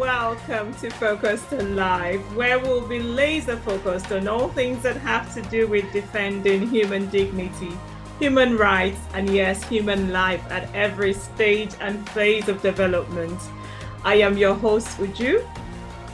welcome 0.00 0.72
to 0.76 0.88
Focused 0.88 1.52
on 1.52 1.76
Life, 1.76 2.22
where 2.34 2.58
we'll 2.58 2.88
be 2.88 3.00
laser 3.00 3.58
focused 3.58 4.10
on 4.10 4.28
all 4.28 4.48
things 4.48 4.82
that 4.82 4.96
have 4.96 5.34
to 5.34 5.42
do 5.50 5.68
with 5.68 5.92
defending 5.92 6.66
human 6.70 7.10
dignity, 7.10 7.76
human 8.18 8.56
rights, 8.56 8.98
and 9.12 9.28
yes, 9.28 9.62
human 9.64 10.10
life 10.10 10.42
at 10.50 10.74
every 10.74 11.12
stage 11.12 11.72
and 11.80 12.08
phase 12.10 12.48
of 12.48 12.62
development. 12.62 13.38
I 14.02 14.14
am 14.14 14.38
your 14.38 14.54
host, 14.54 14.88
Uju. 14.96 15.46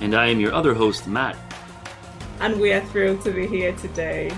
And 0.01 0.17
I 0.17 0.27
am 0.31 0.41
your 0.41 0.53
other 0.53 0.75
host, 0.75 1.07
Matt. 1.07 1.37
And 2.41 2.61
we 2.61 2.73
are 2.73 2.85
thrilled 2.87 3.23
to 3.23 3.31
be 3.31 3.47
here 3.47 3.73
today. 3.77 4.33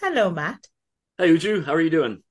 Hello, 0.00 0.30
Matt. 0.30 0.68
Hey, 1.18 1.30
Uju, 1.30 1.66
how 1.66 1.74
are 1.74 1.80
you 1.80 1.90
doing? 1.90 2.22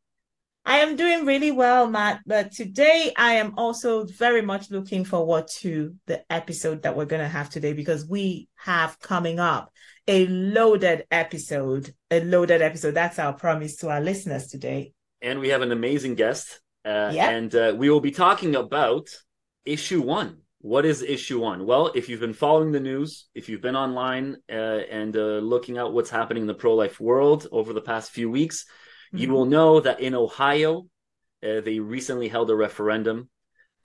I 0.65 0.77
am 0.77 0.95
doing 0.95 1.25
really 1.25 1.51
well, 1.51 1.89
Matt. 1.89 2.21
But 2.25 2.51
today 2.51 3.13
I 3.17 3.33
am 3.33 3.53
also 3.57 4.05
very 4.05 4.41
much 4.41 4.69
looking 4.69 5.03
forward 5.03 5.47
to 5.59 5.95
the 6.05 6.23
episode 6.31 6.83
that 6.83 6.95
we're 6.95 7.05
going 7.05 7.21
to 7.21 7.27
have 7.27 7.49
today 7.49 7.73
because 7.73 8.07
we 8.07 8.47
have 8.55 8.99
coming 8.99 9.39
up 9.39 9.71
a 10.07 10.27
loaded 10.27 11.05
episode. 11.09 11.93
A 12.11 12.23
loaded 12.23 12.61
episode. 12.61 12.91
That's 12.91 13.19
our 13.19 13.33
promise 13.33 13.77
to 13.77 13.89
our 13.89 14.01
listeners 14.01 14.47
today. 14.47 14.93
And 15.21 15.39
we 15.39 15.49
have 15.49 15.61
an 15.61 15.71
amazing 15.71 16.15
guest. 16.15 16.61
Uh, 16.85 17.11
yep. 17.13 17.29
And 17.29 17.55
uh, 17.55 17.73
we 17.77 17.89
will 17.89 18.01
be 18.01 18.11
talking 18.11 18.55
about 18.55 19.07
issue 19.65 20.01
one. 20.01 20.37
What 20.59 20.85
is 20.85 21.01
issue 21.01 21.39
one? 21.39 21.65
Well, 21.65 21.91
if 21.95 22.07
you've 22.07 22.19
been 22.19 22.33
following 22.33 22.71
the 22.71 22.79
news, 22.79 23.27
if 23.33 23.49
you've 23.49 23.61
been 23.61 23.75
online 23.75 24.37
uh, 24.47 24.81
and 24.91 25.15
uh, 25.15 25.39
looking 25.39 25.77
at 25.77 25.91
what's 25.91 26.11
happening 26.11 26.43
in 26.43 26.47
the 26.47 26.53
pro 26.53 26.75
life 26.75 26.99
world 26.99 27.47
over 27.51 27.73
the 27.73 27.81
past 27.81 28.11
few 28.11 28.29
weeks, 28.29 28.65
you 29.11 29.27
mm-hmm. 29.27 29.33
will 29.33 29.45
know 29.45 29.79
that 29.79 29.99
in 29.99 30.15
Ohio, 30.15 30.87
uh, 31.43 31.61
they 31.61 31.79
recently 31.79 32.27
held 32.27 32.49
a 32.49 32.55
referendum, 32.55 33.29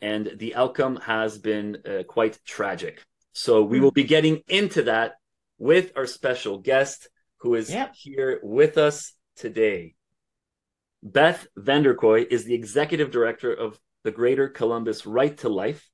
and 0.00 0.30
the 0.36 0.54
outcome 0.54 0.96
has 0.96 1.38
been 1.38 1.78
uh, 1.84 2.02
quite 2.04 2.38
tragic. 2.44 3.02
So 3.32 3.62
we 3.62 3.76
mm-hmm. 3.76 3.84
will 3.84 3.90
be 3.92 4.04
getting 4.04 4.42
into 4.48 4.84
that 4.84 5.14
with 5.58 5.92
our 5.96 6.06
special 6.06 6.58
guest 6.58 7.08
who 7.38 7.54
is 7.54 7.70
yep. 7.70 7.94
here 7.94 8.40
with 8.42 8.78
us 8.78 9.12
today. 9.36 9.94
Beth 11.02 11.46
Vanderkooi 11.58 12.26
is 12.30 12.44
the 12.44 12.54
executive 12.54 13.10
director 13.10 13.52
of 13.52 13.78
the 14.04 14.10
Greater 14.10 14.48
Columbus 14.48 15.06
Right 15.06 15.36
to 15.38 15.48
Life, 15.48 15.88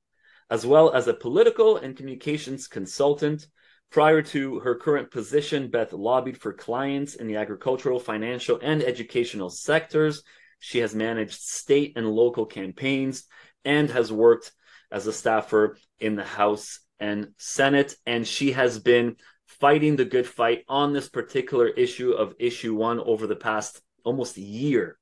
as 0.49 0.65
well 0.65 0.93
as 0.93 1.07
a 1.07 1.13
political 1.13 1.77
and 1.77 1.95
communications 1.95 2.67
consultant 2.67 3.47
Prior 3.93 4.23
to 4.23 4.57
her 4.61 4.73
current 4.73 5.11
position, 5.11 5.69
Beth 5.69 5.93
lobbied 5.93 6.41
for 6.41 6.51
clients 6.51 7.13
in 7.13 7.27
the 7.27 7.35
agricultural, 7.35 7.99
financial, 7.99 8.57
and 8.59 8.81
educational 8.81 9.51
sectors. 9.51 10.23
She 10.57 10.79
has 10.79 10.95
managed 10.95 11.39
state 11.39 11.93
and 11.95 12.09
local 12.09 12.47
campaigns 12.47 13.25
and 13.63 13.91
has 13.91 14.11
worked 14.11 14.51
as 14.91 15.05
a 15.05 15.13
staffer 15.13 15.77
in 15.99 16.15
the 16.15 16.23
House 16.23 16.79
and 16.99 17.33
Senate. 17.37 17.93
And 18.07 18.27
she 18.27 18.53
has 18.53 18.79
been 18.79 19.17
fighting 19.45 19.95
the 19.95 20.05
good 20.05 20.25
fight 20.25 20.63
on 20.67 20.93
this 20.93 21.07
particular 21.07 21.67
issue 21.67 22.13
of 22.13 22.33
issue 22.39 22.73
one 22.73 22.99
over 22.99 23.27
the 23.27 23.35
past 23.35 23.79
almost 24.03 24.39
year. 24.39 24.97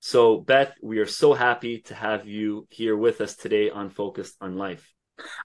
So, 0.00 0.36
Beth, 0.36 0.74
we 0.82 0.98
are 0.98 1.06
so 1.06 1.32
happy 1.32 1.80
to 1.86 1.94
have 1.94 2.28
you 2.28 2.66
here 2.68 2.98
with 2.98 3.22
us 3.22 3.34
today 3.34 3.70
on 3.70 3.88
Focused 3.88 4.36
on 4.42 4.58
Life. 4.58 4.95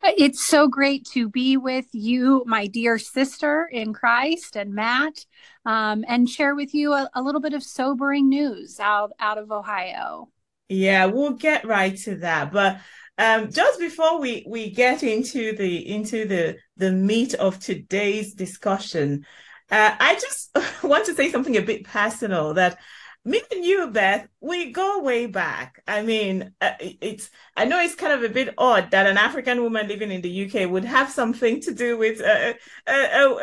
It's 0.03 0.45
so 0.45 0.67
great 0.67 1.05
to 1.11 1.30
be 1.30 1.58
with 1.58 1.86
you, 1.94 2.44
my 2.45 2.67
dear 2.67 2.97
sister 2.97 3.69
in 3.72 3.94
Christ, 3.94 4.55
and 4.55 4.73
Matt, 4.73 5.25
um, 5.66 6.03
and 6.08 6.30
share 6.30 6.55
with 6.55 6.73
you 6.73 6.94
a, 6.94 7.09
a, 7.14 7.22
little 7.22 7.41
bit 7.41 7.53
of 7.53 7.64
sobering 7.64 8.27
news 8.27 8.80
out 8.80 9.11
out 9.19 9.38
of 9.38 9.52
Ohio. 9.52 10.30
Yeah, 10.67 11.05
we'll 11.05 11.33
get 11.33 11.66
right 11.66 11.95
to 11.99 12.16
that, 12.17 12.52
but 12.52 12.80
um, 13.17 13.52
just 13.52 13.80
before 13.80 14.20
we 14.20 14.45
we 14.48 14.71
get 14.71 15.04
into 15.04 15.55
the 15.55 15.88
into 15.88 16.26
the 16.26 16.58
the 16.77 16.92
meat 16.92 17.33
of 17.36 17.59
today's 17.59 18.33
discussion, 18.33 19.26
uh, 19.70 19.95
I 19.99 20.15
just 20.15 20.58
want 20.83 21.05
to 21.05 21.14
say 21.14 21.32
something 21.32 21.58
a 21.58 21.61
bit 21.61 21.86
personal 21.86 22.55
that 22.55 22.80
me 23.23 23.42
and 23.52 23.64
you, 23.64 23.87
Beth, 23.87 24.27
we 24.39 24.71
go 24.71 24.99
way 25.02 25.27
back. 25.27 25.83
I 25.87 26.02
mean, 26.02 26.54
uh, 26.59 26.71
it's 26.80 27.30
I 27.55 27.65
know 27.65 27.80
it's 27.80 27.93
kind 27.93 28.14
of 28.14 28.23
a 28.23 28.33
bit 28.33 28.54
odd 28.58 28.89
that 28.92 29.05
an 29.05 29.17
African 29.17 29.61
woman 29.61 29.87
living 29.87 30.11
in 30.11 30.21
the 30.21 30.30
UK 30.30 30.70
would 30.70 30.86
have 30.86 31.11
something 31.11 31.61
to 31.61 31.73
do 31.73 31.98
with 31.98 32.20
a, 32.20 32.55
a, 32.87 32.93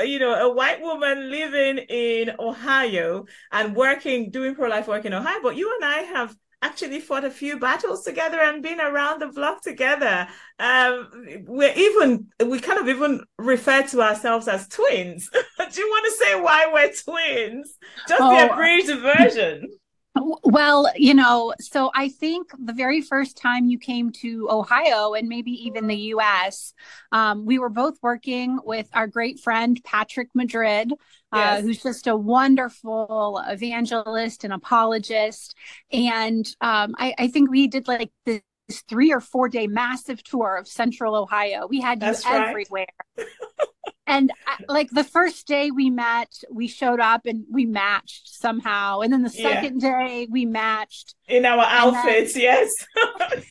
a 0.01 0.05
you 0.05 0.19
know 0.19 0.35
a 0.35 0.53
white 0.53 0.81
woman 0.81 1.31
living 1.31 1.79
in 1.89 2.33
Ohio 2.41 3.27
and 3.53 3.77
working 3.77 4.31
doing 4.31 4.57
pro 4.57 4.69
life 4.69 4.89
work 4.89 5.05
in 5.05 5.15
Ohio. 5.15 5.39
But 5.43 5.57
you 5.57 5.73
and 5.75 5.85
I 5.85 5.99
have 5.99 6.35
actually 6.63 7.01
fought 7.01 7.25
a 7.25 7.31
few 7.31 7.59
battles 7.59 8.05
together 8.05 8.41
and 8.41 8.63
been 8.63 8.81
around 8.81 9.21
the 9.21 9.29
block 9.29 9.63
together. 9.63 10.29
Um, 10.59 11.09
we're 11.47 11.75
even 11.75 12.29
we 12.45 12.61
kind 12.61 12.79
of 12.79 12.89
even 12.89 13.23
refer 13.39 13.83
to 13.89 14.03
ourselves 14.03 14.49
as 14.49 14.69
twins. 14.69 15.31
Do 15.33 15.81
you 15.81 15.89
want 15.89 16.07
to 16.07 16.25
say 16.25 16.41
why 16.41 16.71
we're 16.73 16.93
twins? 16.93 17.75
Just 18.09 18.23
oh. 18.23 18.35
the 18.35 18.53
abridged 18.53 19.01
version. 19.01 19.69
Well, 20.15 20.91
you 20.97 21.15
know, 21.15 21.55
so 21.61 21.91
I 21.95 22.09
think 22.09 22.51
the 22.59 22.73
very 22.73 23.01
first 23.01 23.37
time 23.37 23.67
you 23.67 23.79
came 23.79 24.11
to 24.13 24.49
Ohio 24.51 25.15
and 25.15 25.29
maybe 25.29 25.51
even 25.67 25.87
the 25.87 25.97
US, 26.15 26.73
um, 27.13 27.45
we 27.45 27.59
were 27.59 27.69
both 27.69 27.99
working 28.03 28.59
with 28.65 28.89
our 28.95 29.07
great 29.07 29.39
friend 29.39 29.81
Patrick 29.85 30.29
Madrid, 30.35 30.93
uh, 31.33 31.37
yes. 31.37 31.59
uh, 31.59 31.63
who's 31.63 31.83
just 31.83 32.07
a 32.07 32.17
wonderful 32.17 33.41
evangelist 33.47 34.45
and 34.45 34.53
apologist. 34.53 35.55
And 35.93 36.47
um, 36.61 36.95
I, 36.99 37.15
I, 37.19 37.29
think 37.29 37.51
we 37.51 37.69
did 37.69 37.87
like 37.87 38.11
this 38.25 38.41
three 38.71 39.13
or 39.13 39.21
four 39.21 39.49
day 39.49 39.67
massive 39.67 40.23
tour 40.23 40.57
of 40.57 40.69
central 40.69 41.15
Ohio. 41.15 41.67
We 41.67 41.81
had 41.81 42.03
you 42.03 42.07
That's 42.07 42.27
everywhere. 42.27 42.87
Right. 43.17 43.27
and 44.09 44.33
like 44.69 44.91
the 44.91 45.05
first 45.05 45.47
day 45.47 45.71
we 45.71 45.91
met 45.91 46.33
we 46.51 46.67
showed 46.67 46.99
up 46.99 47.27
and 47.27 47.45
we 47.51 47.67
matched 47.67 48.29
somehow 48.29 49.01
and 49.01 49.13
then 49.13 49.23
the 49.23 49.31
second 49.31 49.81
yeah. 49.81 50.01
day 50.01 50.27
we 50.31 50.45
matched 50.45 51.15
in 51.29 51.45
our 51.45 51.65
outfits 51.65 52.35
then, 52.35 52.43
yes 52.43 52.73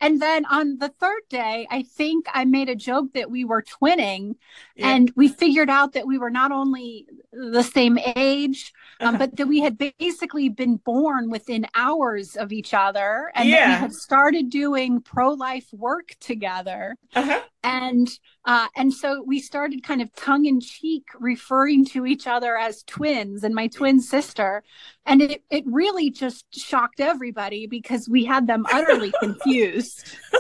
and 0.01 0.21
then 0.21 0.45
on 0.47 0.79
the 0.79 0.89
third 1.01 1.23
day 1.31 1.67
i 1.71 1.83
think 1.83 2.27
i 2.35 2.45
made 2.45 2.69
a 2.69 2.75
joke 2.75 3.13
that 3.15 3.31
we 3.31 3.45
were 3.45 3.63
twinning 3.63 4.35
yeah. 4.75 4.89
and 4.89 5.13
we 5.17 5.29
figured 5.29 5.71
out 5.71 5.93
that 5.93 6.07
we 6.07 6.19
were 6.19 6.31
not 6.31 6.53
only 6.53 7.07
the 7.33 7.63
same 7.63 7.99
age 8.17 8.73
um, 9.01 9.19
but 9.19 9.37
that 9.37 9.47
we 9.47 9.61
had 9.61 9.79
basically 9.79 10.49
been 10.49 10.77
born 10.77 11.31
within 11.31 11.67
hours 11.75 12.37
of 12.37 12.53
each 12.53 12.75
other 12.75 13.31
and 13.35 13.49
yeah. 13.49 13.69
we 13.69 13.75
had 13.75 13.93
started 13.93 14.51
doing 14.51 15.01
pro-life 15.01 15.67
work 15.73 16.15
together 16.21 16.97
uh-huh. 17.15 17.41
and 17.63 18.09
uh, 18.45 18.69
and 18.77 18.93
so 18.93 19.23
we 19.27 19.41
started 19.41 19.83
kind 19.83 20.01
of 20.01 20.15
tongue-in-cheek 20.15 21.05
referring 21.19 21.85
to 21.85 22.07
each 22.07 22.27
other 22.27 22.57
as 22.57 22.83
twins 22.85 23.43
and 23.43 23.55
my 23.55 23.67
twin 23.67 24.01
sister 24.01 24.63
and 25.05 25.23
it, 25.23 25.43
it 25.51 25.65
really 25.67 26.11
just 26.11 26.47
shocked 26.55 27.01
everybody 27.01 27.67
because 27.67 28.09
we 28.09 28.25
had 28.25 28.47
them 28.47 28.65
utterly 28.73 29.13
confused 29.21 30.17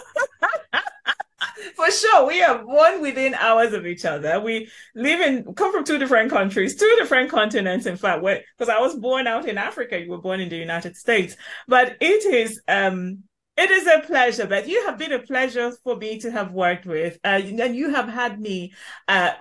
for 1.74 1.90
sure 1.90 2.26
we 2.26 2.42
are 2.42 2.64
born 2.64 3.00
within 3.00 3.34
hours 3.34 3.72
of 3.72 3.86
each 3.86 4.04
other. 4.04 4.40
We 4.40 4.68
live 4.94 5.20
in 5.20 5.54
come 5.54 5.72
from 5.72 5.84
two 5.84 5.98
different 5.98 6.30
countries 6.30 6.76
two 6.76 6.94
different 6.98 7.30
continents 7.30 7.86
in 7.86 7.96
fact. 7.96 8.22
Because 8.22 8.68
i 8.68 8.80
was 8.80 8.94
born 8.96 9.26
out 9.26 9.46
in 9.46 9.58
africa 9.58 9.98
you 9.98 10.10
were 10.10 10.18
born 10.18 10.40
in 10.40 10.48
the 10.48 10.56
united 10.56 10.96
states. 10.96 11.36
But 11.68 11.96
it 12.00 12.24
is 12.24 12.60
um 12.68 13.24
it 13.56 13.70
is 13.70 13.86
a 13.86 14.00
pleasure, 14.00 14.46
Beth. 14.46 14.68
You 14.68 14.84
have 14.84 14.98
been 14.98 15.12
a 15.12 15.18
pleasure 15.18 15.72
for 15.82 15.96
me 15.96 16.18
to 16.20 16.30
have 16.30 16.52
worked 16.52 16.84
with, 16.84 17.18
uh, 17.24 17.40
and 17.42 17.74
you 17.74 17.88
have 17.90 18.06
had 18.06 18.38
me 18.38 18.74
uh, 19.08 19.32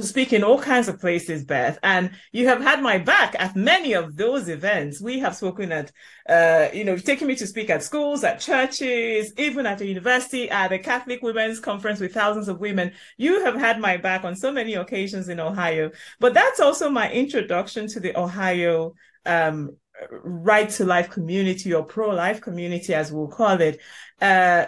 speak 0.00 0.32
in 0.32 0.42
all 0.42 0.60
kinds 0.60 0.88
of 0.88 1.00
places, 1.00 1.44
Beth. 1.44 1.78
And 1.84 2.10
you 2.32 2.48
have 2.48 2.60
had 2.60 2.82
my 2.82 2.98
back 2.98 3.36
at 3.38 3.54
many 3.54 3.92
of 3.92 4.16
those 4.16 4.48
events. 4.48 5.00
We 5.00 5.20
have 5.20 5.36
spoken 5.36 5.70
at, 5.70 5.92
uh, 6.28 6.68
you 6.74 6.84
know, 6.84 6.96
taken 6.96 7.28
me 7.28 7.36
to 7.36 7.46
speak 7.46 7.70
at 7.70 7.84
schools, 7.84 8.24
at 8.24 8.40
churches, 8.40 9.32
even 9.38 9.66
at 9.66 9.80
a 9.80 9.86
university, 9.86 10.50
at 10.50 10.72
a 10.72 10.78
Catholic 10.78 11.22
Women's 11.22 11.60
Conference 11.60 12.00
with 12.00 12.12
thousands 12.12 12.48
of 12.48 12.58
women. 12.58 12.92
You 13.18 13.44
have 13.44 13.54
had 13.54 13.78
my 13.78 13.96
back 13.96 14.24
on 14.24 14.34
so 14.34 14.50
many 14.50 14.74
occasions 14.74 15.28
in 15.28 15.38
Ohio. 15.38 15.92
But 16.18 16.34
that's 16.34 16.58
also 16.58 16.90
my 16.90 17.08
introduction 17.12 17.86
to 17.88 18.00
the 18.00 18.18
Ohio 18.18 18.94
um, 19.26 19.76
right 20.10 20.68
to 20.70 20.84
life 20.84 21.10
community 21.10 21.72
or 21.72 21.84
pro 21.84 22.10
life 22.10 22.40
community, 22.40 22.94
as 22.94 23.12
we'll 23.12 23.28
call 23.28 23.60
it. 23.60 23.80
Uh, 24.20 24.66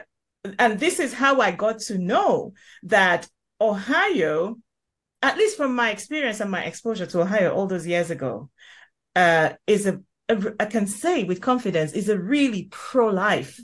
and 0.58 0.78
this 0.78 1.00
is 1.00 1.12
how 1.12 1.40
I 1.40 1.50
got 1.50 1.80
to 1.80 1.98
know 1.98 2.52
that 2.84 3.28
Ohio, 3.60 4.56
at 5.22 5.36
least 5.36 5.56
from 5.56 5.74
my 5.74 5.90
experience 5.90 6.40
and 6.40 6.50
my 6.50 6.64
exposure 6.64 7.06
to 7.06 7.20
Ohio 7.20 7.52
all 7.54 7.66
those 7.66 7.86
years 7.86 8.10
ago, 8.10 8.50
uh, 9.14 9.50
is 9.66 9.86
a, 9.86 10.00
a 10.28 10.54
I 10.60 10.66
can 10.66 10.86
say 10.86 11.24
with 11.24 11.40
confidence 11.40 11.92
is 11.92 12.08
a 12.08 12.18
really 12.18 12.68
pro 12.70 13.08
life 13.08 13.60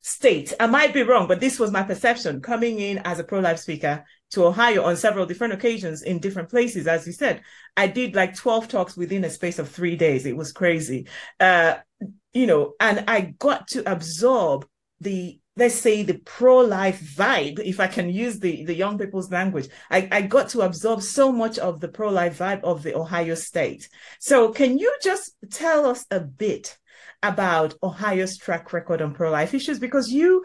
state. 0.00 0.52
I 0.60 0.66
might 0.66 0.92
be 0.92 1.02
wrong, 1.02 1.28
but 1.28 1.40
this 1.40 1.58
was 1.58 1.70
my 1.70 1.82
perception 1.82 2.40
coming 2.40 2.78
in 2.78 2.98
as 2.98 3.18
a 3.18 3.24
pro 3.24 3.40
life 3.40 3.58
speaker 3.58 4.04
to 4.32 4.44
Ohio 4.44 4.84
on 4.84 4.96
several 4.96 5.26
different 5.26 5.52
occasions 5.52 6.02
in 6.02 6.18
different 6.18 6.48
places. 6.48 6.86
As 6.86 7.06
you 7.06 7.12
said, 7.12 7.42
I 7.76 7.86
did 7.86 8.14
like 8.14 8.34
12 8.36 8.68
talks 8.68 8.96
within 8.96 9.24
a 9.24 9.30
space 9.30 9.58
of 9.58 9.68
three 9.68 9.96
days. 9.96 10.26
It 10.26 10.36
was 10.36 10.52
crazy. 10.52 11.08
Uh, 11.38 11.76
you 12.32 12.46
know, 12.46 12.74
and 12.80 13.04
I 13.08 13.34
got 13.38 13.68
to 13.68 13.90
absorb 13.90 14.66
the 15.00 15.38
let's 15.56 15.74
say 15.74 16.02
the 16.02 16.18
pro-life 16.18 17.00
vibe 17.16 17.58
if 17.58 17.78
i 17.78 17.86
can 17.86 18.08
use 18.08 18.38
the 18.38 18.64
the 18.64 18.74
young 18.74 18.96
people's 18.96 19.30
language 19.30 19.68
i 19.90 20.08
i 20.10 20.22
got 20.22 20.48
to 20.48 20.62
absorb 20.62 21.02
so 21.02 21.30
much 21.30 21.58
of 21.58 21.80
the 21.80 21.88
pro-life 21.88 22.38
vibe 22.38 22.62
of 22.62 22.82
the 22.82 22.94
ohio 22.96 23.34
state 23.34 23.88
so 24.18 24.50
can 24.50 24.78
you 24.78 24.96
just 25.02 25.34
tell 25.50 25.84
us 25.84 26.06
a 26.10 26.20
bit 26.20 26.78
about 27.22 27.74
ohio's 27.82 28.38
track 28.38 28.72
record 28.72 29.02
on 29.02 29.12
pro-life 29.12 29.52
issues 29.52 29.78
because 29.78 30.10
you 30.10 30.42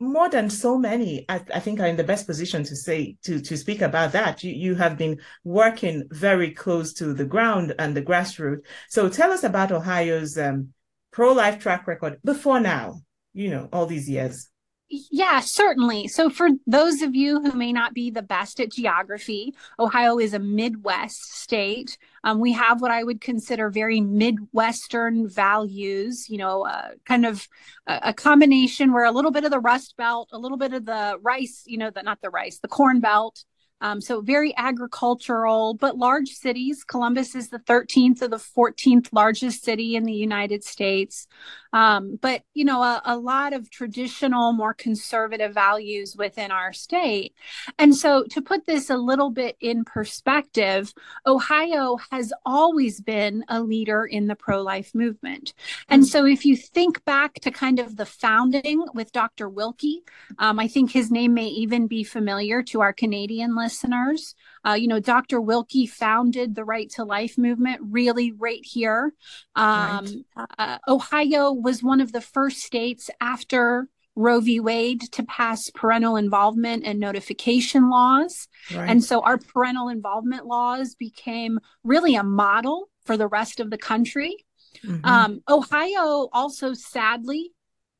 more 0.00 0.28
than 0.28 0.50
so 0.50 0.78
many 0.78 1.24
I, 1.28 1.40
I, 1.54 1.60
think 1.60 1.80
are 1.80 1.86
in 1.86 1.96
the 1.96 2.04
best 2.04 2.26
position 2.26 2.62
to 2.64 2.76
say 2.76 3.16
to 3.24 3.40
to 3.40 3.56
speak 3.56 3.82
about 3.82 4.12
that 4.12 4.42
you 4.42 4.52
you 4.52 4.74
have 4.74 4.96
been 4.96 5.18
working 5.44 6.04
very 6.10 6.50
close 6.52 6.92
to 6.94 7.12
the 7.14 7.24
ground 7.24 7.74
and 7.78 7.96
the 7.96 8.02
grassroots 8.02 8.60
so 8.88 9.08
tell 9.08 9.32
us 9.32 9.44
about 9.44 9.72
ohio's 9.72 10.38
um, 10.38 10.72
pro-life 11.12 11.58
track 11.58 11.86
record 11.86 12.18
before 12.24 12.60
now 12.60 13.02
you 13.38 13.50
know, 13.50 13.68
all 13.72 13.86
these 13.86 14.08
years? 14.08 14.48
Yeah, 14.90 15.40
certainly. 15.40 16.08
So, 16.08 16.30
for 16.30 16.48
those 16.66 17.02
of 17.02 17.14
you 17.14 17.40
who 17.42 17.52
may 17.52 17.72
not 17.72 17.92
be 17.92 18.10
the 18.10 18.22
best 18.22 18.58
at 18.58 18.72
geography, 18.72 19.54
Ohio 19.78 20.18
is 20.18 20.32
a 20.32 20.38
Midwest 20.38 21.34
state. 21.34 21.98
Um, 22.24 22.40
we 22.40 22.52
have 22.52 22.80
what 22.80 22.90
I 22.90 23.04
would 23.04 23.20
consider 23.20 23.70
very 23.70 24.00
Midwestern 24.00 25.28
values, 25.28 26.28
you 26.28 26.38
know, 26.38 26.66
uh, 26.66 26.90
kind 27.04 27.24
of 27.24 27.46
a, 27.86 28.00
a, 28.04 28.12
combination 28.14 28.92
where 28.92 29.04
a 29.04 29.12
little 29.12 29.30
bit 29.30 29.44
of 29.44 29.50
the 29.50 29.60
Rust 29.60 29.96
Belt, 29.96 30.30
a 30.32 30.38
little 30.38 30.58
bit 30.58 30.72
of 30.72 30.84
the 30.84 31.18
rice, 31.22 31.62
you 31.66 31.78
know, 31.78 31.90
the, 31.90 32.02
not 32.02 32.20
the 32.20 32.30
rice, 32.30 32.58
the 32.58 32.68
Corn 32.68 33.00
Belt, 33.00 33.44
um, 33.80 34.00
so 34.00 34.20
very 34.20 34.52
agricultural, 34.56 35.74
but 35.74 35.96
large 35.96 36.30
cities. 36.30 36.82
Columbus 36.82 37.34
is 37.34 37.48
the 37.48 37.60
13th 37.60 38.22
or 38.22 38.28
the 38.28 38.36
14th 38.36 39.08
largest 39.12 39.62
city 39.62 39.94
in 39.94 40.04
the 40.04 40.12
United 40.12 40.64
States. 40.64 41.28
Um, 41.72 42.18
but, 42.20 42.42
you 42.54 42.64
know, 42.64 42.82
a, 42.82 43.02
a, 43.04 43.16
lot 43.18 43.52
of 43.52 43.70
traditional, 43.70 44.52
more 44.52 44.74
conservative 44.74 45.52
values 45.52 46.16
within 46.16 46.50
our 46.50 46.72
state. 46.72 47.34
And 47.78 47.94
so 47.94 48.24
to 48.30 48.40
put 48.40 48.66
this 48.66 48.90
a 48.90 48.96
little 48.96 49.30
bit 49.30 49.56
in 49.60 49.84
perspective, 49.84 50.92
Ohio 51.26 51.98
has 52.10 52.32
always 52.46 53.00
been 53.00 53.44
a 53.48 53.62
leader 53.62 54.04
in 54.04 54.28
the 54.28 54.36
pro 54.36 54.62
life 54.62 54.94
movement. 54.94 55.52
And 55.88 56.06
so 56.06 56.24
if 56.24 56.44
you 56.44 56.56
think 56.56 57.04
back 57.04 57.34
to 57.40 57.50
kind 57.50 57.78
of 57.78 57.96
the 57.96 58.06
founding 58.06 58.84
with 58.94 59.12
Dr. 59.12 59.50
Willke, 59.50 60.02
um, 60.38 60.58
I 60.58 60.68
think 60.68 60.90
his 60.90 61.10
name 61.10 61.34
may 61.34 61.48
even 61.48 61.86
be 61.86 62.04
familiar 62.04 62.62
to 62.64 62.80
our 62.80 62.92
Canadian 62.92 63.54
listeners 63.54 63.68
listeners. 63.68 64.34
Uh, 64.68 64.74
you 64.74 64.88
know, 64.88 65.00
Dr. 65.00 65.40
Willke 65.40 65.88
founded 65.88 66.54
the 66.54 66.64
Right 66.64 66.90
to 66.90 67.04
Life 67.04 67.38
movement 67.38 67.80
really 67.82 68.32
right 68.32 68.64
here. 68.64 69.14
Um, 69.54 70.24
right. 70.36 70.46
Uh, 70.58 70.78
Ohio 70.86 71.52
was 71.52 71.82
one 71.82 72.00
of 72.00 72.12
the 72.12 72.20
first 72.20 72.58
states 72.58 73.08
after 73.20 73.88
Roe 74.14 74.40
v. 74.40 74.60
Wade 74.60 75.00
to 75.12 75.22
pass 75.22 75.70
parental 75.70 76.16
involvement 76.16 76.84
and 76.84 76.98
notification 76.98 77.88
laws. 77.88 78.48
Right. 78.74 78.90
And 78.90 79.02
so 79.02 79.20
our 79.20 79.38
parental 79.38 79.88
involvement 79.88 80.44
laws 80.44 80.94
became 80.96 81.60
really 81.84 82.16
a 82.16 82.24
model 82.24 82.90
for 83.06 83.16
the 83.16 83.28
rest 83.28 83.60
of 83.60 83.70
the 83.70 83.78
country. 83.78 84.36
Mm-hmm. 84.84 85.04
Um, 85.04 85.42
Ohio 85.48 86.28
also 86.32 86.74
sadly 86.74 87.52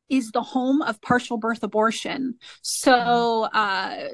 is 0.09 0.33
the 0.33 0.43
home 0.43 0.83
of 0.83 1.01
partial 1.01 1.37
birth 1.37 1.63
abortion. 1.63 2.35
So 2.63 3.45
uh, 3.45 4.09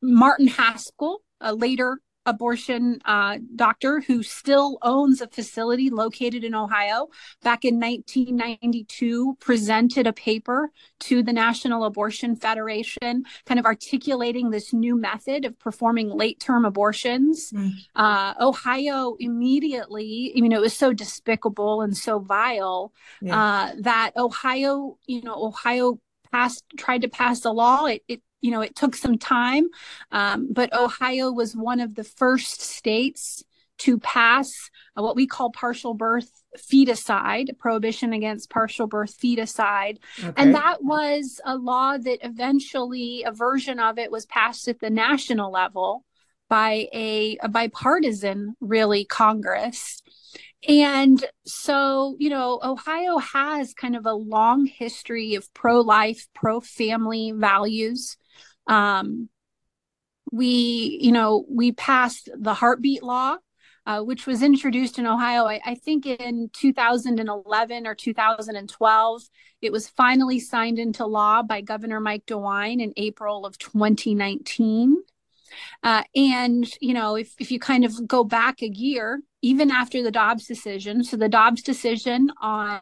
Martin 0.00 0.48
Haskell, 0.48 1.22
a 1.42 1.54
later 1.54 2.00
abortion 2.26 3.00
uh, 3.04 3.38
doctor 3.56 4.00
who 4.00 4.22
still 4.22 4.78
owns 4.82 5.20
a 5.20 5.28
facility 5.28 5.90
located 5.90 6.44
in 6.44 6.54
Ohio, 6.54 7.08
back 7.42 7.64
in 7.64 7.80
1992, 7.80 9.36
presented 9.40 10.06
a 10.06 10.12
paper 10.12 10.70
to 11.00 11.22
the 11.22 11.32
National 11.32 11.84
Abortion 11.84 12.36
Federation, 12.36 13.24
kind 13.46 13.58
of 13.58 13.66
articulating 13.66 14.50
this 14.50 14.72
new 14.72 14.96
method 14.96 15.44
of 15.44 15.58
performing 15.58 16.08
late 16.08 16.38
term 16.38 16.64
abortions. 16.64 17.50
Mm. 17.52 17.72
Uh, 17.96 18.34
Ohio 18.40 19.16
immediately, 19.18 20.32
you 20.34 20.48
know, 20.48 20.58
it 20.58 20.62
was 20.62 20.76
so 20.76 20.92
despicable 20.92 21.82
and 21.82 21.96
so 21.96 22.18
vile 22.18 22.92
yeah. 23.20 23.36
uh, 23.36 23.72
that 23.80 24.12
Ohio, 24.16 24.96
you 25.06 25.22
know, 25.22 25.34
Ohio 25.34 25.98
passed, 26.30 26.64
tried 26.76 27.02
to 27.02 27.08
pass 27.08 27.44
a 27.44 27.50
law. 27.50 27.86
It, 27.86 28.02
it 28.06 28.22
you 28.42 28.50
know, 28.50 28.60
it 28.60 28.76
took 28.76 28.94
some 28.94 29.16
time, 29.16 29.68
um, 30.10 30.48
but 30.52 30.72
Ohio 30.74 31.32
was 31.32 31.56
one 31.56 31.80
of 31.80 31.94
the 31.94 32.04
first 32.04 32.60
states 32.60 33.42
to 33.78 33.98
pass 33.98 34.70
uh, 34.96 35.02
what 35.02 35.16
we 35.16 35.26
call 35.26 35.50
partial 35.50 35.94
birth 35.94 36.30
feticide, 36.56 37.56
prohibition 37.58 38.12
against 38.12 38.50
partial 38.50 38.86
birth 38.86 39.18
feticide. 39.18 39.98
Okay. 40.18 40.32
And 40.36 40.54
that 40.54 40.84
was 40.84 41.40
a 41.44 41.56
law 41.56 41.96
that 41.96 42.18
eventually, 42.22 43.24
a 43.26 43.32
version 43.32 43.80
of 43.80 43.98
it 43.98 44.10
was 44.10 44.26
passed 44.26 44.68
at 44.68 44.80
the 44.80 44.90
national 44.90 45.50
level 45.50 46.04
by 46.48 46.88
a, 46.92 47.38
a 47.40 47.48
bipartisan, 47.48 48.54
really, 48.60 49.06
Congress. 49.06 50.02
And 50.68 51.24
so, 51.44 52.14
you 52.18 52.28
know, 52.28 52.60
Ohio 52.62 53.18
has 53.18 53.74
kind 53.74 53.96
of 53.96 54.06
a 54.06 54.12
long 54.12 54.66
history 54.66 55.34
of 55.34 55.52
pro 55.54 55.80
life, 55.80 56.28
pro 56.34 56.60
family 56.60 57.32
values. 57.34 58.16
Um, 58.66 59.28
we, 60.30 60.98
you 61.00 61.12
know, 61.12 61.44
we 61.48 61.72
passed 61.72 62.30
the 62.34 62.54
heartbeat 62.54 63.02
law, 63.02 63.36
uh, 63.84 64.00
which 64.00 64.26
was 64.26 64.42
introduced 64.42 64.98
in 64.98 65.06
Ohio, 65.06 65.44
I, 65.44 65.60
I, 65.64 65.74
think 65.74 66.06
in 66.06 66.48
2011 66.52 67.86
or 67.86 67.94
2012. 67.94 69.22
It 69.60 69.72
was 69.72 69.88
finally 69.88 70.40
signed 70.40 70.78
into 70.78 71.04
law 71.04 71.42
by 71.42 71.60
Governor 71.60 72.00
Mike 72.00 72.24
DeWine 72.26 72.80
in 72.80 72.92
April 72.96 73.44
of 73.44 73.58
2019. 73.58 75.02
Uh, 75.82 76.02
and, 76.14 76.72
you 76.80 76.94
know, 76.94 77.16
if, 77.16 77.34
if 77.38 77.50
you 77.50 77.58
kind 77.58 77.84
of 77.84 78.06
go 78.06 78.24
back 78.24 78.62
a 78.62 78.68
year, 78.68 79.20
even 79.42 79.70
after 79.70 80.02
the 80.02 80.10
Dobbs 80.10 80.46
decision, 80.46 81.04
so 81.04 81.16
the 81.16 81.28
Dobbs 81.28 81.62
decision 81.62 82.30
on 82.40 82.80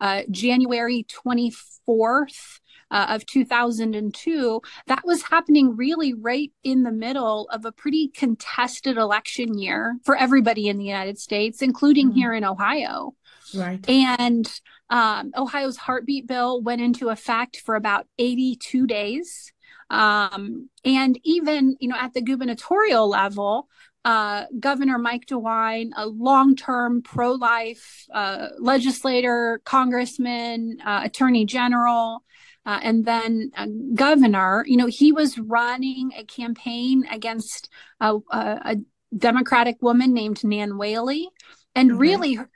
uh, 0.00 0.22
January 0.30 1.04
24th 1.26 2.60
uh, 2.90 3.06
of 3.10 3.26
2002, 3.26 4.60
that 4.86 5.02
was 5.04 5.22
happening 5.22 5.76
really 5.76 6.14
right 6.14 6.52
in 6.62 6.82
the 6.82 6.92
middle 6.92 7.48
of 7.50 7.64
a 7.64 7.72
pretty 7.72 8.08
contested 8.08 8.96
election 8.96 9.58
year 9.58 9.96
for 10.04 10.16
everybody 10.16 10.68
in 10.68 10.78
the 10.78 10.84
United 10.84 11.18
States, 11.18 11.62
including 11.62 12.08
mm-hmm. 12.08 12.18
here 12.18 12.34
in 12.34 12.44
Ohio. 12.44 13.14
Right. 13.54 13.88
And 13.88 14.48
um, 14.90 15.32
Ohio's 15.36 15.76
heartbeat 15.76 16.26
bill 16.26 16.62
went 16.62 16.80
into 16.80 17.08
effect 17.08 17.58
for 17.58 17.74
about 17.74 18.06
82 18.18 18.86
days. 18.86 19.52
Um, 19.90 20.68
and 20.84 21.18
even, 21.22 21.76
you 21.80 21.88
know, 21.88 21.96
at 21.96 22.14
the 22.14 22.20
gubernatorial 22.20 23.08
level, 23.08 23.68
uh, 24.04 24.44
Governor 24.60 24.98
Mike 24.98 25.26
DeWine, 25.26 25.90
a 25.96 26.06
long-term 26.06 27.02
pro-life 27.02 28.06
uh, 28.14 28.48
legislator, 28.60 29.60
congressman, 29.64 30.78
uh, 30.86 31.00
attorney 31.04 31.44
general, 31.44 32.22
uh, 32.66 32.80
and 32.82 33.04
then 33.04 33.52
uh, 33.56 33.66
governor, 33.94 34.64
you 34.66 34.76
know, 34.76 34.86
he 34.86 35.12
was 35.12 35.38
running 35.38 36.10
a 36.16 36.24
campaign 36.24 37.04
against 37.10 37.70
a, 38.00 38.16
a, 38.16 38.20
a 38.32 38.76
Democratic 39.16 39.80
woman 39.80 40.12
named 40.12 40.42
Nan 40.42 40.76
Whaley. 40.76 41.28
And 41.76 41.90
mm-hmm. 41.90 41.98
really, 41.98 42.34
her, 42.34 42.50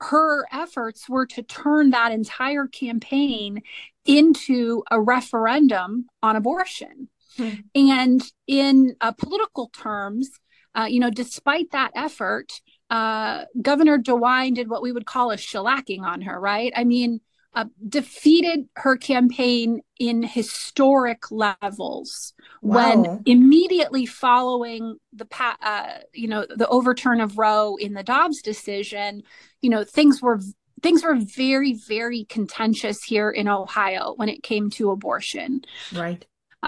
her 0.00 0.46
efforts 0.50 1.08
were 1.08 1.26
to 1.26 1.42
turn 1.42 1.90
that 1.90 2.10
entire 2.10 2.66
campaign 2.66 3.60
into 4.06 4.82
a 4.90 4.98
referendum 4.98 6.06
on 6.22 6.36
abortion. 6.36 7.08
Mm-hmm. 7.36 7.90
And 7.90 8.22
in 8.46 8.96
uh, 9.00 9.12
political 9.12 9.68
terms, 9.68 10.30
uh, 10.74 10.86
you 10.88 11.00
know, 11.00 11.10
despite 11.10 11.72
that 11.72 11.92
effort, 11.94 12.60
uh, 12.88 13.44
Governor 13.60 13.98
DeWine 13.98 14.54
did 14.54 14.70
what 14.70 14.82
we 14.82 14.92
would 14.92 15.06
call 15.06 15.30
a 15.30 15.36
shellacking 15.36 16.00
on 16.00 16.22
her, 16.22 16.40
right? 16.40 16.72
I 16.74 16.84
mean, 16.84 17.20
uh, 17.54 17.64
defeated 17.88 18.68
her 18.76 18.96
campaign 18.96 19.80
in 19.98 20.22
historic 20.22 21.30
levels 21.32 22.32
wow. 22.62 23.04
when 23.04 23.22
immediately 23.26 24.06
following 24.06 24.96
the 25.12 25.26
uh, 25.60 25.98
you 26.12 26.28
know 26.28 26.46
the 26.48 26.68
overturn 26.68 27.20
of 27.20 27.38
Roe 27.38 27.76
in 27.76 27.94
the 27.94 28.04
Dobbs 28.04 28.40
decision, 28.40 29.22
you 29.62 29.70
know 29.70 29.82
things 29.82 30.22
were 30.22 30.40
things 30.80 31.02
were 31.02 31.16
very 31.16 31.74
very 31.74 32.24
contentious 32.24 33.02
here 33.02 33.30
in 33.30 33.48
Ohio 33.48 34.14
when 34.16 34.28
it 34.28 34.44
came 34.44 34.70
to 34.70 34.90
abortion. 34.92 35.62
Right. 35.92 36.24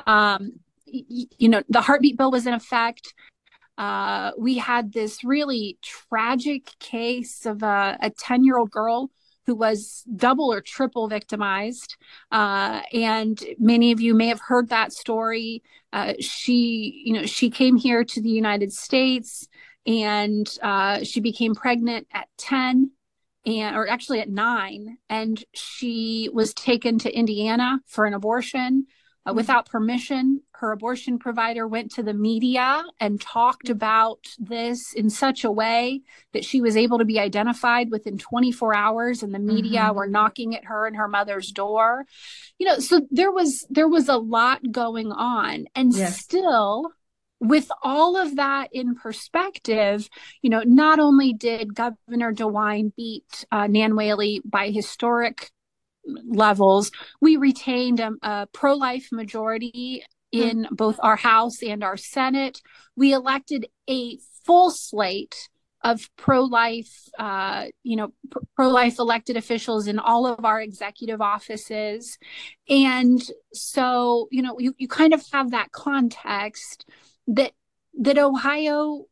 Um, 0.07 0.55
y- 0.87 1.27
you 1.39 1.49
know 1.49 1.63
the 1.69 1.81
heartbeat 1.81 2.17
bill 2.17 2.33
was 2.33 2.47
in 2.47 2.55
effect. 2.55 3.15
Uh, 3.79 4.33
we 4.37 4.59
had 4.59 4.93
this 4.93 5.23
really 5.23 5.79
tragic 5.81 6.71
case 6.79 7.47
of 7.47 7.63
a 7.63 8.13
10 8.19 8.45
year 8.45 8.59
old 8.59 8.71
girl 8.71 9.11
who 9.47 9.55
was 9.55 10.05
double 10.17 10.53
or 10.53 10.61
triple 10.61 11.09
victimized. 11.09 11.97
Uh, 12.31 12.81
and 12.93 13.43
many 13.59 13.93
of 13.93 14.01
you 14.01 14.15
may 14.15 14.29
have 14.29 14.41
heard 14.41 14.69
that 14.69 14.93
story. 14.93 15.63
Uh, 15.93 16.15
she, 16.21 17.03
you 17.05 17.13
know, 17.13 17.27
she 17.27 17.51
came 17.51 17.77
here 17.77 18.05
to 18.05 18.21
the 18.21 18.31
United 18.31 18.73
States 18.73 19.49
and 19.87 20.59
uh, 20.63 21.03
she 21.03 21.21
became 21.21 21.55
pregnant 21.55 22.07
at 22.13 22.29
10. 22.39 22.93
and 23.45 23.77
or 23.77 23.89
actually 23.89 24.21
at 24.21 24.29
nine 24.29 24.99
and 25.09 25.45
she 25.53 26.31
was 26.33 26.55
taken 26.55 26.97
to 27.01 27.11
indiana 27.11 27.81
for 27.89 28.05
an 28.07 28.15
abortion 28.15 28.87
uh, 29.27 29.31
mm-hmm. 29.31 29.37
without 29.37 29.69
permission 29.69 30.41
her 30.63 30.71
abortion 30.71 31.19
provider 31.19 31.67
went 31.67 31.91
to 31.91 32.05
the 32.05 32.15
media 32.15 32.85
and 33.01 33.21
talked 33.21 33.67
mm-hmm. 33.67 33.73
about 33.73 34.29
this 34.39 34.95
in 34.95 35.11
such 35.11 35.43
a 35.43 35.51
way 35.51 36.01
that 36.33 36.45
she 36.45 36.61
was 36.61 36.77
able 36.77 36.99
to 36.99 37.05
be 37.05 37.19
identified 37.19 37.91
within 37.91 38.17
24 38.17 38.75
hours 38.75 39.23
and 39.23 39.35
the 39.35 39.41
media 39.41 39.81
mm-hmm. 39.81 39.97
were 39.97 40.07
knocking 40.07 40.55
at 40.55 40.65
her 40.65 40.87
and 40.87 40.97
her 40.97 41.09
mother's 41.09 41.51
door 41.51 42.07
you 42.59 42.67
know 42.67 42.79
so 42.79 43.01
there 43.11 43.33
was 43.33 43.67
there 43.71 43.89
was 43.89 44.09
a 44.09 44.17
lot 44.17 44.61
going 44.71 45.11
on 45.11 45.67
and 45.75 45.93
yes. 45.95 46.19
still 46.19 46.93
with 47.41 47.69
all 47.83 48.17
of 48.17 48.37
that 48.37 48.69
in 48.73 48.95
perspective, 48.95 50.09
you 50.43 50.49
know, 50.49 50.63
not 50.65 51.01
only 51.01 51.33
did 51.33 51.75
Governor 51.75 52.33
DeWine 52.33 52.95
beat 52.95 53.45
uh, 53.51 53.67
Nan 53.67 53.97
Whaley 53.97 54.41
by 54.45 54.71
historic 54.71 55.51
levels, 56.07 56.93
we 57.21 57.37
retained 57.37 57.99
a, 57.99 58.13
a 58.23 58.47
pro 58.53 58.75
life 58.75 59.09
majority 59.11 60.05
in 60.33 60.65
mm-hmm. 60.65 60.75
both 60.75 60.99
our 61.03 61.17
House 61.17 61.63
and 61.63 61.85
our 61.85 61.97
Senate. 61.97 62.61
We 62.97 63.13
elected 63.13 63.67
a 63.89 64.19
full 64.45 64.71
slate 64.71 65.49
of 65.85 66.09
pro-life 66.17 67.09
uh, 67.19 67.67
you 67.83 67.97
know 67.97 68.13
pr- 68.31 68.39
pro-life 68.55 69.01
elected 69.01 69.37
officials 69.37 69.89
in 69.89 69.99
all 69.99 70.27
of 70.27 70.45
our 70.45 70.61
executive 70.61 71.21
offices 71.21 72.19
and 72.69 73.21
so 73.53 74.29
you 74.31 74.43
know 74.43 74.57
you, 74.61 74.73
you 74.79 74.87
kind 74.87 75.13
of 75.13 75.25
have 75.33 75.51
that 75.51 75.73
context 75.73 76.89
that 77.27 77.53
that 78.01 78.19
Ohio, 78.19 79.07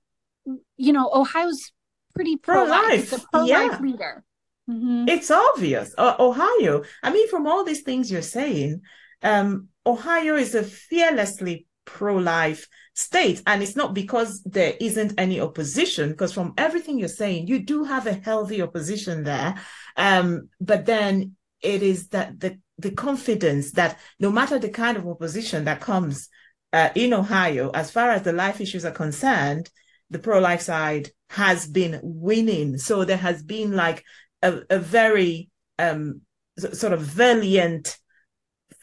you 0.76 0.92
know, 0.92 1.10
Ohio's 1.12 1.72
pretty 2.14 2.36
pro-life. 2.36 3.12
It's 3.12 3.24
pro-life 3.32 3.48
yeah. 3.48 3.78
leader. 3.80 4.24
Mm-hmm. 4.68 5.08
It's 5.08 5.30
obvious. 5.30 5.94
Uh, 5.98 6.14
Ohio. 6.18 6.84
I 7.02 7.12
mean, 7.12 7.28
from 7.28 7.46
all 7.46 7.64
these 7.64 7.82
things 7.82 8.10
you're 8.10 8.22
saying, 8.22 8.82
um, 9.22 9.68
Ohio 9.86 10.36
is 10.36 10.54
a 10.54 10.62
fearlessly 10.62 11.66
pro-life 11.84 12.68
state, 12.94 13.42
and 13.46 13.62
it's 13.62 13.76
not 13.76 13.94
because 13.94 14.42
there 14.44 14.74
isn't 14.80 15.14
any 15.18 15.40
opposition. 15.40 16.10
Because 16.10 16.32
from 16.32 16.54
everything 16.56 16.98
you're 16.98 17.08
saying, 17.08 17.46
you 17.46 17.60
do 17.60 17.84
have 17.84 18.06
a 18.06 18.12
healthy 18.12 18.62
opposition 18.62 19.24
there. 19.24 19.56
Um, 19.96 20.48
but 20.60 20.86
then 20.86 21.36
it 21.60 21.82
is 21.82 22.08
that 22.08 22.40
the 22.40 22.58
the 22.78 22.90
confidence 22.90 23.72
that 23.72 23.98
no 24.18 24.30
matter 24.30 24.58
the 24.58 24.70
kind 24.70 24.96
of 24.96 25.06
opposition 25.06 25.64
that 25.64 25.80
comes 25.80 26.28
uh, 26.72 26.88
in 26.94 27.12
Ohio, 27.12 27.70
as 27.74 27.90
far 27.90 28.10
as 28.10 28.22
the 28.22 28.32
life 28.32 28.60
issues 28.60 28.86
are 28.86 28.90
concerned, 28.90 29.68
the 30.08 30.18
pro 30.18 30.38
life 30.40 30.62
side 30.62 31.10
has 31.28 31.66
been 31.66 32.00
winning. 32.02 32.78
So 32.78 33.04
there 33.04 33.16
has 33.16 33.42
been 33.42 33.72
like 33.72 34.02
a, 34.42 34.60
a 34.70 34.78
very 34.78 35.50
um, 35.78 36.22
sort 36.58 36.92
of 36.92 37.00
valiant 37.00 37.96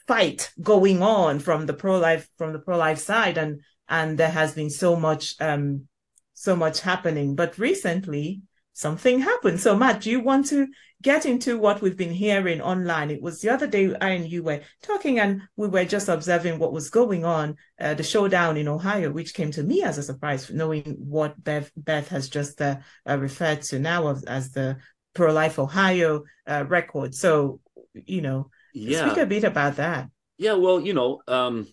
fight 0.08 0.52
going 0.62 1.02
on 1.02 1.40
from 1.40 1.66
the 1.66 1.74
pro 1.74 1.98
life 1.98 2.30
from 2.38 2.54
the 2.54 2.60
pro 2.60 2.78
life 2.78 3.00
side, 3.00 3.38
and 3.38 3.62
and 3.90 4.18
there 4.18 4.32
has 4.32 4.54
been 4.54 4.70
so 4.70 4.96
much 4.96 5.36
um, 5.40 5.88
so 6.34 6.56
much 6.56 6.82
happening. 6.82 7.36
But 7.36 7.58
recently, 7.58 8.42
something 8.74 9.20
happened. 9.20 9.60
So 9.60 9.76
Matt, 9.76 10.02
do 10.02 10.10
you 10.10 10.22
want 10.22 10.48
to 10.48 10.68
get 11.02 11.26
into 11.26 11.60
what 11.60 11.82
we've 11.82 11.98
been 11.98 12.14
hearing 12.14 12.62
online. 12.62 13.12
It 13.12 13.22
was 13.22 13.42
the 13.42 13.50
other 13.50 13.68
day 13.68 13.94
I 14.02 14.10
and 14.10 14.28
you 14.28 14.44
were 14.44 14.62
talking, 14.82 15.20
and 15.20 15.42
we 15.56 15.68
were 15.68 15.86
just 15.86 16.10
observing 16.10 16.58
what 16.58 16.74
was 16.74 16.90
going 16.90 17.24
on, 17.24 17.56
uh, 17.80 17.94
the 17.94 18.04
showdown 18.04 18.58
in 18.58 18.68
Ohio, 18.68 19.12
which 19.12 19.34
came 19.34 19.52
to 19.52 19.64
me 19.64 19.84
as 19.84 19.98
a 19.98 20.04
surprise, 20.04 20.50
knowing 20.50 20.96
what 20.98 21.42
Beth, 21.44 21.72
Beth 21.78 22.08
has 22.10 22.30
just 22.30 22.62
uh, 22.62 22.78
uh, 23.08 23.18
referred 23.18 23.62
to 23.64 23.80
now 23.80 24.08
as, 24.08 24.24
as 24.24 24.52
the 24.52 24.78
Pro 25.14 25.32
Life 25.32 25.60
Ohio 25.60 26.24
uh, 26.48 26.66
record. 26.68 27.14
So, 27.14 27.60
you 27.94 28.22
know, 28.22 28.50
yeah. 28.78 29.08
speak 29.08 29.24
a 29.24 29.26
bit 29.26 29.44
about 29.44 29.76
that. 29.78 30.10
Yeah, 30.38 30.54
well, 30.54 30.80
you 30.80 30.94
know, 30.94 31.22
um, 31.28 31.68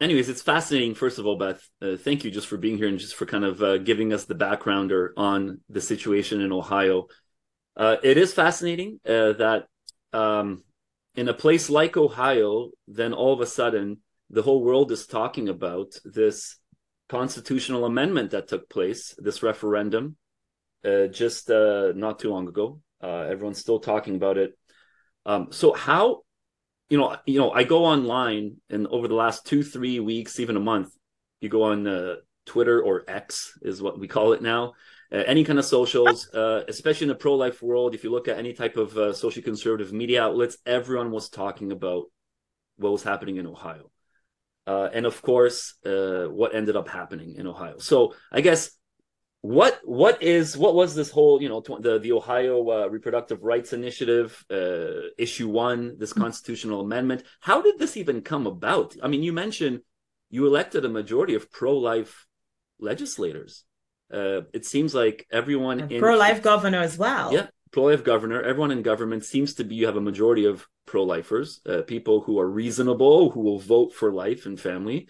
anyways, 0.00 0.28
it's 0.28 0.42
fascinating. 0.42 0.94
First 0.94 1.18
of 1.18 1.26
all, 1.26 1.36
Beth, 1.36 1.60
uh, 1.82 1.96
thank 1.96 2.24
you 2.24 2.30
just 2.30 2.46
for 2.46 2.56
being 2.56 2.76
here 2.76 2.88
and 2.88 2.98
just 2.98 3.16
for 3.16 3.26
kind 3.26 3.44
of 3.44 3.62
uh, 3.62 3.78
giving 3.78 4.12
us 4.12 4.24
the 4.24 4.34
backgrounder 4.34 5.08
on 5.16 5.60
the 5.68 5.80
situation 5.80 6.40
in 6.40 6.52
Ohio. 6.52 7.06
Uh, 7.76 7.96
it 8.02 8.16
is 8.16 8.32
fascinating 8.32 9.00
uh, 9.04 9.32
that 9.32 9.64
um, 10.12 10.62
in 11.16 11.28
a 11.28 11.34
place 11.34 11.68
like 11.70 11.96
Ohio, 11.96 12.70
then 12.86 13.12
all 13.12 13.32
of 13.32 13.40
a 13.40 13.46
sudden 13.46 13.98
the 14.30 14.42
whole 14.42 14.62
world 14.62 14.92
is 14.92 15.06
talking 15.06 15.48
about 15.48 15.94
this 16.04 16.56
constitutional 17.08 17.84
amendment 17.84 18.30
that 18.30 18.48
took 18.48 18.68
place, 18.68 19.14
this 19.18 19.42
referendum, 19.42 20.16
uh, 20.84 21.06
just 21.06 21.50
uh, 21.50 21.92
not 21.94 22.18
too 22.18 22.30
long 22.30 22.48
ago. 22.48 22.80
Uh, 23.02 23.26
everyone's 23.30 23.58
still 23.58 23.80
talking 23.80 24.16
about 24.16 24.38
it. 24.38 24.56
Um, 25.26 25.48
so 25.50 25.72
how, 25.72 26.23
you 26.94 27.00
know, 27.00 27.16
you 27.26 27.40
know, 27.40 27.50
I 27.50 27.64
go 27.64 27.86
online 27.86 28.58
and 28.70 28.86
over 28.86 29.08
the 29.08 29.16
last 29.16 29.44
two, 29.44 29.64
three 29.64 29.98
weeks, 29.98 30.38
even 30.38 30.56
a 30.56 30.60
month, 30.60 30.90
you 31.40 31.48
go 31.48 31.64
on 31.64 31.88
uh, 31.88 32.14
Twitter 32.46 32.80
or 32.80 33.02
X 33.08 33.58
is 33.62 33.82
what 33.82 33.98
we 33.98 34.06
call 34.06 34.32
it 34.32 34.42
now 34.42 34.74
uh, 35.12 35.24
any 35.26 35.42
kind 35.42 35.58
of 35.58 35.64
socials, 35.64 36.32
uh, 36.32 36.62
especially 36.68 37.06
in 37.06 37.08
the 37.08 37.16
pro 37.16 37.34
life 37.34 37.60
world. 37.62 37.96
If 37.96 38.04
you 38.04 38.12
look 38.12 38.28
at 38.28 38.38
any 38.38 38.52
type 38.52 38.76
of 38.76 38.96
uh, 38.96 39.12
social 39.12 39.42
conservative 39.42 39.92
media 39.92 40.22
outlets, 40.22 40.56
everyone 40.66 41.10
was 41.10 41.28
talking 41.28 41.72
about 41.72 42.04
what 42.76 42.92
was 42.92 43.02
happening 43.02 43.38
in 43.38 43.46
Ohio. 43.48 43.90
Uh, 44.64 44.88
and 44.92 45.04
of 45.04 45.20
course, 45.20 45.74
uh, 45.84 46.26
what 46.26 46.54
ended 46.54 46.76
up 46.76 46.88
happening 46.88 47.34
in 47.34 47.48
Ohio. 47.48 47.78
So 47.78 48.14
I 48.30 48.40
guess 48.40 48.70
what 49.44 49.80
what 49.84 50.22
is 50.22 50.56
what 50.56 50.74
was 50.74 50.94
this 50.94 51.10
whole 51.10 51.42
you 51.42 51.48
know 51.48 51.60
tw- 51.60 51.82
the 51.82 51.98
the 51.98 52.12
Ohio 52.12 52.56
uh, 52.70 52.88
Reproductive 52.88 53.42
Rights 53.42 53.72
Initiative 53.72 54.44
issue 55.18 55.48
one 55.48 55.96
this 55.98 56.12
mm-hmm. 56.12 56.22
constitutional 56.22 56.80
amendment? 56.80 57.22
How 57.40 57.60
did 57.60 57.78
this 57.78 57.96
even 57.96 58.22
come 58.22 58.46
about? 58.46 58.96
I 59.02 59.08
mean, 59.08 59.22
you 59.22 59.32
mentioned 59.32 59.80
you 60.30 60.46
elected 60.46 60.84
a 60.84 60.88
majority 60.88 61.34
of 61.34 61.50
pro 61.50 61.76
life 61.76 62.26
legislators 62.78 63.64
uh, 64.12 64.42
it 64.52 64.64
seems 64.64 64.94
like 64.94 65.26
everyone 65.30 65.92
in 65.92 66.00
pro-life 66.00 66.42
governor 66.42 66.78
as 66.78 66.98
well. 66.98 67.32
Yeah, 67.32 67.46
pro-life 67.72 68.04
governor. 68.04 68.42
Everyone 68.42 68.70
in 68.70 68.82
government 68.82 69.24
seems 69.24 69.54
to 69.54 69.64
be 69.64 69.74
you 69.74 69.86
have 69.86 69.96
a 69.96 70.00
majority 70.00 70.44
of 70.44 70.66
pro-lifers, 70.86 71.60
uh, 71.66 71.82
people 71.82 72.20
who 72.20 72.38
are 72.38 72.48
reasonable, 72.48 73.30
who 73.30 73.40
will 73.40 73.58
vote 73.58 73.92
for 73.92 74.12
life 74.12 74.46
and 74.46 74.60
family, 74.60 75.08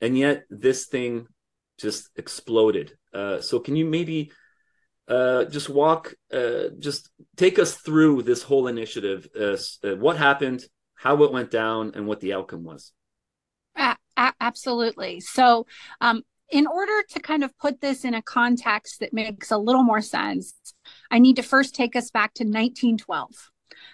and 0.00 0.18
yet 0.18 0.44
this 0.50 0.86
thing 0.86 1.26
just 1.78 2.10
exploded. 2.16 2.96
Uh, 3.14 3.40
so 3.40 3.60
can 3.60 3.76
you 3.76 3.84
maybe 3.84 4.32
uh, 5.08 5.44
just 5.44 5.68
walk, 5.68 6.14
uh, 6.32 6.68
just 6.78 7.10
take 7.36 7.58
us 7.58 7.74
through 7.74 8.22
this 8.22 8.42
whole 8.42 8.66
initiative? 8.66 9.28
What 9.82 10.16
happened, 10.16 10.64
how 10.94 11.22
it 11.22 11.32
went 11.32 11.50
down, 11.50 11.92
and 11.94 12.06
what 12.06 12.20
the 12.20 12.32
outcome 12.34 12.64
was? 12.64 12.92
absolutely. 14.40 15.20
So, 15.20 15.66
um, 16.00 16.22
in 16.50 16.66
order 16.66 17.02
to 17.10 17.20
kind 17.20 17.42
of 17.42 17.56
put 17.58 17.80
this 17.80 18.04
in 18.04 18.14
a 18.14 18.22
context 18.22 19.00
that 19.00 19.12
makes 19.12 19.50
a 19.50 19.58
little 19.58 19.82
more 19.82 20.02
sense, 20.02 20.54
I 21.10 21.18
need 21.18 21.36
to 21.36 21.42
first 21.42 21.74
take 21.74 21.96
us 21.96 22.10
back 22.10 22.34
to 22.34 22.44
1912. 22.44 23.50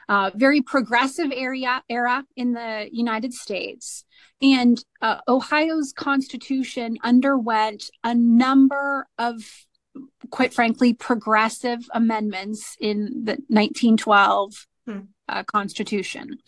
Uh, 0.08 0.30
very 0.34 0.60
progressive 0.60 1.30
area 1.34 1.82
era 1.88 2.24
in 2.36 2.52
the 2.52 2.88
United 2.92 3.32
States, 3.32 4.04
and 4.42 4.84
uh, 5.02 5.18
Ohio's 5.28 5.92
constitution 5.92 6.98
underwent 7.02 7.90
a 8.02 8.14
number 8.14 9.06
of, 9.18 9.66
quite 10.30 10.52
frankly, 10.52 10.94
progressive 10.94 11.80
amendments 11.92 12.76
in 12.80 13.24
the 13.24 13.32
1912 13.48 14.66
hmm. 14.86 14.98
uh, 15.28 15.42
Constitution. 15.44 16.38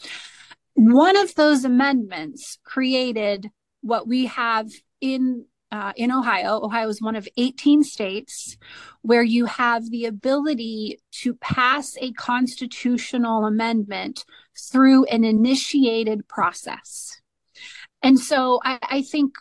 One 0.75 1.17
of 1.17 1.35
those 1.35 1.65
amendments 1.65 2.59
created 2.65 3.51
what 3.83 4.09
we 4.09 4.27
have 4.27 4.71
in 5.01 5.45
uh, 5.73 5.93
in 5.97 6.13
Ohio. 6.13 6.61
Ohio 6.63 6.89
is 6.89 7.01
one 7.01 7.17
of 7.17 7.27
18 7.39 7.83
states 7.83 8.59
where 9.01 9.23
you 9.23 9.47
have 9.47 9.91
the 9.91 10.05
ability 10.05 11.01
to 11.11 11.35
pass 11.35 11.97
a 12.01 12.13
constitutional 12.13 13.47
amendment 13.47 14.25
through 14.57 15.05
an 15.07 15.25
initiated 15.25 16.29
process. 16.29 17.21
And 18.03 18.19
so 18.19 18.61
I, 18.65 18.79
I 18.83 19.03
think 19.03 19.35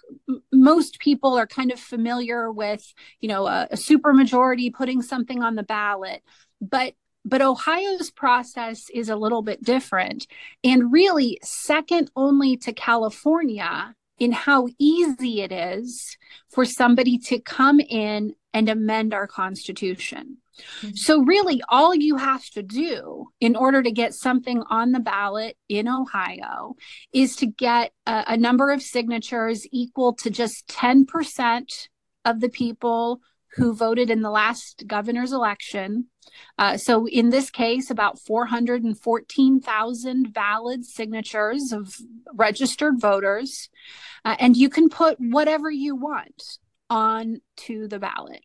most 0.53 1.00
people 1.00 1.38
are 1.38 1.47
kind 1.47 1.71
of 1.71 1.79
familiar 1.79 2.51
with, 2.51 2.93
you 3.19 3.27
know, 3.27 3.47
a, 3.47 3.67
a 3.71 3.75
supermajority 3.75 4.73
putting 4.73 5.01
something 5.01 5.43
on 5.43 5.55
the 5.55 5.63
ballot, 5.63 6.23
but 6.61 6.93
but 7.23 7.41
Ohio's 7.41 8.09
process 8.09 8.89
is 8.91 9.07
a 9.07 9.15
little 9.15 9.43
bit 9.43 9.63
different 9.63 10.25
and 10.63 10.91
really 10.91 11.39
second 11.43 12.09
only 12.15 12.57
to 12.57 12.73
California 12.73 13.93
in 14.21 14.31
how 14.31 14.67
easy 14.77 15.41
it 15.41 15.51
is 15.51 16.15
for 16.51 16.63
somebody 16.63 17.17
to 17.17 17.39
come 17.39 17.79
in 17.79 18.35
and 18.53 18.69
amend 18.69 19.15
our 19.15 19.25
Constitution. 19.25 20.37
Mm-hmm. 20.81 20.91
So, 20.93 21.23
really, 21.23 21.63
all 21.69 21.95
you 21.95 22.17
have 22.17 22.45
to 22.51 22.61
do 22.61 23.29
in 23.39 23.55
order 23.55 23.81
to 23.81 23.89
get 23.89 24.13
something 24.13 24.61
on 24.69 24.91
the 24.91 24.99
ballot 24.99 25.57
in 25.67 25.87
Ohio 25.87 26.75
is 27.11 27.35
to 27.37 27.47
get 27.47 27.93
a, 28.05 28.25
a 28.27 28.37
number 28.37 28.69
of 28.69 28.83
signatures 28.83 29.65
equal 29.71 30.13
to 30.17 30.29
just 30.29 30.67
10% 30.67 31.87
of 32.23 32.41
the 32.41 32.49
people 32.49 33.21
who 33.55 33.74
voted 33.74 34.10
in 34.10 34.22
the 34.22 34.29
last 34.29 34.84
governor's 34.88 35.34
election. 35.34 36.08
Uh, 36.58 36.77
so, 36.77 37.08
in 37.08 37.29
this 37.29 37.50
case, 37.50 37.89
about 37.89 38.20
414,000 38.20 40.34
valid 40.34 40.86
signatures 40.86 41.72
of 41.72 41.96
registered 42.34 43.00
voters. 43.00 43.70
Uh, 44.24 44.36
and 44.39 44.55
you 44.55 44.70
can 44.70 44.89
put 44.89 45.17
whatever 45.20 45.70
you 45.70 45.96
want 45.96 46.58
on 46.89 47.41
to 47.58 47.88
the 47.88 48.00
ballot. 48.00 48.43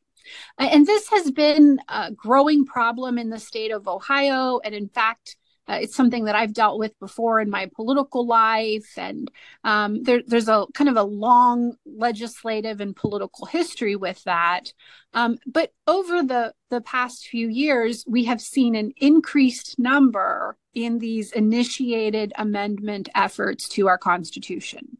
And 0.59 0.87
this 0.87 1.09
has 1.11 1.31
been 1.31 1.79
a 1.89 2.11
growing 2.11 2.67
problem 2.67 3.19
in 3.19 3.31
the 3.31 3.39
state 3.39 3.71
of 3.71 3.87
Ohio. 3.87 4.59
And 4.65 4.75
in 4.75 4.89
fact, 4.89 5.37
uh, 5.69 5.79
it's 5.83 5.97
something 5.97 6.25
that 6.25 6.35
I've 6.37 6.53
dealt 6.53 6.79
with 6.79 6.99
before 7.01 7.41
in 7.41 7.51
my 7.51 7.71
political 7.75 8.27
life, 8.27 8.93
and 8.97 9.31
um, 9.65 10.03
there, 10.03 10.23
there's 10.27 10.49
a 10.49 10.67
kind 10.75 10.89
of 10.89 10.97
a 10.97 11.03
long 11.03 11.75
legislative 11.85 12.81
and 12.81 12.95
political 12.95 13.47
history 13.47 13.97
with 13.97 14.23
that. 14.25 14.73
Um, 15.15 15.39
but 15.47 15.73
over 15.87 16.23
the 16.23 16.53
the 16.71 16.81
past 16.81 17.27
few 17.29 17.49
years, 17.49 18.05
we 18.07 18.25
have 18.25 18.41
seen 18.41 18.75
an 18.75 18.93
increased 18.97 19.79
number 19.79 20.57
in 20.75 20.99
these 20.99 21.33
initiated 21.33 22.33
amendment 22.37 23.09
efforts 23.15 23.69
to 23.71 23.89
our 23.89 23.97
Constitution. 23.97 24.99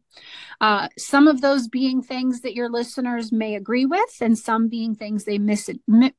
Uh, 0.59 0.87
some 0.97 1.27
of 1.27 1.41
those 1.41 1.67
being 1.67 2.01
things 2.01 2.41
that 2.41 2.55
your 2.55 2.69
listeners 2.69 3.31
may 3.31 3.53
agree 3.55 3.85
with, 3.85 4.17
and 4.19 4.37
some 4.37 4.67
being 4.67 4.95
things 4.95 5.23
they 5.23 5.37
miss, 5.37 5.69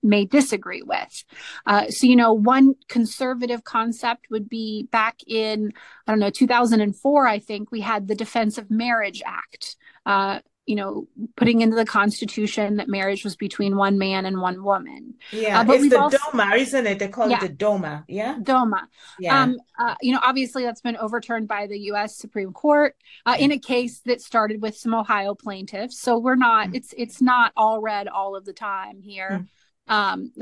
may 0.03 0.25
disagree 0.25 0.83
with. 0.83 1.25
Uh, 1.67 1.89
so, 1.89 2.07
you 2.07 2.15
know, 2.15 2.33
one 2.33 2.75
conservative 2.89 3.65
concept 3.65 4.27
would 4.31 4.49
be 4.49 4.89
back 4.93 5.17
in, 5.27 5.73
I 6.07 6.13
don't 6.13 6.21
know, 6.21 6.31
2004, 6.31 7.27
I 7.27 7.39
think, 7.41 7.73
we 7.73 7.81
had 7.81 8.07
the 8.07 8.15
Defense 8.15 8.59
of 8.59 8.71
Marriage 8.71 9.23
Act. 9.27 9.77
Uh, 10.07 10.39
you 10.69 10.77
know, 10.77 11.09
putting 11.37 11.63
into 11.63 11.75
the 11.75 11.87
Constitution 11.87 12.77
that 12.77 12.89
marriage 12.89 13.25
was 13.25 13.37
between 13.37 13.77
one 13.77 13.97
man 13.97 14.27
and 14.27 14.39
one 14.43 14.63
woman. 14.63 15.15
Yeah, 15.33 15.61
uh, 15.61 15.65
but 15.65 15.77
it's 15.77 15.89
the 15.89 15.99
also, 15.99 16.19
DOMA, 16.31 16.57
isn't 16.57 16.87
it? 16.87 16.99
They 16.99 17.09
call 17.09 17.31
yeah, 17.31 17.39
it 17.39 17.41
the 17.41 17.49
DOMA. 17.49 18.05
Yeah, 18.07 18.37
DOMA. 18.43 18.87
Yeah. 19.19 19.43
Um, 19.43 19.59
uh, 19.79 19.95
you 20.03 20.13
know, 20.13 20.21
obviously 20.23 20.65
that's 20.65 20.83
been 20.83 20.99
overturned 20.99 21.49
by 21.49 21.67
the 21.67 21.79
U.S. 21.93 22.17
Supreme 22.17 22.53
Court 22.53 22.95
uh, 23.25 23.37
in 23.39 23.51
a 23.51 23.59
case 23.59 24.01
that 24.01 24.21
started 24.21 24.61
with 24.61 24.77
some 24.77 24.93
Ohio 24.93 25.35
plaintiffs. 25.35 25.99
So 25.99 26.19
we're 26.19 26.37
not. 26.37 26.69
Mm. 26.69 26.75
It's 26.75 26.93
it's 26.99 27.23
not 27.23 27.53
all 27.57 27.81
red 27.81 28.07
all 28.07 28.37
of 28.37 28.45
the 28.45 28.53
time 28.53 29.01
here. 29.01 29.47
Um, 29.89 30.33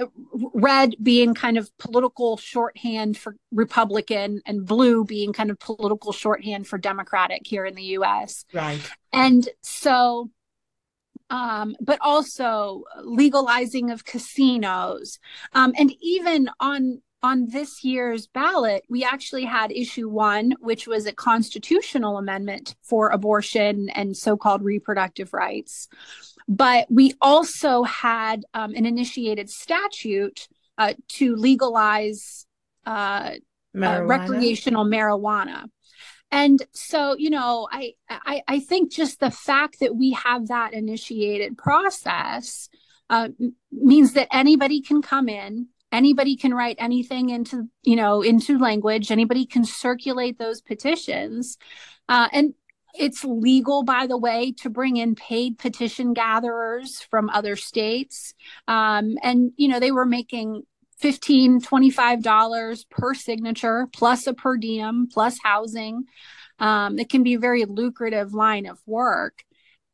red 0.55 0.97
being 1.03 1.35
kind 1.35 1.57
of 1.57 1.71
political 1.79 2.37
shorthand 2.37 3.17
for 3.17 3.37
Republican, 3.53 4.43
and 4.47 4.67
blue 4.67 5.05
being 5.05 5.33
kind 5.33 5.51
of 5.51 5.59
political 5.59 6.13
shorthand 6.13 6.67
for 6.67 6.79
Democratic 6.79 7.47
here 7.47 7.65
in 7.65 7.75
the 7.75 7.85
US. 7.99 8.45
Right. 8.53 8.81
And 9.13 9.49
so, 9.63 10.31
um, 11.31 11.77
but 11.81 11.99
also 12.01 12.85
legalizing 13.05 13.91
of 13.91 14.05
casinos. 14.05 15.19
Um, 15.53 15.73
and 15.79 15.93
even 16.01 16.51
on 16.61 17.03
on 17.23 17.49
this 17.49 17.83
year's 17.83 18.29
ballot, 18.29 18.85
we 18.89 19.03
actually 19.03 19.45
had 19.45 19.73
issue 19.73 20.09
one, 20.09 20.55
which 20.61 20.87
was 20.87 21.07
a 21.07 21.13
constitutional 21.13 22.19
amendment 22.19 22.77
for 22.83 23.09
abortion 23.09 23.89
and 23.91 24.17
so 24.17 24.37
called 24.37 24.63
reproductive 24.63 25.33
rights. 25.33 25.89
But 26.49 26.87
we 26.91 27.15
also 27.21 27.83
had 27.83 28.45
um, 28.55 28.75
an 28.75 28.87
initiated 28.87 29.51
statute 29.51 30.49
uh, 30.79 30.95
to 31.09 31.35
legalize 31.35 32.47
uh, 32.85 33.33
marijuana. 33.75 34.01
Uh, 34.01 34.05
recreational 34.05 34.85
marijuana. 34.85 35.65
And 36.31 36.61
so, 36.73 37.17
you 37.17 37.31
know, 37.31 37.69
I, 37.71 37.93
I 38.09 38.43
I 38.49 38.61
think 38.61 38.93
just 38.93 39.21
the 39.21 39.31
fact 39.31 39.81
that 39.81 39.95
we 39.95 40.13
have 40.13 40.49
that 40.49 40.75
initiated 40.75 41.57
process 41.57 42.69
uh, 43.09 43.29
means 43.71 44.15
that 44.15 44.29
anybody 44.33 44.81
can 44.81 45.03
come 45.03 45.29
in, 45.29 45.69
anybody 45.93 46.37
can 46.37 46.53
write 46.53 46.77
anything 46.79 47.31
into 47.31 47.69
you 47.83 47.97
know 47.97 48.23
into 48.23 48.59
language, 48.59 49.13
anybody 49.13 49.47
can 49.47 49.65
circulate 49.65 50.39
those 50.39 50.61
petitions, 50.61 51.59
uh, 52.09 52.29
and 52.33 52.55
it's 52.99 53.25
legal, 53.25 53.83
by 53.83 54.07
the 54.07 54.17
way, 54.17 54.53
to 54.61 54.71
bring 54.71 54.97
in 54.97 55.15
paid 55.15 55.59
petition 55.59 56.13
gatherers 56.13 57.01
from 57.11 57.31
other 57.31 57.57
states. 57.57 58.35
Um, 58.69 59.17
and, 59.23 59.53
you 59.57 59.69
know, 59.69 59.81
they 59.81 59.93
were 59.93 60.07
making 60.07 60.63
15 60.99 61.61
$25 61.61 62.91
per 62.91 63.15
signature, 63.15 63.89
plus 63.93 64.27
a 64.27 64.35
per 64.35 64.57
diem, 64.57 65.09
plus 65.13 65.39
housing. 65.43 66.05
Um, 66.59 66.99
it 66.99 67.11
can 67.11 67.23
be 67.23 67.35
a 67.35 67.39
very 67.39 67.65
lucrative 67.65 68.33
line 68.33 68.67
of 68.67 68.81
work. 68.87 69.45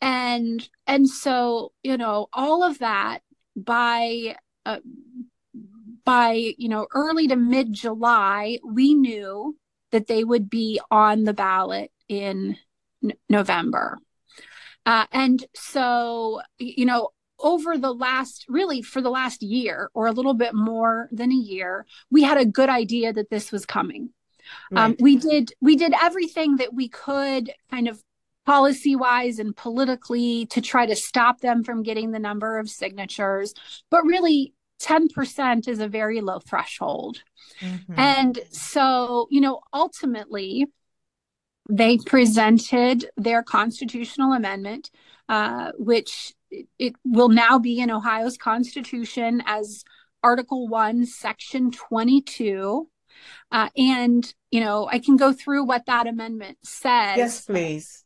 And 0.01 0.67
and 0.87 1.09
so, 1.09 1.73
you 1.83 1.97
know, 1.97 2.29
all 2.33 2.63
of 2.65 2.79
that 2.81 3.21
by 3.57 4.37
uh, 4.65 4.79
by 6.05 6.55
you 6.57 6.69
know 6.69 6.87
early 6.95 7.29
to 7.29 7.37
mid 7.37 7.73
July, 7.73 8.59
we 8.65 8.95
knew 8.95 9.57
that 9.93 10.07
they 10.07 10.25
would 10.25 10.49
be 10.51 10.81
on 10.91 11.25
the 11.25 11.35
ballot 11.35 11.91
in 12.09 12.57
November. 13.29 13.99
Uh, 14.85 15.07
and 15.13 15.45
so, 15.55 16.41
you 16.59 16.85
know, 16.85 17.11
over 17.39 17.77
the 17.77 17.93
last, 17.93 18.45
really 18.49 18.83
for 18.83 19.01
the 19.01 19.11
last 19.11 19.43
year 19.43 19.91
or 19.95 20.07
a 20.07 20.13
little 20.13 20.35
bit 20.35 20.55
more 20.55 21.09
than 21.13 21.31
a 21.31 21.37
year, 21.37 21.87
we 22.11 22.23
had 22.23 22.39
a 22.39 22.47
good 22.47 22.69
idea 22.69 23.13
that 23.13 23.31
this 23.31 23.53
was 23.53 23.67
coming. 23.67 24.11
Um, 24.73 24.77
right. 24.77 24.85
Um, 24.85 24.97
we 25.01 25.17
did 25.17 25.53
we 25.61 25.77
did 25.77 25.93
everything 26.01 26.57
that 26.57 26.75
we 26.75 26.89
could, 26.89 27.53
kind 27.71 27.89
of 27.89 28.03
policy 28.45 28.97
wise 28.97 29.39
and 29.39 29.57
politically, 29.57 30.47
to 30.47 30.61
try 30.61 30.87
to 30.87 30.97
stop 30.97 31.41
them 31.41 31.63
from 31.63 31.83
getting 31.83 32.11
the 32.11 32.19
number 32.19 32.59
of 32.59 32.69
signatures. 32.69 33.55
But 33.91 34.05
really, 34.05 34.53
10% 34.83 35.69
is 35.69 35.79
a 35.79 35.87
very 35.87 36.21
low 36.21 36.41
threshold. 36.41 37.23
Mm-hmm. 37.61 37.95
And 37.97 38.41
so, 38.51 39.29
you 39.31 39.41
know, 39.41 39.61
ultimately, 39.73 40.67
they 41.69 41.99
presented 41.99 43.07
their 43.17 43.43
constitutional 43.43 44.33
amendment, 44.33 44.91
uh, 45.29 45.73
which 45.79 46.35
it 46.79 46.95
will 47.05 47.29
now 47.29 47.59
be 47.59 47.81
in 47.81 47.91
Ohio's 47.91 48.37
Constitution 48.37 49.43
as 49.47 49.85
Article 50.23 50.69
1, 50.69 51.07
Section 51.07 51.71
22. 51.71 52.89
Uh, 53.51 53.69
and, 53.77 54.35
you 54.51 54.61
know, 54.61 54.89
I 54.91 54.99
can 54.99 55.17
go 55.17 55.33
through 55.33 55.65
what 55.65 55.87
that 55.87 56.07
amendment 56.07 56.59
says. 56.63 57.17
Yes, 57.17 57.45
please. 57.45 58.05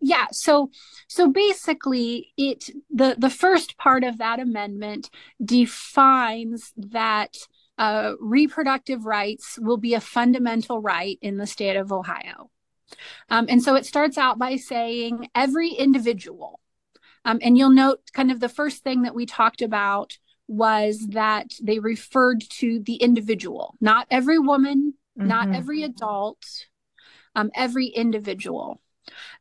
Yeah, 0.00 0.26
so 0.30 0.70
so 1.08 1.28
basically 1.28 2.32
it 2.36 2.70
the 2.88 3.16
the 3.18 3.28
first 3.28 3.76
part 3.76 4.04
of 4.04 4.18
that 4.18 4.38
amendment 4.38 5.10
defines 5.44 6.72
that 6.76 7.36
uh, 7.76 8.12
reproductive 8.20 9.06
rights 9.06 9.58
will 9.60 9.76
be 9.76 9.94
a 9.94 10.00
fundamental 10.00 10.80
right 10.80 11.18
in 11.20 11.36
the 11.36 11.48
state 11.48 11.74
of 11.74 11.90
Ohio. 11.90 12.48
Um, 13.28 13.46
and 13.48 13.62
so 13.62 13.74
it 13.74 13.86
starts 13.86 14.18
out 14.18 14.38
by 14.38 14.56
saying 14.56 15.28
every 15.34 15.70
individual. 15.70 16.60
Um, 17.24 17.38
and 17.42 17.56
you'll 17.56 17.70
note 17.70 18.00
kind 18.12 18.30
of 18.30 18.40
the 18.40 18.48
first 18.48 18.82
thing 18.82 19.02
that 19.02 19.14
we 19.14 19.26
talked 19.26 19.62
about 19.62 20.18
was 20.48 21.06
that 21.10 21.52
they 21.62 21.78
referred 21.78 22.42
to 22.50 22.80
the 22.80 22.96
individual, 22.96 23.76
not 23.80 24.06
every 24.10 24.38
woman, 24.38 24.94
mm-hmm. 25.18 25.28
not 25.28 25.54
every 25.54 25.82
adult, 25.84 26.44
um, 27.34 27.50
every 27.54 27.86
individual. 27.86 28.80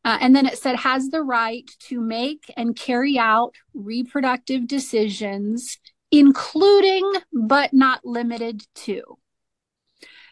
Uh, 0.05 0.17
and 0.21 0.35
then 0.35 0.45
it 0.45 0.57
said 0.57 0.75
has 0.75 1.09
the 1.09 1.21
right 1.21 1.69
to 1.79 1.99
make 1.99 2.51
and 2.57 2.75
carry 2.75 3.17
out 3.17 3.55
reproductive 3.73 4.67
decisions, 4.67 5.77
including 6.11 7.11
but 7.33 7.73
not 7.73 8.05
limited 8.05 8.63
to. 8.75 9.01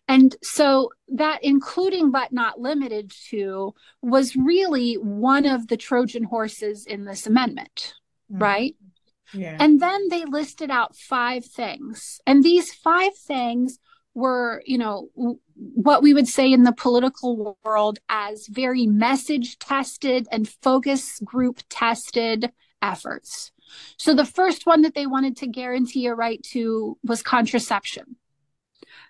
And 0.07 0.35
so 0.41 0.91
that 1.09 1.43
including 1.43 2.11
but 2.11 2.31
not 2.31 2.59
limited 2.59 3.11
to 3.29 3.73
was 4.01 4.35
really 4.35 4.95
one 4.95 5.45
of 5.45 5.67
the 5.67 5.77
Trojan 5.77 6.23
horses 6.23 6.85
in 6.85 7.05
this 7.05 7.27
amendment, 7.27 7.93
mm-hmm. 8.31 8.41
right? 8.41 8.75
Yeah. 9.33 9.57
And 9.59 9.81
then 9.81 10.07
they 10.09 10.23
listed 10.23 10.71
out 10.71 10.95
five 10.95 11.45
things. 11.45 12.21
And 12.25 12.43
these 12.43 12.73
five 12.73 13.15
things 13.17 13.79
were, 14.13 14.63
you 14.65 14.77
know, 14.77 15.09
what 15.55 16.01
we 16.01 16.13
would 16.13 16.27
say 16.27 16.51
in 16.51 16.63
the 16.63 16.71
political 16.71 17.57
world 17.63 17.99
as 18.09 18.47
very 18.47 18.87
message 18.87 19.59
tested 19.59 20.27
and 20.31 20.47
focus 20.47 21.19
group 21.23 21.59
tested 21.69 22.51
efforts. 22.81 23.51
So 23.97 24.15
the 24.15 24.25
first 24.25 24.65
one 24.65 24.81
that 24.83 24.95
they 24.95 25.05
wanted 25.05 25.37
to 25.37 25.47
guarantee 25.47 26.07
a 26.07 26.15
right 26.15 26.41
to 26.51 26.97
was 27.03 27.21
contraception. 27.21 28.15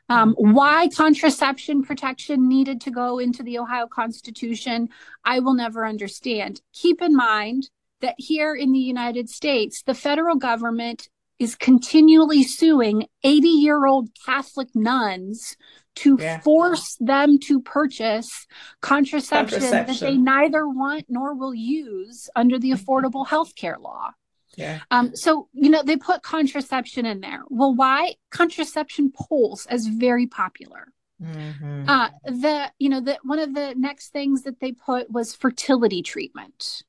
Um, 0.10 0.36
why 0.38 0.88
contraception 0.96 1.84
protection 1.84 2.48
needed 2.48 2.82
to 2.82 2.91
go 2.91 3.20
into 3.20 3.43
the 3.43 3.60
Ohio 3.60 3.88
Constitution, 3.88 4.89
I 5.26 5.39
will 5.39 5.54
never 5.54 5.86
understand. 5.86 6.62
Keep 6.74 7.02
in 7.02 7.15
mind 7.15 7.70
that 8.02 8.15
here 8.17 8.56
in 8.56 8.72
the 8.72 8.80
United 8.80 9.30
States, 9.30 9.84
the 9.84 9.93
federal 9.93 10.36
government 10.36 11.10
is 11.39 11.56
continually 11.56 12.43
suing 12.43 13.08
80 13.24 13.48
year 13.48 13.86
old 13.86 14.10
Catholic 14.26 14.70
nuns 14.74 15.56
to 15.96 16.17
yeah. 16.20 16.39
force 16.41 16.96
them 17.00 17.39
to 17.39 17.60
purchase 17.60 18.46
contraception, 18.82 19.60
contraception, 19.60 20.00
that 20.00 20.00
they 20.00 20.17
neither 20.17 20.67
want 20.67 21.06
nor 21.10 21.34
will 21.34 21.56
use 21.56 22.30
under 22.36 22.60
the 22.60 22.72
Affordable 22.72 23.28
Health 23.28 23.56
Care 23.56 23.78
Law. 23.80 24.12
Yeah. 24.58 24.80
Um, 24.91 25.15
so, 25.15 25.48
you 25.54 25.70
know, 25.70 25.84
they 25.84 25.96
put 25.96 26.24
contraception 26.24 27.06
in 27.06 27.22
there. 27.22 27.43
Well, 27.50 27.74
why? 27.74 28.15
Contraception 28.32 29.13
polls 29.15 29.67
as 29.67 29.86
very 29.86 30.28
popular. 30.28 30.91
Mm-hmm. 31.24 31.88
Uh, 31.88 32.10
the, 32.26 32.72
you 32.80 32.89
know, 32.89 33.00
the, 33.00 33.17
one 33.24 33.39
of 33.39 33.54
the 33.54 33.76
next 33.78 34.10
things 34.10 34.43
that 34.43 34.60
they 34.60 34.72
put 34.72 35.10
was 35.12 35.36
fertility 35.36 36.02
treatment. 36.02 36.84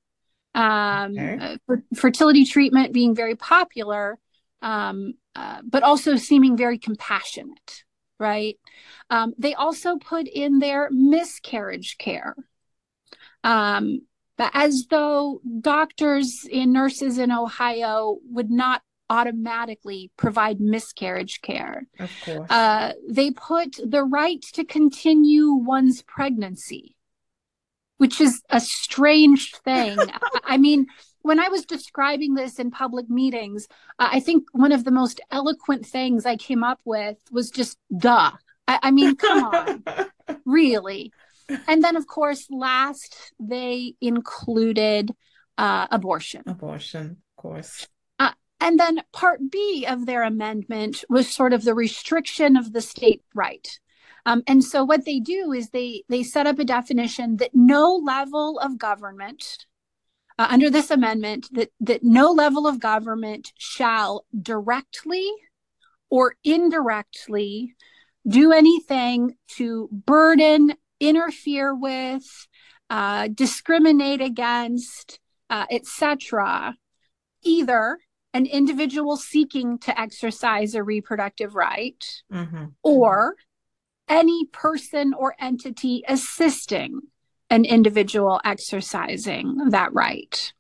Um, 0.55 1.13
okay. 1.13 1.59
uh, 1.69 1.77
fertility 1.95 2.45
treatment 2.45 2.93
being 2.93 3.15
very 3.15 3.37
popular, 3.37 4.19
um, 4.63 5.15
uh, 5.37 5.61
but 5.63 5.83
also 5.83 6.17
seeming 6.17 6.57
very 6.57 6.79
compassionate, 6.79 7.85
right? 8.19 8.59
Um, 9.11 9.35
they 9.39 9.55
also 9.55 9.99
put 9.99 10.27
in 10.27 10.59
their 10.59 10.89
miscarriage 10.91 11.99
care. 11.99 12.35
Um, 13.45 14.01
but 14.39 14.51
as 14.55 14.87
though 14.89 15.43
doctors 15.61 16.47
and 16.51 16.73
nurses 16.73 17.19
in 17.19 17.31
Ohio 17.31 18.19
would 18.31 18.51
not 18.51 18.83
automatically 19.11 20.11
provide 20.17 20.61
miscarriage 20.61 21.41
care. 21.43 21.83
Of 21.99 22.11
course. 22.25 22.51
Uh, 22.51 22.93
they 23.09 23.33
put 23.33 23.79
the 23.85 24.05
right 24.05 24.41
to 24.55 24.65
continue 24.65 25.53
one's 25.53 26.03
pregnancy, 26.03 26.95
which 27.97 28.21
is 28.21 28.43
a 28.49 28.61
strange 28.61 29.55
thing. 29.65 29.99
I 30.45 30.57
mean, 30.57 30.87
when 31.23 31.41
I 31.41 31.49
was 31.49 31.65
describing 31.65 32.35
this 32.35 32.59
in 32.59 32.71
public 32.71 33.11
meetings, 33.11 33.67
uh, 33.99 34.09
I 34.13 34.21
think 34.21 34.45
one 34.53 34.73
of 34.73 34.85
the 34.85 34.91
most 34.91 35.21
eloquent 35.31 35.85
things 35.85 36.27
I 36.27 36.37
came 36.37 36.63
up 36.63 36.81
with 36.85 37.17
was 37.33 37.51
just 37.51 37.77
duh. 37.97 38.31
I, 38.69 38.79
I 38.85 38.91
mean, 38.93 39.17
come 39.17 39.45
on, 39.45 39.85
really 40.45 41.13
and 41.67 41.83
then, 41.83 41.97
of 41.97 42.07
course, 42.07 42.47
last 42.51 43.33
they 43.41 43.95
included 44.01 45.13
uh, 45.57 45.87
abortion. 45.91 46.43
Abortion, 46.47 47.19
of 47.37 47.43
course. 47.43 47.87
Uh, 48.19 48.33
and 48.61 48.79
then 48.79 49.03
part 49.13 49.41
B 49.51 49.87
of 49.89 50.07
their 50.07 50.23
amendment 50.23 51.05
was 51.09 51.29
sort 51.31 51.53
of 51.53 51.65
the 51.65 51.75
restriction 51.75 52.57
of 52.57 52.73
the 52.73 52.81
state 52.81 53.23
right. 53.35 53.79
Um, 54.27 54.43
and 54.47 54.63
so 54.63 54.85
what 54.85 55.05
they 55.05 55.21
do 55.21 55.53
is 55.53 55.71
they 55.71 56.03
they 56.09 56.23
set 56.23 56.47
up 56.47 56.59
a 56.59 56.65
definition 56.65 57.39
that 57.39 57.55
no 57.55 57.95
level 57.95 58.59
of 58.59 58.79
government 58.79 59.67
uh, 60.39 60.49
under 60.51 60.71
this 60.71 60.91
amendment 60.91 61.49
that 61.53 61.71
that 61.81 62.03
no 62.03 62.31
level 62.31 62.67
of 62.67 62.79
government 62.79 63.53
shall 63.57 64.25
directly 64.41 65.27
or 66.11 66.35
indirectly 66.45 67.75
do 68.27 68.53
anything 68.53 69.37
to 69.49 69.89
burden 69.91 70.75
interfere 71.01 71.75
with, 71.75 72.25
uh, 72.91 73.29
discriminate 73.29 74.21
against, 74.21 75.21
uh, 75.51 75.67
etc., 75.71 76.77
either 77.43 77.99
an 78.35 78.47
individual 78.47 79.17
seeking 79.17 79.79
to 79.79 79.99
exercise 79.99 80.75
a 80.75 80.83
reproductive 80.83 81.55
right 81.55 82.05
mm-hmm. 82.33 82.67
or 82.83 83.37
any 84.09 84.47
person 84.47 85.15
or 85.15 85.35
entity 85.39 86.03
assisting 86.09 87.01
an 87.51 87.65
individual 87.65 88.41
exercising 88.45 89.71
that 89.71 89.93
right. 89.93 90.53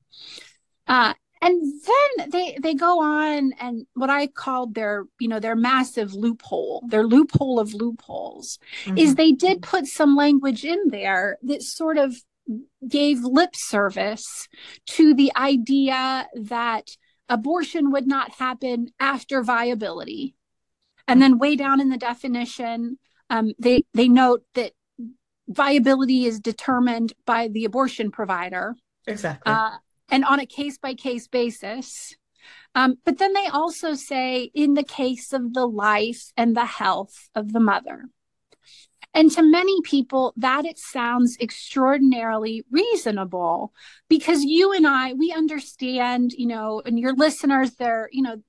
Uh, 0.87 1.13
and 1.41 1.61
then 1.63 2.31
they 2.31 2.59
they 2.61 2.75
go 2.75 3.01
on 3.01 3.53
and 3.61 3.87
what 3.95 4.11
i 4.11 4.27
called 4.27 4.75
their 4.75 5.05
you 5.19 5.29
know 5.29 5.41
their 5.41 5.57
massive 5.57 6.15
loophole 6.15 6.83
their 6.89 7.05
loophole 7.05 7.59
of 7.59 7.75
loopholes 7.75 8.59
mm-hmm. 8.85 8.99
is 8.99 9.15
they 9.15 9.33
did 9.33 9.63
put 9.63 9.87
some 9.87 10.17
language 10.17 10.65
in 10.65 10.89
there 10.89 11.39
that 11.43 11.63
sort 11.63 11.99
of 11.99 12.17
gave 12.87 13.23
lip 13.23 13.55
service 13.55 14.49
to 14.87 15.15
the 15.15 15.31
idea 15.37 16.27
that 16.35 16.97
abortion 17.29 17.91
would 17.93 18.07
not 18.07 18.33
happen 18.33 18.89
after 18.99 19.43
viability. 19.43 20.35
And 21.07 21.23
then 21.23 21.39
way 21.39 21.57
down 21.57 21.81
in 21.81 21.89
the 21.89 21.97
definition 21.97 22.99
um, 23.31 23.53
they 23.59 23.85
they 23.93 24.09
note 24.09 24.43
that 24.55 24.73
viability 25.49 26.25
is 26.25 26.41
determined 26.41 27.13
by 27.27 27.49
the 27.49 27.65
abortion 27.67 28.11
provider. 28.11 28.75
Exactly. 29.07 29.53
Uh, 29.53 29.77
and 30.09 30.25
on 30.25 30.41
a 30.41 30.47
case 30.47 30.79
by 30.79 30.95
case 30.95 31.29
basis. 31.29 32.17
Um, 32.75 32.97
but 33.05 33.19
then 33.19 33.33
they 33.33 33.47
also 33.47 33.95
say, 33.95 34.51
in 34.55 34.75
the 34.75 34.85
case 34.85 35.33
of 35.33 35.55
the 35.55 35.67
life 35.67 36.33
and 36.37 36.57
the 36.57 36.67
health 36.67 37.29
of 37.35 37.53
the 37.53 37.61
mother. 37.61 38.05
And 39.15 39.31
to 39.33 39.43
many 39.43 39.81
people, 39.83 40.35
that 40.37 40.65
it 40.65 40.79
sounds 40.79 41.37
extraordinarily 41.41 42.65
reasonable 42.71 43.73
because 44.09 44.45
you 44.45 44.73
and 44.73 44.87
I, 44.87 45.15
we 45.15 45.33
understand, 45.33 46.33
you 46.33 46.47
know, 46.47 46.83
and 46.85 46.99
your 46.99 47.15
listeners, 47.15 47.73
they're, 47.73 48.09
you 48.13 48.23
know, 48.23 48.43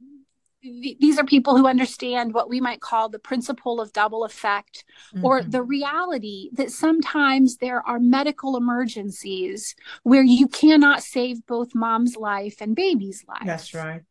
these 0.62 1.17
are 1.17 1.24
people 1.24 1.56
who 1.58 1.67
understand 1.67 2.34
what 2.34 2.50
we 2.50 2.60
might 2.60 2.82
call 2.82 3.10
the 3.10 3.19
principle 3.19 3.80
of 3.80 3.93
double 3.93 4.26
effect 4.26 4.84
mm-hmm. 5.13 5.26
or 5.26 5.41
the 5.41 5.63
reality 5.63 6.50
that 6.54 6.72
sometimes 6.72 7.58
there 7.58 7.86
are 7.88 8.00
medical 8.00 8.58
emergencies 8.58 9.76
where 10.04 10.24
you 10.24 10.48
cannot 10.48 11.02
save 11.02 11.45
both 11.45 11.74
mom's 11.74 12.15
life 12.17 12.58
and 12.60 12.76
baby's 12.76 13.24
life. 13.28 13.45
That's 13.45 13.74
right. 13.74 14.02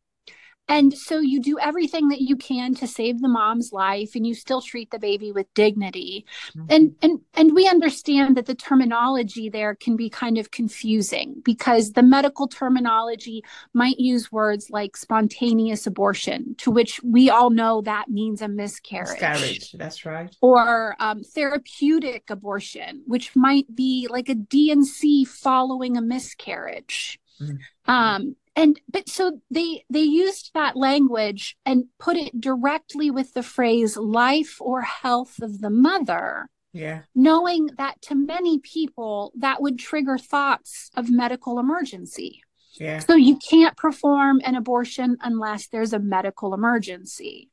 And 0.69 0.93
so 0.93 1.19
you 1.19 1.41
do 1.41 1.57
everything 1.59 2.09
that 2.09 2.21
you 2.21 2.35
can 2.35 2.75
to 2.75 2.87
save 2.87 3.21
the 3.21 3.27
mom's 3.27 3.73
life 3.73 4.15
and 4.15 4.25
you 4.25 4.35
still 4.35 4.61
treat 4.61 4.91
the 4.91 4.99
baby 4.99 5.31
with 5.31 5.51
dignity. 5.55 6.25
Mm-hmm. 6.55 6.65
And 6.69 6.95
and 7.01 7.19
and 7.33 7.55
we 7.55 7.67
understand 7.67 8.37
that 8.37 8.45
the 8.45 8.55
terminology 8.55 9.49
there 9.49 9.73
can 9.73 9.95
be 9.95 10.09
kind 10.09 10.37
of 10.37 10.51
confusing 10.51 11.41
because 11.43 11.93
the 11.93 12.03
medical 12.03 12.47
terminology 12.47 13.43
might 13.73 13.97
use 13.97 14.31
words 14.31 14.69
like 14.69 14.95
spontaneous 14.95 15.87
abortion, 15.87 16.55
to 16.59 16.69
which 16.69 17.01
we 17.03 17.31
all 17.31 17.49
know 17.49 17.81
that 17.81 18.09
means 18.09 18.41
a 18.41 18.47
miscarriage. 18.47 19.09
Miscarriage, 19.09 19.71
that's 19.73 20.05
right. 20.05 20.35
Or 20.41 20.95
um, 20.99 21.23
therapeutic 21.23 22.29
abortion, 22.29 23.01
which 23.07 23.35
might 23.35 23.73
be 23.75 24.07
like 24.09 24.29
a 24.29 24.35
D&C 24.35 25.25
following 25.25 25.97
a 25.97 26.01
miscarriage. 26.01 27.19
Mm-hmm. 27.41 27.91
Um, 27.91 28.35
and 28.59 28.81
but 28.91 29.07
so 29.07 29.39
they 29.49 29.85
they 29.89 30.01
used 30.01 30.51
that 30.53 30.75
language 30.75 31.55
and 31.65 31.85
put 31.97 32.17
it 32.17 32.41
directly 32.41 33.09
with 33.09 33.33
the 33.33 33.41
phrase 33.41 33.95
life 33.95 34.57
or 34.59 34.81
health 34.81 35.41
of 35.41 35.61
the 35.61 35.69
mother. 35.69 36.49
Yeah. 36.73 37.03
Knowing 37.15 37.69
that 37.77 38.01
to 38.03 38.15
many 38.15 38.59
people 38.59 39.31
that 39.37 39.61
would 39.61 39.79
trigger 39.79 40.17
thoughts 40.17 40.91
of 40.95 41.09
medical 41.09 41.57
emergency. 41.57 42.41
Yeah. 42.73 42.99
So 42.99 43.15
you 43.15 43.37
can't 43.37 43.77
perform 43.77 44.41
an 44.43 44.55
abortion 44.55 45.17
unless 45.21 45.67
there's 45.67 45.93
a 45.93 45.99
medical 45.99 46.53
emergency. 46.53 47.49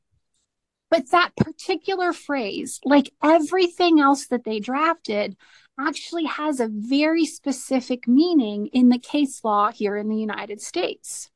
But 0.91 1.09
that 1.11 1.35
particular 1.37 2.11
phrase 2.11 2.81
like 2.83 3.11
everything 3.23 4.01
else 4.01 4.27
that 4.27 4.43
they 4.43 4.59
drafted 4.59 5.37
actually 5.79 6.25
has 6.25 6.59
a 6.59 6.69
very 6.71 7.25
specific 7.25 8.07
meaning 8.07 8.67
in 8.67 8.89
the 8.89 8.99
case 8.99 9.43
law 9.43 9.71
here 9.71 9.97
in 9.97 10.09
the 10.09 10.17
United 10.17 10.61
States. 10.61 11.29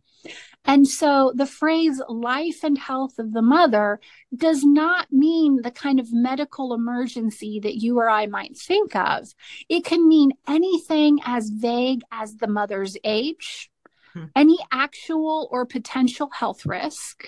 And 0.66 0.88
so 0.88 1.34
the 1.36 1.48
phrase 1.48 2.02
life 2.08 2.64
and 2.64 2.78
health 2.78 3.18
of 3.18 3.34
the 3.34 3.42
mother 3.42 4.00
does 4.36 4.64
not 4.64 5.12
mean 5.12 5.62
the 5.64 5.72
kind 5.72 6.00
of 6.00 6.14
medical 6.14 6.74
emergency 6.74 7.60
that 7.62 7.78
you 7.78 7.98
or 7.98 8.10
I 8.10 8.28
might 8.28 8.56
think 8.56 8.96
of. 8.96 9.34
It 9.70 9.84
can 9.84 10.08
mean 10.08 10.34
anything 10.48 11.20
as 11.26 11.50
vague 11.50 12.02
as 12.12 12.36
the 12.36 12.48
mother's 12.48 12.96
age, 13.04 13.72
hmm. 14.14 14.26
any 14.36 14.60
actual 14.72 15.48
or 15.52 15.66
potential 15.66 16.30
health 16.32 16.66
risk. 16.66 17.26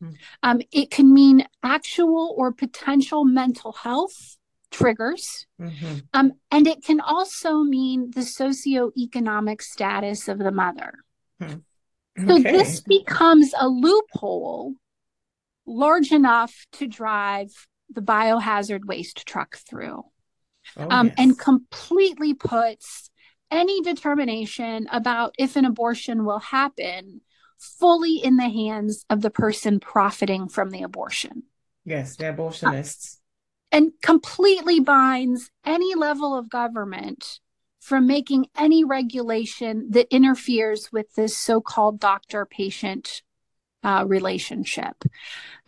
Hmm. 0.00 0.10
Um, 0.42 0.62
it 0.72 0.90
can 0.90 1.12
mean 1.12 1.46
actual 1.62 2.34
or 2.38 2.50
potential 2.52 3.26
mental 3.26 3.72
health 3.72 4.38
triggers. 4.70 5.46
Mm-hmm. 5.60 5.98
Um, 6.14 6.32
and 6.50 6.66
it 6.66 6.84
can 6.84 7.00
also 7.00 7.58
mean 7.58 8.10
the 8.14 8.20
socioeconomic 8.20 9.62
status 9.62 10.28
of 10.28 10.38
the 10.38 10.52
mother. 10.52 10.94
Hmm. 11.40 11.54
Okay. 12.18 12.26
So 12.26 12.38
this 12.38 12.80
becomes 12.80 13.52
a 13.58 13.68
loophole 13.68 14.74
large 15.66 16.12
enough 16.12 16.66
to 16.72 16.86
drive 16.86 17.50
the 17.88 18.02
biohazard 18.02 18.84
waste 18.84 19.26
truck 19.26 19.56
through 19.56 20.04
oh, 20.76 20.88
um, 20.90 21.06
yes. 21.08 21.14
and 21.18 21.38
completely 21.38 22.34
puts 22.34 23.10
any 23.50 23.80
determination 23.82 24.86
about 24.92 25.34
if 25.38 25.56
an 25.56 25.64
abortion 25.64 26.24
will 26.24 26.38
happen 26.38 27.20
fully 27.58 28.16
in 28.16 28.36
the 28.36 28.48
hands 28.48 29.04
of 29.10 29.20
the 29.22 29.30
person 29.30 29.80
profiting 29.80 30.48
from 30.48 30.70
the 30.70 30.82
abortion. 30.82 31.44
Yes, 31.84 32.16
the 32.16 32.24
abortionists. 32.24 33.16
Uh, 33.16 33.19
and 33.72 33.92
completely 34.02 34.80
binds 34.80 35.50
any 35.64 35.94
level 35.94 36.36
of 36.36 36.48
government 36.50 37.40
from 37.80 38.06
making 38.06 38.46
any 38.56 38.84
regulation 38.84 39.88
that 39.90 40.14
interferes 40.14 40.90
with 40.92 41.14
this 41.14 41.36
so-called 41.36 41.98
doctor-patient 41.98 43.22
uh, 43.82 44.04
relationship. 44.06 45.02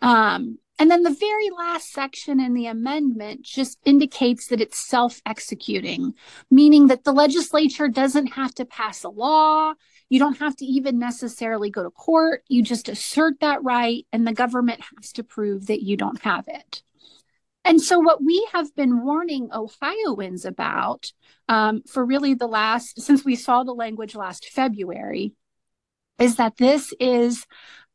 Um, 0.01 0.59
and 0.79 0.89
then 0.89 1.03
the 1.03 1.13
very 1.13 1.49
last 1.51 1.91
section 1.91 2.39
in 2.39 2.53
the 2.53 2.65
amendment 2.65 3.43
just 3.43 3.77
indicates 3.85 4.47
that 4.47 4.59
it's 4.59 4.87
self 4.87 5.21
executing, 5.25 6.13
meaning 6.49 6.87
that 6.87 7.03
the 7.03 7.13
legislature 7.13 7.87
doesn't 7.87 8.27
have 8.27 8.53
to 8.55 8.65
pass 8.65 9.03
a 9.03 9.09
law, 9.09 9.73
You 10.09 10.19
don't 10.19 10.39
have 10.39 10.55
to 10.57 10.65
even 10.65 10.99
necessarily 10.99 11.69
go 11.69 11.83
to 11.83 11.89
court. 11.89 12.43
You 12.47 12.63
just 12.63 12.89
assert 12.89 13.39
that 13.39 13.63
right, 13.63 14.05
and 14.11 14.27
the 14.27 14.33
government 14.33 14.81
has 14.95 15.11
to 15.13 15.23
prove 15.23 15.67
that 15.67 15.83
you 15.83 15.95
don't 15.95 16.21
have 16.23 16.45
it. 16.47 16.83
And 17.65 17.81
so, 17.81 17.99
what 17.99 18.23
we 18.23 18.45
have 18.51 18.75
been 18.75 19.03
warning 19.03 19.49
Ohioans 19.53 20.45
about 20.45 21.11
um, 21.47 21.81
for 21.87 22.05
really 22.05 22.33
the 22.33 22.47
last, 22.47 23.01
since 23.01 23.23
we 23.23 23.35
saw 23.35 23.63
the 23.63 23.73
language 23.73 24.15
last 24.15 24.49
February, 24.49 25.33
is 26.19 26.35
that 26.35 26.57
this 26.57 26.93
is 26.99 27.45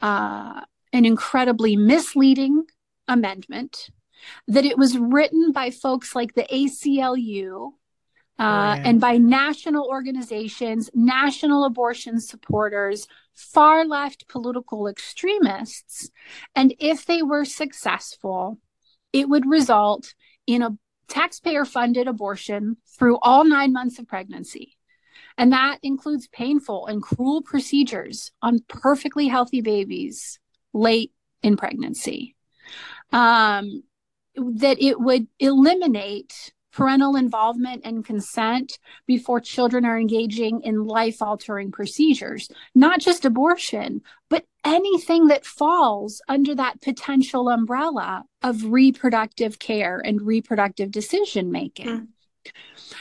uh, 0.00 0.60
an 0.92 1.04
incredibly 1.04 1.76
misleading 1.76 2.64
amendment, 3.06 3.90
that 4.46 4.64
it 4.64 4.78
was 4.78 4.98
written 4.98 5.52
by 5.52 5.70
folks 5.70 6.14
like 6.14 6.34
the 6.34 6.46
ACLU. 6.52 7.72
Uh, 8.40 8.42
oh, 8.42 8.80
yeah. 8.80 8.82
And 8.84 9.00
by 9.00 9.18
national 9.18 9.86
organizations, 9.86 10.88
national 10.94 11.64
abortion 11.64 12.20
supporters, 12.20 13.06
far 13.34 13.84
left 13.84 14.28
political 14.28 14.86
extremists. 14.86 16.10
And 16.54 16.74
if 16.78 17.04
they 17.04 17.22
were 17.22 17.44
successful, 17.44 18.58
it 19.12 19.28
would 19.28 19.46
result 19.46 20.14
in 20.46 20.62
a 20.62 20.76
taxpayer 21.08 21.64
funded 21.64 22.06
abortion 22.06 22.76
through 22.98 23.18
all 23.22 23.44
nine 23.44 23.72
months 23.72 23.98
of 23.98 24.06
pregnancy. 24.06 24.76
And 25.36 25.52
that 25.52 25.78
includes 25.82 26.28
painful 26.28 26.86
and 26.86 27.02
cruel 27.02 27.42
procedures 27.42 28.32
on 28.42 28.60
perfectly 28.68 29.28
healthy 29.28 29.60
babies 29.60 30.38
late 30.72 31.12
in 31.42 31.56
pregnancy. 31.56 32.34
Um, 33.12 33.82
that 34.36 34.80
it 34.80 35.00
would 35.00 35.26
eliminate 35.38 36.52
parental 36.78 37.16
involvement 37.16 37.82
and 37.84 38.04
consent 38.04 38.78
before 39.04 39.40
children 39.40 39.84
are 39.84 39.98
engaging 39.98 40.60
in 40.62 40.84
life 40.84 41.20
altering 41.20 41.72
procedures, 41.72 42.48
not 42.72 43.00
just 43.00 43.24
abortion, 43.24 44.00
but 44.30 44.44
anything 44.64 45.26
that 45.26 45.44
falls 45.44 46.22
under 46.28 46.54
that 46.54 46.80
potential 46.80 47.48
umbrella 47.48 48.22
of 48.44 48.62
reproductive 48.62 49.58
care 49.58 50.00
and 50.04 50.22
reproductive 50.22 50.92
decision 50.92 51.50
making. 51.50 51.88
Mm. 51.88 52.06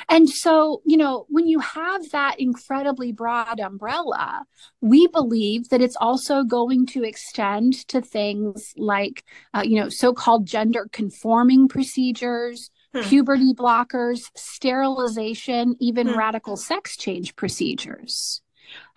And 0.09 0.27
so, 0.27 0.81
you 0.83 0.97
know, 0.97 1.27
when 1.29 1.47
you 1.47 1.59
have 1.59 2.09
that 2.09 2.39
incredibly 2.39 3.11
broad 3.11 3.59
umbrella, 3.59 4.43
we 4.81 5.05
believe 5.05 5.69
that 5.69 5.81
it's 5.81 5.95
also 5.95 6.43
going 6.43 6.87
to 6.87 7.03
extend 7.03 7.87
to 7.89 8.01
things 8.01 8.73
like, 8.75 9.23
uh, 9.53 9.61
you 9.63 9.79
know, 9.79 9.89
so 9.89 10.13
called 10.13 10.47
gender 10.47 10.89
conforming 10.91 11.67
procedures, 11.67 12.71
hmm. 12.93 13.01
puberty 13.01 13.53
blockers, 13.53 14.29
sterilization, 14.35 15.75
even 15.79 16.07
hmm. 16.07 16.17
radical 16.17 16.57
sex 16.57 16.97
change 16.97 17.35
procedures. 17.35 18.41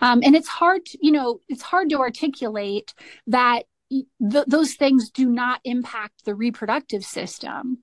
Um, 0.00 0.20
and 0.24 0.34
it's 0.34 0.48
hard, 0.48 0.84
to, 0.86 0.98
you 1.00 1.12
know, 1.12 1.40
it's 1.48 1.62
hard 1.62 1.90
to 1.90 1.98
articulate 1.98 2.92
that 3.28 3.64
th- 3.90 4.46
those 4.46 4.74
things 4.74 5.10
do 5.10 5.28
not 5.28 5.60
impact 5.64 6.24
the 6.24 6.34
reproductive 6.34 7.04
system. 7.04 7.78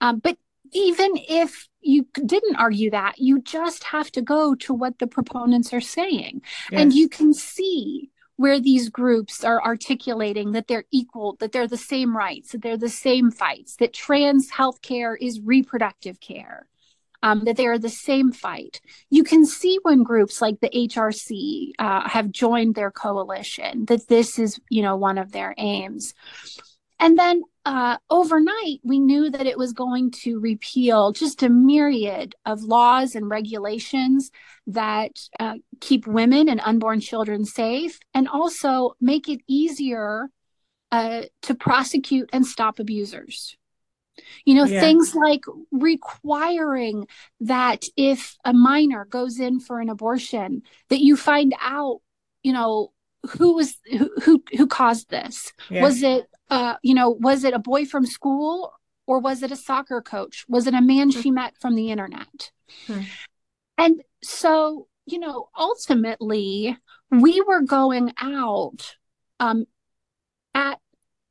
Um, 0.00 0.18
but 0.18 0.36
even 0.72 1.12
if 1.16 1.68
you 1.80 2.06
didn't 2.14 2.56
argue 2.56 2.90
that, 2.90 3.18
you 3.18 3.40
just 3.42 3.84
have 3.84 4.10
to 4.12 4.22
go 4.22 4.54
to 4.54 4.72
what 4.72 4.98
the 4.98 5.06
proponents 5.06 5.72
are 5.72 5.80
saying. 5.80 6.42
Yes. 6.70 6.80
And 6.80 6.92
you 6.92 7.08
can 7.08 7.34
see 7.34 8.10
where 8.42 8.58
these 8.58 8.88
groups 8.88 9.44
are 9.44 9.62
articulating 9.62 10.50
that 10.50 10.66
they're 10.66 10.82
equal, 10.90 11.36
that 11.38 11.52
they're 11.52 11.68
the 11.68 11.76
same 11.76 12.16
rights, 12.16 12.50
that 12.50 12.60
they're 12.60 12.76
the 12.76 12.88
same 12.88 13.30
fights, 13.30 13.76
that 13.76 13.92
trans 13.92 14.50
healthcare 14.50 15.14
is 15.20 15.40
reproductive 15.40 16.18
care, 16.18 16.66
um, 17.22 17.44
that 17.44 17.56
they 17.56 17.68
are 17.68 17.78
the 17.78 17.88
same 17.88 18.32
fight. 18.32 18.80
You 19.10 19.22
can 19.22 19.46
see 19.46 19.78
when 19.84 20.02
groups 20.02 20.42
like 20.42 20.58
the 20.58 20.70
HRC 20.70 21.70
uh, 21.78 22.08
have 22.08 22.32
joined 22.32 22.74
their 22.74 22.90
coalition 22.90 23.84
that 23.84 24.08
this 24.08 24.40
is, 24.40 24.60
you 24.68 24.82
know, 24.82 24.96
one 24.96 25.18
of 25.18 25.30
their 25.30 25.54
aims. 25.56 26.12
And 26.98 27.16
then 27.16 27.44
uh, 27.64 27.96
overnight, 28.10 28.80
we 28.82 28.98
knew 28.98 29.30
that 29.30 29.46
it 29.46 29.56
was 29.56 29.72
going 29.72 30.10
to 30.10 30.40
repeal 30.40 31.12
just 31.12 31.42
a 31.42 31.48
myriad 31.48 32.34
of 32.44 32.62
laws 32.62 33.14
and 33.14 33.30
regulations 33.30 34.30
that 34.66 35.12
uh, 35.38 35.54
keep 35.80 36.06
women 36.06 36.48
and 36.48 36.60
unborn 36.64 37.00
children 37.00 37.44
safe 37.44 38.00
and 38.14 38.28
also 38.28 38.92
make 39.00 39.28
it 39.28 39.40
easier 39.46 40.28
uh, 40.90 41.22
to 41.42 41.54
prosecute 41.54 42.28
and 42.32 42.46
stop 42.46 42.80
abusers. 42.80 43.56
You 44.44 44.54
know, 44.56 44.64
yeah. 44.64 44.80
things 44.80 45.14
like 45.14 45.42
requiring 45.70 47.06
that 47.40 47.84
if 47.96 48.36
a 48.44 48.52
minor 48.52 49.04
goes 49.04 49.38
in 49.38 49.60
for 49.60 49.80
an 49.80 49.88
abortion, 49.88 50.62
that 50.90 51.00
you 51.00 51.16
find 51.16 51.54
out, 51.60 52.00
you 52.42 52.52
know, 52.52 52.92
who 53.30 53.54
was 53.54 53.76
who 53.90 54.10
who, 54.22 54.42
who 54.56 54.66
caused 54.66 55.10
this. 55.10 55.52
Yeah. 55.70 55.82
Was 55.82 56.02
it 56.02 56.26
uh, 56.50 56.76
you 56.82 56.94
know, 56.94 57.10
was 57.10 57.44
it 57.44 57.54
a 57.54 57.58
boy 57.58 57.86
from 57.86 58.04
school 58.04 58.72
or 59.06 59.20
was 59.20 59.42
it 59.42 59.50
a 59.50 59.56
soccer 59.56 60.02
coach? 60.02 60.44
Was 60.48 60.66
it 60.66 60.74
a 60.74 60.82
man 60.82 61.10
she 61.10 61.30
met 61.30 61.54
from 61.58 61.74
the 61.74 61.90
internet? 61.90 62.50
Hmm. 62.86 63.00
And 63.78 64.02
so, 64.22 64.86
you 65.06 65.18
know, 65.18 65.48
ultimately, 65.58 66.76
we 67.10 67.40
were 67.40 67.62
going 67.62 68.12
out 68.20 68.96
um, 69.40 69.64
at 70.54 70.78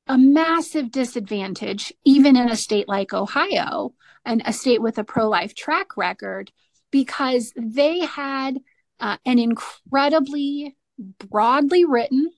a 0.08 0.18
massive 0.18 0.92
disadvantage, 0.92 1.94
even 2.04 2.36
in 2.36 2.50
a 2.50 2.56
state 2.56 2.88
like 2.88 3.14
Ohio, 3.14 3.94
and 4.26 4.42
a 4.46 4.54
state 4.54 4.82
with 4.82 4.98
a 4.98 5.04
pro 5.04 5.30
life 5.30 5.54
track 5.54 5.96
record, 5.96 6.52
because 6.90 7.54
they 7.56 8.00
had 8.00 8.60
uh, 9.00 9.18
an 9.26 9.40
incredibly 9.40 10.76
broadly 11.02 11.86
written 11.86 12.32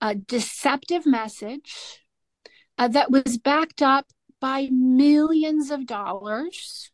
a 0.00 0.14
deceptive 0.14 1.06
message 1.06 2.02
uh, 2.78 2.88
that 2.88 3.10
was 3.10 3.38
backed 3.38 3.82
up 3.82 4.06
by 4.40 4.68
millions 4.70 5.70
of 5.70 5.86
dollars 5.86 6.90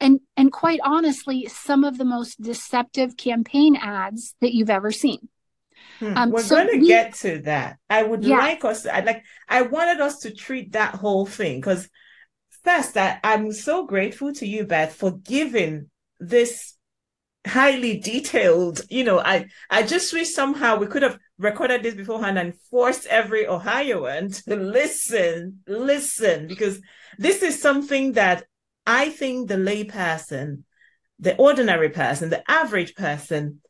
and 0.00 0.20
and 0.36 0.50
quite 0.50 0.80
honestly 0.82 1.46
some 1.46 1.84
of 1.84 1.98
the 1.98 2.04
most 2.04 2.40
deceptive 2.40 3.16
campaign 3.16 3.76
ads 3.76 4.34
that 4.40 4.54
you've 4.54 4.70
ever 4.70 4.90
seen 4.90 5.28
hmm. 5.98 6.16
um, 6.16 6.30
we're 6.30 6.42
so 6.42 6.56
going 6.56 6.68
to 6.68 6.78
we, 6.78 6.88
get 6.88 7.14
to 7.14 7.38
that 7.40 7.76
i 7.90 8.02
would 8.02 8.24
yeah. 8.24 8.38
like 8.38 8.64
us 8.64 8.86
i 8.86 9.00
like 9.00 9.22
i 9.48 9.62
wanted 9.62 10.00
us 10.00 10.20
to 10.20 10.32
treat 10.32 10.72
that 10.72 10.94
whole 10.94 11.26
thing 11.26 11.60
because 11.60 11.88
first 12.64 12.96
I, 12.96 13.20
i'm 13.22 13.52
so 13.52 13.86
grateful 13.86 14.32
to 14.34 14.46
you 14.46 14.64
beth 14.64 14.94
for 14.94 15.12
giving 15.18 15.90
this 16.18 16.74
highly 17.46 17.98
detailed 17.98 18.82
you 18.88 19.02
know 19.02 19.18
i 19.18 19.46
i 19.68 19.82
just 19.82 20.12
wish 20.12 20.32
somehow 20.32 20.76
we 20.76 20.86
could 20.86 21.02
have 21.02 21.18
recorded 21.38 21.82
this 21.82 21.94
beforehand 21.94 22.38
and 22.38 22.54
forced 22.70 23.04
every 23.06 23.46
ohioan 23.48 24.30
to 24.30 24.54
listen 24.54 25.58
listen 25.66 26.46
because 26.46 26.80
this 27.18 27.42
is 27.42 27.60
something 27.60 28.12
that 28.12 28.44
i 28.86 29.10
think 29.10 29.48
the 29.48 29.56
lay 29.56 29.82
person 29.82 30.64
the 31.18 31.36
ordinary 31.36 31.88
person 31.88 32.30
the 32.30 32.48
average 32.48 32.94
person 32.94 33.60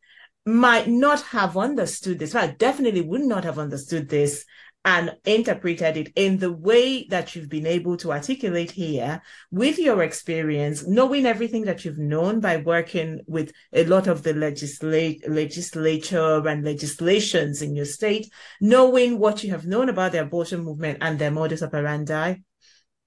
might 0.44 0.88
not 0.88 1.22
have 1.22 1.56
understood 1.56 2.18
this. 2.18 2.35
I 2.35 2.48
definitely 2.48 3.02
would 3.02 3.20
not 3.20 3.44
have 3.44 3.58
understood 3.58 4.08
this 4.08 4.44
and 4.84 5.16
interpreted 5.24 5.96
it 5.96 6.12
in 6.16 6.38
the 6.38 6.52
way 6.52 7.06
that 7.08 7.36
you've 7.36 7.48
been 7.48 7.66
able 7.66 7.96
to 7.96 8.10
articulate 8.10 8.72
here 8.72 9.22
with 9.50 9.78
your 9.78 10.02
experience, 10.02 10.84
knowing 10.86 11.24
everything 11.24 11.62
that 11.62 11.84
you've 11.84 11.98
known 11.98 12.40
by 12.40 12.56
working 12.56 13.20
with 13.26 13.52
a 13.72 13.84
lot 13.84 14.08
of 14.08 14.24
the 14.24 14.34
legislature 14.34 16.48
and 16.48 16.64
legislations 16.64 17.62
in 17.62 17.76
your 17.76 17.84
state, 17.84 18.28
knowing 18.60 19.20
what 19.20 19.44
you 19.44 19.50
have 19.50 19.66
known 19.66 19.88
about 19.88 20.10
the 20.12 20.20
abortion 20.20 20.64
movement 20.64 20.98
and 21.00 21.18
their 21.18 21.30
modus 21.30 21.62
operandi, 21.62 22.34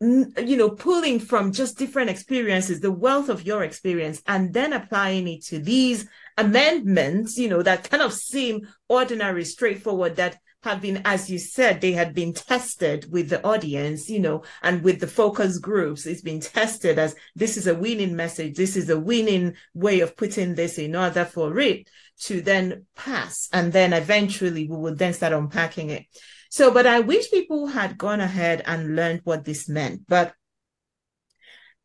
you 0.02 0.58
know, 0.58 0.70
pulling 0.70 1.20
from 1.20 1.52
just 1.52 1.78
different 1.78 2.10
experiences, 2.10 2.80
the 2.80 2.92
wealth 2.92 3.30
of 3.30 3.46
your 3.46 3.64
experience, 3.64 4.22
and 4.28 4.54
then 4.54 4.74
applying 4.74 5.28
it 5.28 5.44
to 5.46 5.60
these 5.60 6.08
amendments, 6.38 7.38
you 7.38 7.50
know, 7.50 7.62
that 7.62 7.90
kind 7.90 8.04
of 8.04 8.14
seem 8.14 8.68
ordinary, 8.90 9.46
straightforward, 9.46 10.18
that 10.18 10.38
have 10.66 10.82
been, 10.82 11.02
as 11.06 11.30
you 11.30 11.40
said, 11.40 11.80
they 11.80 11.94
had 11.94 12.14
been 12.14 12.34
tested 12.34 13.10
with 13.12 13.30
the 13.30 13.42
audience, 13.46 14.10
you 14.10 14.20
know, 14.20 14.44
and 14.62 14.84
with 14.84 15.00
the 15.00 15.08
focus 15.08 15.58
groups. 15.60 16.06
It's 16.06 16.22
been 16.22 16.42
tested 16.42 17.00
as 17.00 17.16
this 17.36 17.56
is 17.56 17.68
a 17.68 17.76
winning 17.76 18.16
message. 18.16 18.58
This 18.58 18.76
is 18.76 18.90
a 18.90 19.00
winning 19.00 19.54
way 19.74 20.02
of 20.02 20.18
putting 20.18 20.56
this 20.56 20.78
in 20.78 20.96
order 20.96 21.24
for 21.24 21.58
it 21.60 21.90
to 22.24 22.42
then 22.42 22.86
pass. 22.96 23.48
And 23.54 23.72
then 23.72 23.94
eventually 23.94 24.68
we 24.68 24.76
will 24.76 24.96
then 24.96 25.14
start 25.14 25.34
unpacking 25.34 25.92
it. 25.92 26.06
So, 26.50 26.72
but 26.72 26.88
I 26.88 27.00
wish 27.00 27.32
people 27.32 27.68
had 27.68 27.98
gone 27.98 28.20
ahead 28.20 28.64
and 28.66 28.96
learned 28.96 29.22
what 29.24 29.46
this 29.46 29.70
meant. 29.70 30.02
But 30.08 30.34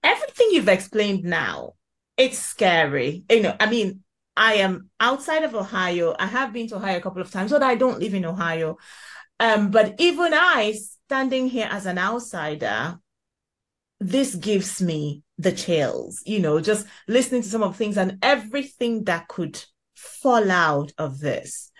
everything 0.03 0.49
you've 0.53 0.69
explained 0.69 1.25
now, 1.25 1.75
it's 2.17 2.39
scary. 2.39 3.25
You 3.31 3.43
know, 3.43 3.57
I 3.61 3.71
mean, 3.71 4.03
I 4.37 4.55
am 4.55 4.91
outside 4.99 5.45
of 5.45 5.55
Ohio. 5.55 6.15
I 6.19 6.27
have 6.27 6.53
been 6.53 6.69
to 6.69 6.77
Ohio 6.77 6.99
a 6.99 7.01
couple 7.01 7.23
of 7.23 7.31
times, 7.31 7.51
but 7.51 7.63
I 7.63 7.75
don't 7.75 7.99
live 7.99 8.15
in 8.15 8.25
Ohio. 8.25 8.79
Um, 9.39 9.71
but 9.71 9.95
even 9.99 10.33
I, 10.35 10.73
standing 11.07 11.49
here 11.49 11.69
as 11.71 11.87
an 11.87 11.99
outsider, 11.99 12.99
this 13.99 14.35
gives 14.35 14.81
me 14.81 15.23
the 15.39 15.53
chills, 15.53 16.23
you 16.27 16.41
know, 16.41 16.61
just 16.61 16.87
listening 17.09 17.43
to 17.43 17.49
some 17.49 17.63
of 17.63 17.77
things 17.77 17.97
and 17.97 18.19
everything 18.23 19.05
that 19.05 19.29
could 19.29 19.63
fall 19.95 20.51
out 20.51 20.93
of 20.99 21.21
this. 21.21 21.71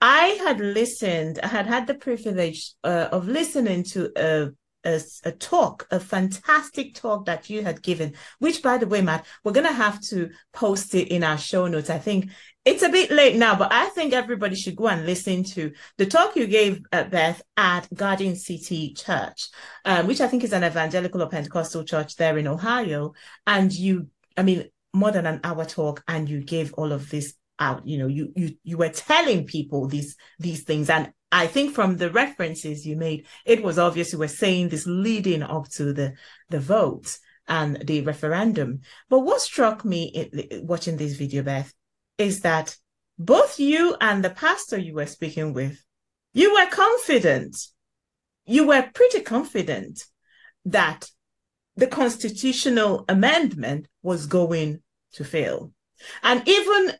I 0.00 0.38
had 0.44 0.60
listened, 0.60 1.40
I 1.42 1.48
had 1.48 1.66
had 1.66 1.86
the 1.86 1.94
privilege 1.94 2.72
uh, 2.84 3.08
of 3.10 3.26
listening 3.26 3.82
to 3.84 4.12
a, 4.16 4.50
a, 4.84 5.00
a, 5.24 5.32
talk, 5.32 5.86
a 5.90 6.00
fantastic 6.00 6.94
talk 6.94 7.26
that 7.26 7.50
you 7.50 7.62
had 7.62 7.82
given, 7.82 8.14
which, 8.38 8.62
by 8.62 8.78
the 8.78 8.86
way, 8.86 9.02
Matt, 9.02 9.26
we're 9.44 9.52
going 9.52 9.66
to 9.66 9.72
have 9.72 10.00
to 10.02 10.30
post 10.52 10.94
it 10.94 11.08
in 11.08 11.24
our 11.24 11.38
show 11.38 11.66
notes. 11.66 11.90
I 11.90 11.98
think 11.98 12.30
it's 12.64 12.82
a 12.82 12.88
bit 12.88 13.10
late 13.10 13.36
now, 13.36 13.56
but 13.56 13.72
I 13.72 13.86
think 13.86 14.12
everybody 14.12 14.54
should 14.54 14.76
go 14.76 14.88
and 14.88 15.06
listen 15.06 15.44
to 15.44 15.72
the 15.96 16.06
talk 16.06 16.36
you 16.36 16.46
gave, 16.46 16.82
uh, 16.92 17.04
Beth, 17.04 17.42
at 17.56 17.92
Garden 17.94 18.36
City 18.36 18.94
Church, 18.94 19.48
um, 19.84 20.06
which 20.06 20.20
I 20.20 20.28
think 20.28 20.44
is 20.44 20.52
an 20.52 20.64
evangelical 20.64 21.22
or 21.22 21.28
Pentecostal 21.28 21.84
church 21.84 22.16
there 22.16 22.38
in 22.38 22.46
Ohio. 22.46 23.14
And 23.46 23.72
you, 23.72 24.08
I 24.36 24.42
mean, 24.42 24.68
more 24.94 25.10
than 25.10 25.26
an 25.26 25.40
hour 25.44 25.64
talk, 25.64 26.02
and 26.08 26.28
you 26.28 26.42
gave 26.42 26.72
all 26.74 26.92
of 26.92 27.10
this 27.10 27.34
out 27.60 27.84
you 27.84 27.98
know 27.98 28.06
you 28.06 28.32
you 28.36 28.54
you 28.62 28.76
were 28.76 28.88
telling 28.88 29.44
people 29.44 29.88
these 29.88 30.16
these 30.38 30.62
things 30.62 30.88
and 30.88 31.12
i 31.32 31.46
think 31.46 31.74
from 31.74 31.96
the 31.96 32.10
references 32.10 32.86
you 32.86 32.96
made 32.96 33.26
it 33.44 33.62
was 33.62 33.78
obvious 33.78 34.12
you 34.12 34.18
were 34.18 34.28
saying 34.28 34.68
this 34.68 34.86
leading 34.86 35.42
up 35.42 35.68
to 35.68 35.92
the 35.92 36.14
the 36.48 36.60
vote 36.60 37.18
and 37.48 37.78
the 37.86 38.02
referendum. 38.02 38.80
But 39.08 39.20
what 39.20 39.40
struck 39.40 39.84
me 39.84 40.04
in, 40.04 40.66
watching 40.66 40.96
this 40.96 41.16
video 41.16 41.42
beth 41.42 41.72
is 42.18 42.40
that 42.40 42.76
both 43.18 43.58
you 43.58 43.96
and 44.00 44.22
the 44.22 44.30
pastor 44.30 44.78
you 44.78 44.94
were 44.94 45.06
speaking 45.06 45.52
with 45.52 45.82
you 46.34 46.54
were 46.54 46.70
confident 46.70 47.56
you 48.46 48.66
were 48.66 48.88
pretty 48.94 49.20
confident 49.20 50.04
that 50.64 51.10
the 51.76 51.86
constitutional 51.86 53.04
amendment 53.08 53.86
was 54.02 54.26
going 54.26 54.80
to 55.12 55.24
fail. 55.24 55.72
And 56.22 56.46
even 56.48 56.92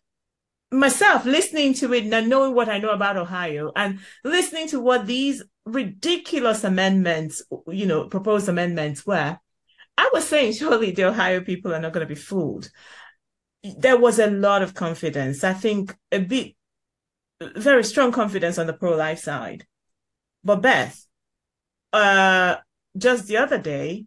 myself 0.71 1.25
listening 1.25 1.75
to 1.75 1.93
it 1.95 2.13
and 2.13 2.29
knowing 2.29 2.55
what 2.55 2.69
I 2.69 2.79
know 2.79 2.91
about 2.91 3.17
Ohio 3.17 3.73
and 3.75 4.01
listening 4.25 4.69
to 4.69 4.81
what 4.81 5.07
these 5.07 5.43
ridiculous 5.65 6.65
amendments, 6.65 7.43
you 7.67 7.87
know, 7.87 8.09
proposed 8.09 8.49
amendments 8.49 9.07
were, 9.07 9.39
I 9.97 10.11
was 10.13 10.29
saying, 10.29 10.53
surely 10.55 10.93
the 10.93 11.05
Ohio 11.05 11.41
people 11.41 11.75
are 11.75 11.81
not 11.81 11.93
going 11.93 12.07
to 12.07 12.15
be 12.15 12.21
fooled. 12.21 12.71
There 13.63 13.99
was 13.99 14.19
a 14.19 14.31
lot 14.31 14.63
of 14.63 14.75
confidence. 14.75 15.43
I 15.43 15.55
think 15.55 15.97
a 16.13 16.21
bit, 16.21 16.55
very 17.41 17.85
strong 17.85 18.13
confidence 18.13 18.59
on 18.59 18.67
the 18.67 18.73
pro 18.73 18.97
life 18.97 19.19
side. 19.19 19.67
But 20.45 20.63
Beth, 20.63 21.05
uh, 21.93 22.57
just 22.97 23.27
the 23.27 23.39
other 23.39 23.59
day, 23.59 24.07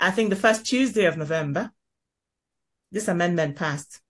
I 0.00 0.10
think 0.10 0.30
the 0.30 0.36
first 0.36 0.66
Tuesday 0.66 1.04
of 1.04 1.16
November, 1.16 1.72
this 2.90 3.08
amendment 3.08 3.56
passed. 3.56 4.00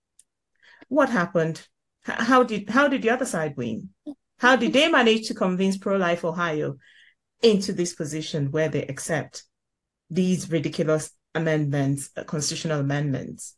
What 0.89 1.11
happened? 1.11 1.67
How 2.09 2.43
did 2.43 2.71
how 2.71 2.89
did 2.89 3.03
the 3.03 3.11
other 3.11 3.27
side 3.27 3.57
win? 3.57 3.91
How 4.39 4.57
did 4.57 4.73
they 4.73 4.89
manage 4.89 5.29
to 5.29 5.35
convince 5.35 5.77
Pro 5.77 5.97
Life 5.97 6.25
Ohio 6.25 6.77
into 7.43 7.73
this 7.73 7.95
position 7.95 8.51
where 8.51 8.69
they 8.69 8.83
accept 8.83 9.45
these 10.11 10.51
ridiculous 10.51 11.11
amendments, 11.35 12.11
uh, 12.17 12.25
constitutional 12.25 12.81
amendments? 12.81 13.57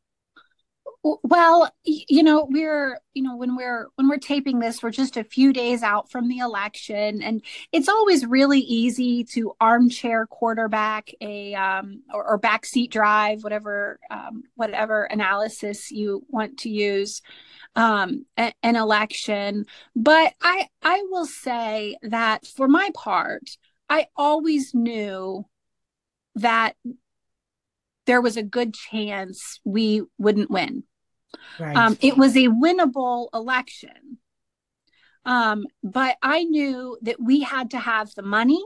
Well, 1.02 1.70
you 1.82 2.22
know, 2.22 2.46
we're, 2.50 3.00
you 3.14 3.22
know, 3.22 3.34
when 3.34 3.56
we're 3.56 3.88
when 3.94 4.06
we're 4.06 4.18
taping 4.18 4.58
this, 4.58 4.82
we're 4.82 4.90
just 4.90 5.16
a 5.16 5.24
few 5.24 5.50
days 5.50 5.82
out 5.82 6.10
from 6.10 6.28
the 6.28 6.38
election, 6.38 7.22
and 7.22 7.42
it's 7.72 7.88
always 7.88 8.26
really 8.26 8.60
easy 8.60 9.24
to 9.32 9.54
armchair 9.60 10.26
quarterback 10.26 11.10
a 11.22 11.54
um, 11.54 12.02
or, 12.12 12.32
or 12.32 12.38
backseat 12.38 12.90
drive, 12.90 13.42
whatever 13.42 13.98
um, 14.10 14.42
whatever 14.56 15.04
analysis 15.04 15.90
you 15.90 16.22
want 16.28 16.58
to 16.58 16.68
use 16.68 17.22
um, 17.76 18.26
a, 18.36 18.52
an 18.62 18.76
election. 18.76 19.66
But 19.94 20.34
I 20.40 20.68
I 20.82 21.04
will 21.10 21.26
say 21.26 21.96
that 22.02 22.46
for 22.46 22.68
my 22.68 22.90
part, 22.94 23.56
I 23.88 24.06
always 24.16 24.74
knew 24.74 25.46
that 26.36 26.76
there 28.06 28.20
was 28.20 28.36
a 28.36 28.42
good 28.42 28.74
chance 28.74 29.60
we 29.64 30.02
wouldn't 30.18 30.50
win. 30.50 30.84
Right. 31.58 31.76
Um, 31.76 31.96
it 32.00 32.16
was 32.16 32.36
a 32.36 32.48
winnable 32.48 33.28
election. 33.32 34.18
Um, 35.24 35.66
but 35.82 36.16
I 36.22 36.44
knew 36.44 36.98
that 37.02 37.20
we 37.20 37.42
had 37.42 37.70
to 37.70 37.78
have 37.78 38.14
the 38.14 38.22
money 38.22 38.62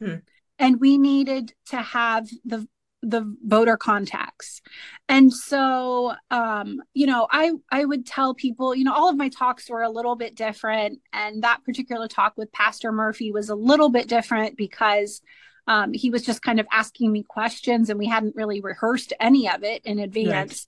hmm. 0.00 0.16
and 0.58 0.80
we 0.80 0.98
needed 0.98 1.54
to 1.70 1.78
have 1.78 2.28
the 2.44 2.68
the 3.04 3.36
voter 3.44 3.76
contacts 3.76 4.60
and 5.08 5.32
so 5.32 6.14
um 6.30 6.80
you 6.94 7.06
know 7.06 7.26
i 7.30 7.52
i 7.70 7.84
would 7.84 8.06
tell 8.06 8.34
people 8.34 8.74
you 8.74 8.84
know 8.84 8.94
all 8.94 9.08
of 9.08 9.16
my 9.16 9.28
talks 9.28 9.68
were 9.68 9.82
a 9.82 9.90
little 9.90 10.16
bit 10.16 10.34
different 10.34 11.00
and 11.12 11.42
that 11.42 11.62
particular 11.64 12.08
talk 12.08 12.34
with 12.36 12.50
pastor 12.52 12.92
murphy 12.92 13.30
was 13.30 13.50
a 13.50 13.54
little 13.54 13.90
bit 13.90 14.08
different 14.08 14.56
because 14.56 15.20
um 15.66 15.92
he 15.92 16.10
was 16.10 16.24
just 16.24 16.42
kind 16.42 16.58
of 16.58 16.66
asking 16.72 17.12
me 17.12 17.22
questions 17.22 17.90
and 17.90 17.98
we 17.98 18.06
hadn't 18.06 18.36
really 18.36 18.60
rehearsed 18.60 19.12
any 19.20 19.48
of 19.48 19.62
it 19.62 19.82
in 19.84 19.98
advance. 19.98 20.66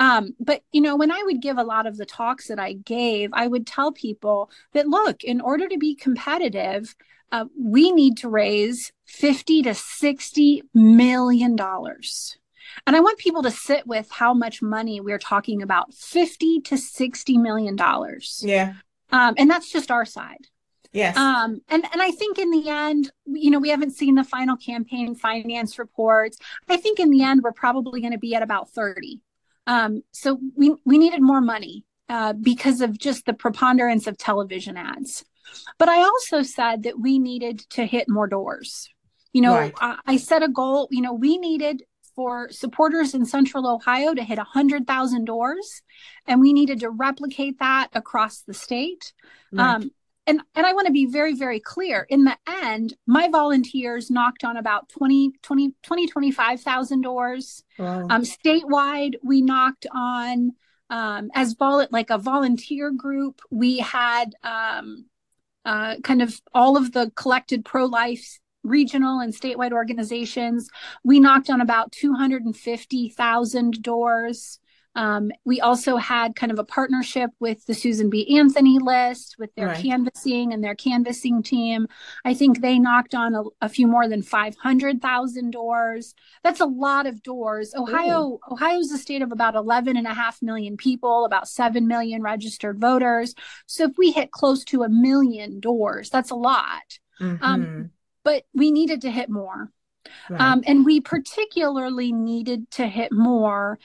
Um 0.00 0.34
but 0.38 0.62
you 0.72 0.80
know 0.80 0.96
when 0.96 1.10
i 1.10 1.22
would 1.24 1.40
give 1.40 1.58
a 1.58 1.64
lot 1.64 1.86
of 1.86 1.96
the 1.96 2.06
talks 2.06 2.48
that 2.48 2.58
i 2.58 2.72
gave 2.72 3.30
i 3.32 3.46
would 3.46 3.66
tell 3.66 3.92
people 3.92 4.50
that 4.72 4.88
look 4.88 5.24
in 5.24 5.40
order 5.40 5.68
to 5.68 5.78
be 5.78 5.94
competitive 5.94 6.94
uh, 7.30 7.44
we 7.58 7.92
need 7.92 8.16
to 8.18 8.28
raise 8.28 8.92
50 9.06 9.62
to 9.62 9.74
60 9.74 10.62
million 10.74 11.56
dollars. 11.56 12.38
And 12.86 12.94
I 12.94 13.00
want 13.00 13.18
people 13.18 13.42
to 13.42 13.50
sit 13.50 13.86
with 13.86 14.10
how 14.10 14.34
much 14.34 14.62
money 14.62 15.00
we're 15.00 15.18
talking 15.18 15.62
about 15.62 15.92
50 15.94 16.60
to 16.62 16.76
60 16.76 17.38
million 17.38 17.76
dollars. 17.76 18.42
Yeah. 18.44 18.74
Um, 19.10 19.34
and 19.38 19.50
that's 19.50 19.70
just 19.70 19.90
our 19.90 20.04
side. 20.04 20.46
Yes. 20.92 21.16
Um, 21.16 21.60
and, 21.68 21.84
and 21.92 22.00
I 22.00 22.10
think 22.10 22.38
in 22.38 22.50
the 22.50 22.68
end, 22.68 23.10
you 23.26 23.50
know, 23.50 23.58
we 23.58 23.68
haven't 23.68 23.92
seen 23.92 24.14
the 24.14 24.24
final 24.24 24.56
campaign 24.56 25.14
finance 25.14 25.78
reports. 25.78 26.38
I 26.68 26.78
think 26.78 26.98
in 26.98 27.10
the 27.10 27.22
end, 27.22 27.42
we're 27.42 27.52
probably 27.52 28.00
going 28.00 28.12
to 28.12 28.18
be 28.18 28.34
at 28.34 28.42
about 28.42 28.70
30. 28.70 29.20
Um, 29.68 30.02
so 30.12 30.40
we, 30.56 30.74
we 30.84 30.98
needed 30.98 31.20
more 31.22 31.42
money 31.42 31.84
uh, 32.08 32.32
because 32.32 32.80
of 32.80 32.98
just 32.98 33.26
the 33.26 33.34
preponderance 33.34 34.06
of 34.06 34.16
television 34.16 34.76
ads. 34.78 35.24
But 35.78 35.90
I 35.90 35.98
also 35.98 36.42
said 36.42 36.82
that 36.84 36.98
we 36.98 37.18
needed 37.18 37.60
to 37.70 37.84
hit 37.84 38.08
more 38.08 38.26
doors. 38.26 38.88
You 39.32 39.42
know, 39.42 39.54
right. 39.54 39.74
I, 39.78 39.98
I 40.06 40.16
set 40.16 40.42
a 40.42 40.48
goal, 40.48 40.88
you 40.90 41.02
know, 41.02 41.12
we 41.12 41.36
needed 41.36 41.82
for 42.16 42.48
supporters 42.50 43.14
in 43.14 43.24
central 43.26 43.66
Ohio 43.68 44.14
to 44.14 44.24
hit 44.24 44.38
100,000 44.38 45.24
doors, 45.24 45.82
and 46.26 46.40
we 46.40 46.52
needed 46.52 46.80
to 46.80 46.90
replicate 46.90 47.58
that 47.60 47.88
across 47.92 48.40
the 48.40 48.54
state. 48.54 49.12
Right. 49.52 49.74
Um, 49.74 49.90
and, 50.28 50.42
and 50.54 50.66
I 50.66 50.74
want 50.74 50.86
to 50.86 50.92
be 50.92 51.06
very, 51.06 51.34
very 51.34 51.58
clear. 51.58 52.06
In 52.10 52.24
the 52.24 52.36
end, 52.46 52.94
my 53.06 53.28
volunteers 53.28 54.10
knocked 54.10 54.44
on 54.44 54.58
about 54.58 54.88
20, 54.90 55.32
20, 55.42 55.72
20 55.82 56.06
25,000 56.06 57.00
doors. 57.00 57.64
Wow. 57.78 58.06
Um, 58.10 58.22
statewide, 58.22 59.14
we 59.24 59.40
knocked 59.40 59.86
on 59.90 60.52
um, 60.90 61.30
as 61.34 61.54
vol- 61.54 61.88
like 61.90 62.10
a 62.10 62.18
volunteer 62.18 62.90
group. 62.90 63.40
We 63.50 63.78
had 63.78 64.34
um, 64.42 65.06
uh, 65.64 65.96
kind 66.04 66.20
of 66.20 66.40
all 66.52 66.76
of 66.76 66.92
the 66.92 67.10
collected 67.16 67.64
pro 67.64 67.86
life 67.86 68.38
regional 68.62 69.20
and 69.20 69.34
statewide 69.34 69.72
organizations. 69.72 70.68
We 71.04 71.20
knocked 71.20 71.48
on 71.48 71.62
about 71.62 71.92
250,000 71.92 73.82
doors. 73.82 74.58
Um, 74.98 75.30
we 75.44 75.60
also 75.60 75.96
had 75.96 76.34
kind 76.34 76.50
of 76.50 76.58
a 76.58 76.64
partnership 76.64 77.30
with 77.38 77.64
the 77.66 77.74
Susan 77.74 78.10
B. 78.10 78.36
Anthony 78.36 78.80
list 78.80 79.36
with 79.38 79.54
their 79.54 79.68
right. 79.68 79.80
canvassing 79.80 80.52
and 80.52 80.62
their 80.62 80.74
canvassing 80.74 81.40
team. 81.40 81.86
I 82.24 82.34
think 82.34 82.60
they 82.60 82.80
knocked 82.80 83.14
on 83.14 83.36
a, 83.36 83.44
a 83.60 83.68
few 83.68 83.86
more 83.86 84.08
than 84.08 84.22
500,000 84.22 85.52
doors. 85.52 86.16
That's 86.42 86.58
a 86.58 86.66
lot 86.66 87.06
of 87.06 87.22
doors. 87.22 87.76
Ohio, 87.76 88.40
Ohio 88.50 88.80
is 88.80 88.90
a 88.90 88.98
state 88.98 89.22
of 89.22 89.30
about 89.30 89.54
11 89.54 89.96
and 89.96 90.08
a 90.08 90.14
half 90.14 90.42
million 90.42 90.76
people, 90.76 91.24
about 91.24 91.46
7 91.46 91.86
million 91.86 92.20
registered 92.20 92.80
voters. 92.80 93.36
So 93.66 93.84
if 93.84 93.92
we 93.98 94.10
hit 94.10 94.32
close 94.32 94.64
to 94.64 94.82
a 94.82 94.88
million 94.88 95.60
doors, 95.60 96.10
that's 96.10 96.32
a 96.32 96.34
lot. 96.34 96.98
Mm-hmm. 97.20 97.44
Um, 97.44 97.90
but 98.24 98.42
we 98.52 98.72
needed 98.72 99.02
to 99.02 99.12
hit 99.12 99.30
more. 99.30 99.70
Right. 100.30 100.40
Um, 100.40 100.62
and 100.66 100.84
we 100.84 101.00
particularly 101.00 102.12
needed 102.12 102.70
to 102.72 102.86
hit 102.86 103.12
more 103.12 103.78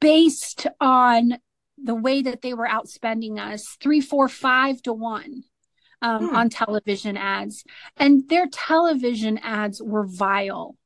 based 0.00 0.66
on 0.80 1.38
the 1.82 1.94
way 1.94 2.22
that 2.22 2.42
they 2.42 2.54
were 2.54 2.68
outspending 2.68 3.38
us 3.38 3.76
three, 3.80 4.00
four, 4.00 4.28
five 4.28 4.80
to 4.82 4.92
one 4.92 5.44
um, 6.02 6.28
hmm. 6.28 6.36
on 6.36 6.50
television 6.50 7.16
ads. 7.16 7.64
And 7.96 8.28
their 8.28 8.46
television 8.50 9.38
ads 9.38 9.82
were 9.82 10.06
vile. 10.06 10.76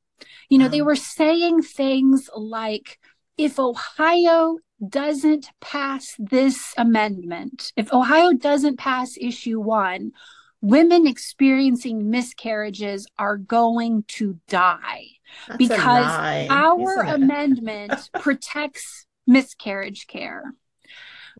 You 0.49 0.59
know, 0.59 0.67
wow. 0.67 0.71
they 0.71 0.83
were 0.83 0.97
saying 0.97 1.63
things 1.63 2.29
like, 2.35 2.99
if 3.37 3.59
Ohio 3.59 4.59
doesn't 4.87 5.51
pass 5.61 6.15
this 6.19 6.75
amendment, 6.77 7.73
if 7.77 7.93
Ohio 7.93 8.33
doesn't 8.33 8.79
pass 8.79 9.17
issue 9.21 9.61
one, 9.61 10.13
women 10.61 11.07
experiencing 11.07 12.11
miscarriages 12.11 13.07
are 13.19 13.37
going 13.37 14.05
to 14.09 14.39
die 14.49 15.07
That's 15.47 15.59
because 15.59 16.49
our 16.51 17.03
amendment 17.03 18.11
protects 18.21 19.07
miscarriage 19.27 20.07
care. 20.07 20.55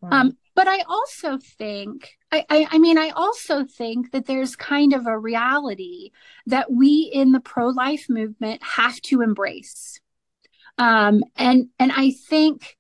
Wow. 0.01 0.11
Um, 0.13 0.39
but 0.55 0.69
I 0.69 0.83
also 0.89 1.39
think, 1.39 2.17
I, 2.31 2.45
I, 2.49 2.69
I, 2.73 2.79
mean, 2.79 2.99
I 2.99 3.11
also 3.11 3.65
think 3.65 4.13
that 4.13 4.27
there's 4.27 4.57
kind 4.57 4.93
of 4.93 5.07
a 5.07 5.19
reality 5.19 6.11
that 6.47 6.71
we 6.71 7.11
in 7.13 7.33
the 7.33 7.41
pro 7.41 7.69
life 7.69 8.07
movement 8.09 8.63
have 8.63 9.01
to 9.03 9.23
embrace. 9.23 10.01
Um, 10.77 11.23
and, 11.37 11.69
and 11.79 11.93
I 11.93 12.13
think 12.13 12.77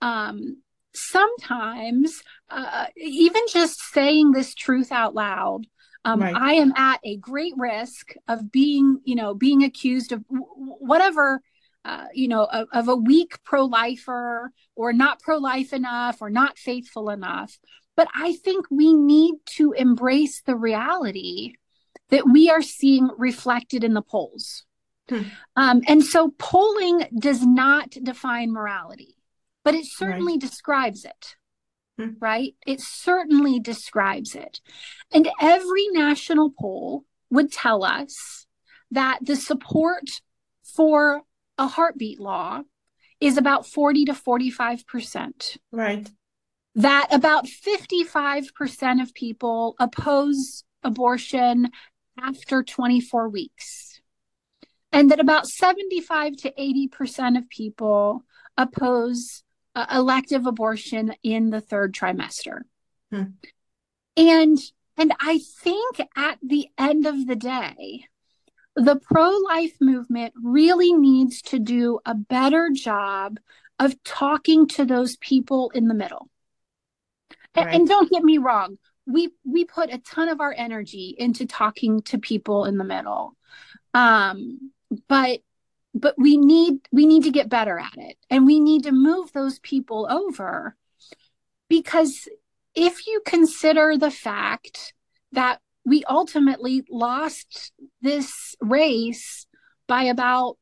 um, 0.00 0.61
sometimes, 0.94 2.22
uh, 2.50 2.86
even 2.96 3.42
just 3.48 3.80
saying 3.92 4.32
this 4.32 4.54
truth 4.54 4.92
out 4.92 5.14
loud, 5.14 5.66
um, 6.04 6.20
right. 6.20 6.34
I 6.34 6.54
am 6.54 6.72
at 6.76 7.00
a 7.04 7.16
great 7.16 7.54
risk 7.56 8.14
of 8.28 8.50
being, 8.50 9.00
you 9.04 9.14
know, 9.14 9.34
being 9.34 9.62
accused 9.62 10.12
of 10.12 10.26
w- 10.28 10.46
whatever 10.56 11.40
uh, 11.84 12.06
you 12.14 12.28
know, 12.28 12.44
of, 12.44 12.68
of 12.72 12.88
a 12.88 12.96
weak 12.96 13.42
pro 13.44 13.64
lifer 13.64 14.52
or 14.76 14.92
not 14.92 15.20
pro 15.20 15.38
life 15.38 15.72
enough 15.72 16.22
or 16.22 16.30
not 16.30 16.56
faithful 16.56 17.10
enough. 17.10 17.58
But 17.96 18.08
I 18.14 18.34
think 18.34 18.66
we 18.70 18.94
need 18.94 19.34
to 19.56 19.72
embrace 19.72 20.42
the 20.42 20.56
reality 20.56 21.54
that 22.10 22.28
we 22.30 22.50
are 22.50 22.62
seeing 22.62 23.10
reflected 23.18 23.84
in 23.84 23.94
the 23.94 24.02
polls. 24.02 24.64
Hmm. 25.08 25.22
Um, 25.56 25.82
and 25.88 26.04
so 26.04 26.32
polling 26.38 27.04
does 27.18 27.44
not 27.44 27.90
define 27.90 28.52
morality, 28.52 29.16
but 29.64 29.74
it 29.74 29.86
certainly 29.86 30.34
right. 30.34 30.40
describes 30.40 31.04
it. 31.04 31.36
Hmm. 31.98 32.10
Right? 32.20 32.54
It 32.66 32.80
certainly 32.80 33.60
describes 33.60 34.34
it. 34.34 34.60
And 35.12 35.28
every 35.40 35.88
national 35.88 36.52
poll 36.58 37.04
would 37.30 37.52
tell 37.52 37.84
us 37.84 38.46
that 38.90 39.18
the 39.22 39.36
support 39.36 40.04
for 40.62 41.22
a 41.58 41.66
heartbeat 41.66 42.20
law 42.20 42.62
is 43.20 43.36
about 43.36 43.66
40 43.66 44.06
to 44.06 44.12
45%. 44.12 45.58
Right. 45.70 46.10
That 46.74 47.08
about 47.10 47.46
55% 47.46 49.02
of 49.02 49.14
people 49.14 49.76
oppose 49.78 50.64
abortion 50.82 51.70
after 52.20 52.62
24 52.62 53.28
weeks. 53.28 54.00
And 54.90 55.10
that 55.10 55.20
about 55.20 55.46
75 55.46 56.36
to 56.38 56.52
80% 56.52 57.38
of 57.38 57.48
people 57.48 58.24
oppose 58.56 59.42
uh, 59.74 59.86
elective 59.92 60.46
abortion 60.46 61.14
in 61.22 61.50
the 61.50 61.60
third 61.60 61.94
trimester. 61.94 62.60
Hmm. 63.10 63.22
And 64.16 64.58
and 64.96 65.14
I 65.20 65.40
think 65.60 66.00
at 66.16 66.38
the 66.42 66.68
end 66.76 67.06
of 67.06 67.26
the 67.26 67.36
day, 67.36 68.04
the 68.76 68.96
pro 68.96 69.30
life 69.30 69.74
movement 69.80 70.34
really 70.42 70.92
needs 70.92 71.42
to 71.42 71.58
do 71.58 71.98
a 72.04 72.14
better 72.14 72.70
job 72.70 73.38
of 73.78 74.02
talking 74.04 74.66
to 74.68 74.84
those 74.84 75.16
people 75.16 75.70
in 75.70 75.88
the 75.88 75.94
middle. 75.94 76.28
Right. 77.56 77.66
And, 77.66 77.74
and, 77.74 77.88
don't 77.88 78.10
get 78.10 78.22
me 78.22 78.38
wrong, 78.38 78.78
we 79.06 79.30
we 79.44 79.64
put 79.64 79.92
a 79.92 79.98
ton 79.98 80.28
of 80.28 80.40
our 80.40 80.54
energy 80.56 81.14
into 81.18 81.46
talking 81.46 82.02
to 82.02 82.18
people 82.18 82.64
in 82.64 82.78
the 82.78 82.84
middle. 82.84 83.36
Um, 83.94 84.70
but 85.08 85.40
but 85.94 86.14
we 86.18 86.36
need 86.36 86.78
we 86.90 87.06
need 87.06 87.24
to 87.24 87.30
get 87.30 87.48
better 87.48 87.78
at 87.78 87.96
it 87.96 88.16
and 88.30 88.46
we 88.46 88.60
need 88.60 88.84
to 88.84 88.92
move 88.92 89.32
those 89.32 89.58
people 89.58 90.06
over 90.10 90.76
because 91.68 92.28
if 92.74 93.06
you 93.06 93.20
consider 93.26 93.96
the 93.96 94.10
fact 94.10 94.94
that 95.32 95.60
we 95.84 96.04
ultimately 96.04 96.84
lost 96.90 97.72
this 98.00 98.54
race 98.60 99.46
by 99.86 100.04
about 100.04 100.56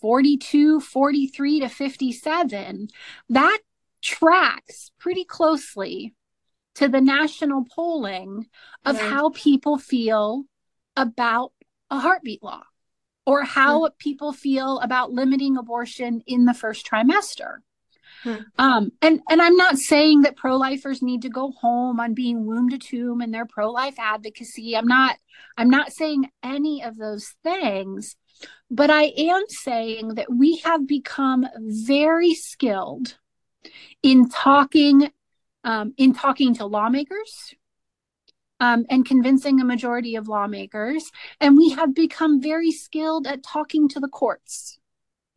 42, 0.00 0.80
43 0.80 1.60
to 1.60 1.68
57. 1.68 2.88
That 3.30 3.58
tracks 4.02 4.90
pretty 4.98 5.24
closely 5.24 6.14
to 6.76 6.88
the 6.88 7.00
national 7.00 7.64
polling 7.74 8.46
of 8.84 8.96
right. 8.96 9.10
how 9.10 9.30
people 9.30 9.78
feel 9.78 10.44
about 10.96 11.52
a 11.90 11.98
heartbeat 11.98 12.42
law 12.42 12.62
or 13.28 13.42
how 13.42 13.80
mm-hmm. 13.80 13.94
people 13.98 14.32
feel 14.32 14.78
about 14.78 15.12
limiting 15.12 15.58
abortion 15.58 16.22
in 16.26 16.46
the 16.46 16.54
first 16.54 16.86
trimester. 16.90 17.58
Hmm. 18.22 18.36
Um, 18.56 18.92
and 19.02 19.20
and 19.28 19.42
I'm 19.42 19.54
not 19.54 19.76
saying 19.76 20.22
that 20.22 20.34
pro-lifers 20.34 21.02
need 21.02 21.20
to 21.22 21.28
go 21.28 21.52
home 21.52 22.00
on 22.00 22.14
being 22.14 22.46
womb 22.46 22.70
to 22.70 22.78
tomb 22.78 23.20
and 23.20 23.32
their 23.32 23.44
pro-life 23.44 23.96
advocacy. 23.98 24.74
I'm 24.74 24.86
not 24.86 25.18
I'm 25.58 25.68
not 25.68 25.92
saying 25.92 26.30
any 26.42 26.82
of 26.82 26.96
those 26.96 27.34
things, 27.44 28.16
but 28.70 28.88
I 28.88 29.12
am 29.18 29.42
saying 29.48 30.14
that 30.14 30.32
we 30.32 30.56
have 30.64 30.88
become 30.88 31.46
very 31.58 32.32
skilled 32.32 33.18
in 34.02 34.30
talking 34.30 35.12
um, 35.64 35.92
in 35.98 36.14
talking 36.14 36.54
to 36.54 36.64
lawmakers 36.64 37.54
um, 38.60 38.86
and 38.90 39.06
convincing 39.06 39.60
a 39.60 39.64
majority 39.64 40.16
of 40.16 40.28
lawmakers, 40.28 41.10
and 41.40 41.56
we 41.56 41.70
have 41.70 41.94
become 41.94 42.40
very 42.40 42.72
skilled 42.72 43.26
at 43.26 43.42
talking 43.42 43.88
to 43.88 44.00
the 44.00 44.08
courts. 44.08 44.78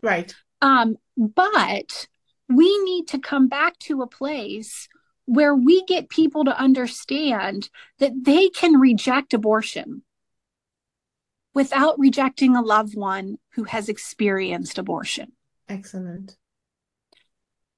Right. 0.01 0.33
Um, 0.61 0.97
but 1.17 2.07
we 2.49 2.83
need 2.83 3.07
to 3.09 3.19
come 3.19 3.47
back 3.47 3.77
to 3.79 4.01
a 4.01 4.07
place 4.07 4.87
where 5.25 5.55
we 5.55 5.83
get 5.85 6.09
people 6.09 6.43
to 6.45 6.59
understand 6.59 7.69
that 7.99 8.11
they 8.23 8.49
can 8.49 8.79
reject 8.79 9.33
abortion 9.33 10.03
without 11.53 11.99
rejecting 11.99 12.55
a 12.55 12.61
loved 12.61 12.97
one 12.97 13.37
who 13.53 13.63
has 13.65 13.89
experienced 13.89 14.77
abortion. 14.77 15.31
Excellent. 15.69 16.35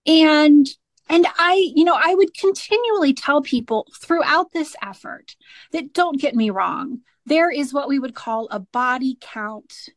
And 0.06 0.68
and 1.10 1.28
I, 1.38 1.72
you 1.76 1.84
know, 1.84 1.98
I 2.00 2.16
would 2.16 2.34
continually 2.34 3.14
tell 3.14 3.42
people 3.42 3.88
throughout 4.02 4.52
this 4.52 4.76
effort 4.82 5.36
that 5.72 5.94
don't 5.94 6.20
get 6.20 6.36
me 6.36 6.50
wrong, 6.50 7.02
there 7.26 7.52
is 7.52 7.74
what 7.74 7.88
we 7.88 8.00
would 8.00 8.16
call 8.16 8.48
a 8.52 8.60
body 8.60 9.18
count 9.20 9.90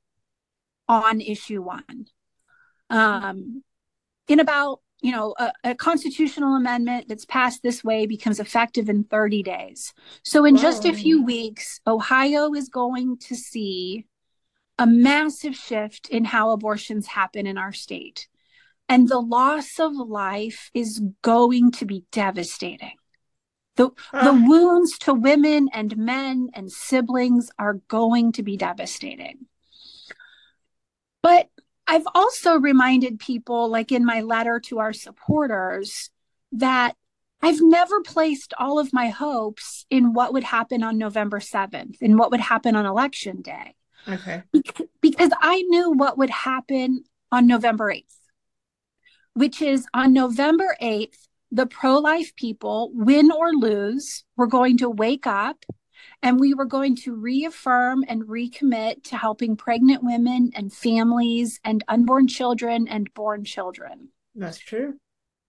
on 0.88 1.20
issue 1.20 1.62
one. 1.62 2.06
Um, 2.90 3.62
in 4.28 4.40
about 4.40 4.80
you 5.02 5.12
know 5.12 5.34
a, 5.38 5.52
a, 5.64 5.74
constitutional 5.74 6.56
amendment 6.56 7.06
that's 7.08 7.24
passed 7.24 7.62
this 7.62 7.84
way 7.84 8.06
becomes 8.06 8.40
effective 8.40 8.88
in 8.88 9.04
30 9.04 9.42
days 9.42 9.92
so 10.22 10.44
in 10.44 10.54
Whoa. 10.54 10.62
just 10.62 10.84
a 10.84 10.92
few 10.92 11.22
weeks 11.22 11.80
ohio 11.86 12.54
is 12.54 12.68
going 12.68 13.18
to 13.18 13.34
see 13.34 14.06
a 14.78 14.86
massive 14.86 15.54
shift 15.54 16.08
in 16.08 16.24
how 16.24 16.50
abortions 16.50 17.06
happen 17.06 17.46
in 17.46 17.58
our 17.58 17.72
state 17.72 18.28
and 18.88 19.08
the 19.08 19.20
loss 19.20 19.78
of 19.78 19.92
life 19.94 20.70
is 20.74 21.02
going 21.22 21.70
to 21.72 21.84
be 21.84 22.04
devastating 22.12 22.94
the, 23.76 23.90
uh. 24.12 24.24
the 24.24 24.46
wounds 24.48 24.96
to 24.98 25.12
women 25.12 25.68
and 25.72 25.96
men 25.96 26.48
and 26.54 26.70
siblings 26.70 27.50
are 27.58 27.74
going 27.88 28.32
to 28.32 28.42
be 28.42 28.56
devastating 28.56 29.46
but 31.22 31.48
I've 31.86 32.06
also 32.14 32.58
reminded 32.58 33.18
people, 33.18 33.68
like 33.68 33.92
in 33.92 34.04
my 34.04 34.20
letter 34.20 34.60
to 34.66 34.78
our 34.80 34.92
supporters, 34.92 36.10
that 36.52 36.94
I've 37.42 37.60
never 37.60 38.00
placed 38.00 38.54
all 38.58 38.78
of 38.78 38.92
my 38.92 39.08
hopes 39.08 39.86
in 39.90 40.12
what 40.12 40.32
would 40.32 40.44
happen 40.44 40.82
on 40.82 40.98
November 40.98 41.38
7th, 41.38 42.00
in 42.00 42.16
what 42.16 42.30
would 42.30 42.40
happen 42.40 42.74
on 42.74 42.86
election 42.86 43.42
day. 43.42 43.74
Okay. 44.08 44.42
Because 45.00 45.30
I 45.40 45.62
knew 45.62 45.92
what 45.92 46.18
would 46.18 46.30
happen 46.30 47.04
on 47.30 47.46
November 47.46 47.92
8th, 47.92 48.04
which 49.36 49.60
is 49.60 49.86
on 49.92 50.14
November 50.14 50.74
8th, 50.80 51.28
the 51.52 51.66
pro 51.66 51.98
life 51.98 52.34
people, 52.36 52.90
win 52.94 53.30
or 53.30 53.52
lose, 53.52 54.24
were 54.34 54.46
going 54.46 54.78
to 54.78 54.88
wake 54.88 55.26
up 55.26 55.62
and 56.22 56.40
we 56.40 56.54
were 56.54 56.64
going 56.64 56.96
to 56.96 57.14
reaffirm 57.14 58.02
and 58.08 58.24
recommit 58.24 59.02
to 59.04 59.16
helping 59.16 59.54
pregnant 59.54 60.02
women 60.02 60.52
and 60.54 60.72
families 60.72 61.60
and 61.64 61.84
unborn 61.86 62.26
children 62.28 62.88
and 62.88 63.12
born 63.12 63.44
children. 63.44 64.08
That's 64.34 64.58
true. 64.58 64.94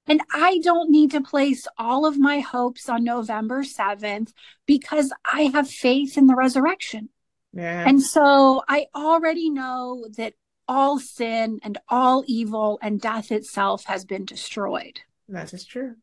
And 0.05 0.21
I 0.33 0.59
don't 0.61 0.89
need 0.89 1.11
to 1.11 1.21
place 1.21 1.65
all 1.77 2.05
of 2.05 2.19
my 2.19 2.41
hopes 2.41 2.89
on 2.89 3.05
November 3.05 3.63
7th 3.63 4.33
because 4.65 5.13
I 5.23 5.43
have 5.53 5.69
faith 5.69 6.17
in 6.17 6.27
the 6.27 6.35
resurrection. 6.35 7.07
Yeah. 7.53 7.87
And 7.87 8.01
so 8.01 8.63
I 8.67 8.87
already 8.93 9.49
know 9.49 10.07
that 10.17 10.33
all 10.67 10.99
sin 10.99 11.59
and 11.63 11.77
all 11.89 12.23
evil 12.27 12.79
and 12.81 12.99
death 12.99 13.31
itself 13.31 13.85
has 13.85 14.05
been 14.05 14.25
destroyed. 14.25 15.01
That 15.29 15.53
is 15.53 15.65
true. 15.65 15.95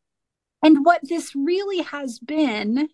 And 0.62 0.84
what 0.84 1.00
this 1.02 1.34
really 1.34 1.82
has 1.82 2.18
been 2.18 2.88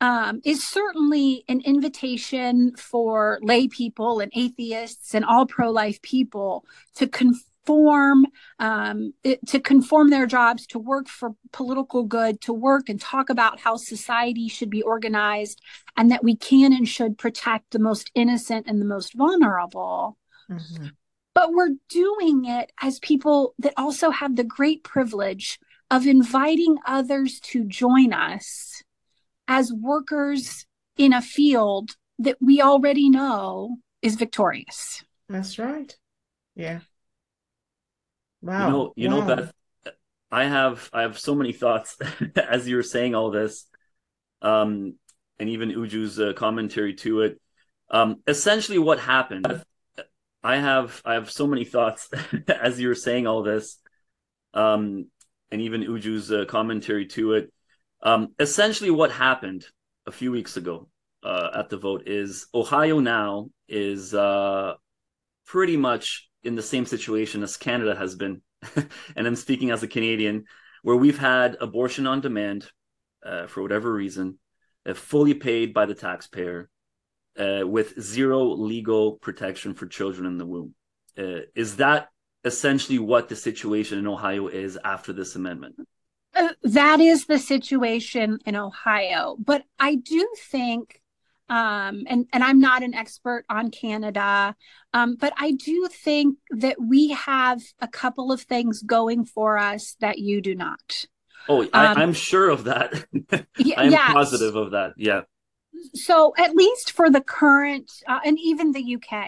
um, 0.00 0.40
is 0.44 0.66
certainly 0.66 1.44
an 1.48 1.60
invitation 1.60 2.74
for 2.76 3.38
lay 3.42 3.68
people 3.68 4.20
and 4.20 4.32
atheists 4.34 5.14
and 5.14 5.24
all 5.24 5.44
pro-life 5.44 6.00
people 6.00 6.64
to 6.94 7.06
conform 7.06 8.26
um, 8.58 9.12
it, 9.22 9.46
to 9.48 9.60
conform 9.60 10.08
their 10.08 10.26
jobs 10.26 10.66
to 10.68 10.78
work 10.78 11.06
for 11.08 11.34
political 11.52 12.04
good 12.04 12.40
to 12.40 12.54
work 12.54 12.88
and 12.88 13.00
talk 13.00 13.28
about 13.28 13.60
how 13.60 13.76
society 13.76 14.48
should 14.48 14.70
be 14.70 14.82
organized 14.82 15.60
and 15.98 16.10
that 16.10 16.24
we 16.24 16.34
can 16.34 16.72
and 16.72 16.88
should 16.88 17.18
protect 17.18 17.70
the 17.70 17.78
most 17.78 18.10
innocent 18.14 18.66
and 18.66 18.80
the 18.80 18.86
most 18.86 19.12
vulnerable 19.12 20.16
mm-hmm. 20.50 20.86
But 21.34 21.52
we're 21.52 21.76
doing 21.88 22.44
it 22.44 22.72
as 22.80 22.98
people 22.98 23.54
that 23.58 23.74
also 23.76 24.10
have 24.10 24.36
the 24.36 24.44
great 24.44 24.84
privilege 24.84 25.58
of 25.90 26.06
inviting 26.06 26.76
others 26.86 27.40
to 27.40 27.64
join 27.64 28.12
us 28.12 28.82
as 29.48 29.72
workers 29.72 30.66
in 30.96 31.12
a 31.12 31.22
field 31.22 31.96
that 32.18 32.36
we 32.40 32.60
already 32.60 33.10
know 33.10 33.76
is 34.02 34.14
victorious. 34.14 35.02
That's 35.28 35.58
right. 35.58 35.96
Yeah. 36.54 36.80
Wow. 38.42 38.66
You 38.66 38.72
know, 38.72 38.92
you 38.96 39.08
wow. 39.08 39.26
know, 39.26 39.36
Beth, 39.36 39.94
I 40.30 40.44
have 40.44 40.88
I 40.92 41.02
have 41.02 41.18
so 41.18 41.34
many 41.34 41.52
thoughts 41.52 41.96
as 42.36 42.68
you 42.68 42.76
were 42.76 42.82
saying 42.82 43.14
all 43.14 43.30
this, 43.30 43.66
um, 44.42 44.94
and 45.38 45.48
even 45.48 45.70
Uju's 45.70 46.20
uh, 46.20 46.32
commentary 46.34 46.94
to 46.96 47.22
it. 47.22 47.40
Um, 47.90 48.22
essentially, 48.26 48.78
what 48.78 49.00
happened? 49.00 49.64
I 50.42 50.56
have 50.56 51.02
I 51.04 51.14
have 51.14 51.30
so 51.30 51.46
many 51.46 51.64
thoughts 51.64 52.08
as 52.48 52.80
you 52.80 52.88
were 52.88 52.94
saying 52.94 53.26
all 53.26 53.42
this, 53.42 53.78
um, 54.54 55.06
and 55.50 55.60
even 55.60 55.82
Uju's 55.82 56.32
uh, 56.32 56.44
commentary 56.46 57.06
to 57.06 57.34
it. 57.34 57.52
Um, 58.02 58.34
essentially, 58.38 58.90
what 58.90 59.10
happened 59.10 59.66
a 60.06 60.12
few 60.12 60.32
weeks 60.32 60.56
ago 60.56 60.88
uh, 61.22 61.50
at 61.54 61.68
the 61.68 61.76
vote 61.76 62.04
is 62.06 62.46
Ohio 62.54 63.00
now 63.00 63.50
is 63.68 64.14
uh, 64.14 64.74
pretty 65.46 65.76
much 65.76 66.28
in 66.42 66.54
the 66.54 66.62
same 66.62 66.86
situation 66.86 67.42
as 67.42 67.58
Canada 67.58 67.94
has 67.94 68.14
been, 68.14 68.40
and 69.16 69.26
I'm 69.26 69.36
speaking 69.36 69.70
as 69.70 69.82
a 69.82 69.88
Canadian, 69.88 70.44
where 70.82 70.96
we've 70.96 71.18
had 71.18 71.58
abortion 71.60 72.06
on 72.06 72.22
demand 72.22 72.66
uh, 73.24 73.46
for 73.46 73.62
whatever 73.62 73.92
reason, 73.92 74.38
uh, 74.86 74.94
fully 74.94 75.34
paid 75.34 75.74
by 75.74 75.84
the 75.84 75.94
taxpayer, 75.94 76.70
uh, 77.38 77.62
with 77.66 78.00
zero 78.00 78.44
legal 78.44 79.12
protection 79.12 79.74
for 79.74 79.86
children 79.86 80.26
in 80.26 80.38
the 80.38 80.46
womb. 80.46 80.74
Uh, 81.18 81.40
is 81.54 81.76
that 81.76 82.08
essentially 82.44 82.98
what 82.98 83.28
the 83.28 83.36
situation 83.36 83.98
in 83.98 84.06
Ohio 84.06 84.48
is 84.48 84.78
after 84.84 85.12
this 85.12 85.36
amendment? 85.36 85.76
Uh, 86.34 86.50
that 86.62 87.00
is 87.00 87.26
the 87.26 87.38
situation 87.38 88.38
in 88.46 88.56
Ohio. 88.56 89.36
But 89.38 89.64
I 89.78 89.96
do 89.96 90.28
think, 90.38 91.00
um, 91.48 92.04
and, 92.06 92.26
and 92.32 92.44
I'm 92.44 92.60
not 92.60 92.82
an 92.82 92.94
expert 92.94 93.44
on 93.50 93.70
Canada, 93.70 94.54
um, 94.94 95.16
but 95.16 95.32
I 95.36 95.52
do 95.52 95.88
think 95.90 96.38
that 96.50 96.76
we 96.80 97.08
have 97.10 97.60
a 97.80 97.88
couple 97.88 98.32
of 98.32 98.42
things 98.42 98.82
going 98.82 99.24
for 99.24 99.58
us 99.58 99.96
that 100.00 100.18
you 100.18 100.40
do 100.40 100.54
not. 100.54 101.06
Oh, 101.48 101.66
I, 101.72 101.92
am 101.92 102.00
um, 102.00 102.12
sure 102.12 102.48
of 102.48 102.64
that. 102.64 103.06
I'm 103.76 103.92
positive 103.92 104.54
of 104.54 104.72
that. 104.72 104.92
Yeah 104.96 105.22
so 105.94 106.32
at 106.38 106.54
least 106.54 106.92
for 106.92 107.10
the 107.10 107.20
current 107.20 107.90
uh, 108.08 108.20
and 108.24 108.38
even 108.38 108.72
the 108.72 108.96
uk 108.96 109.24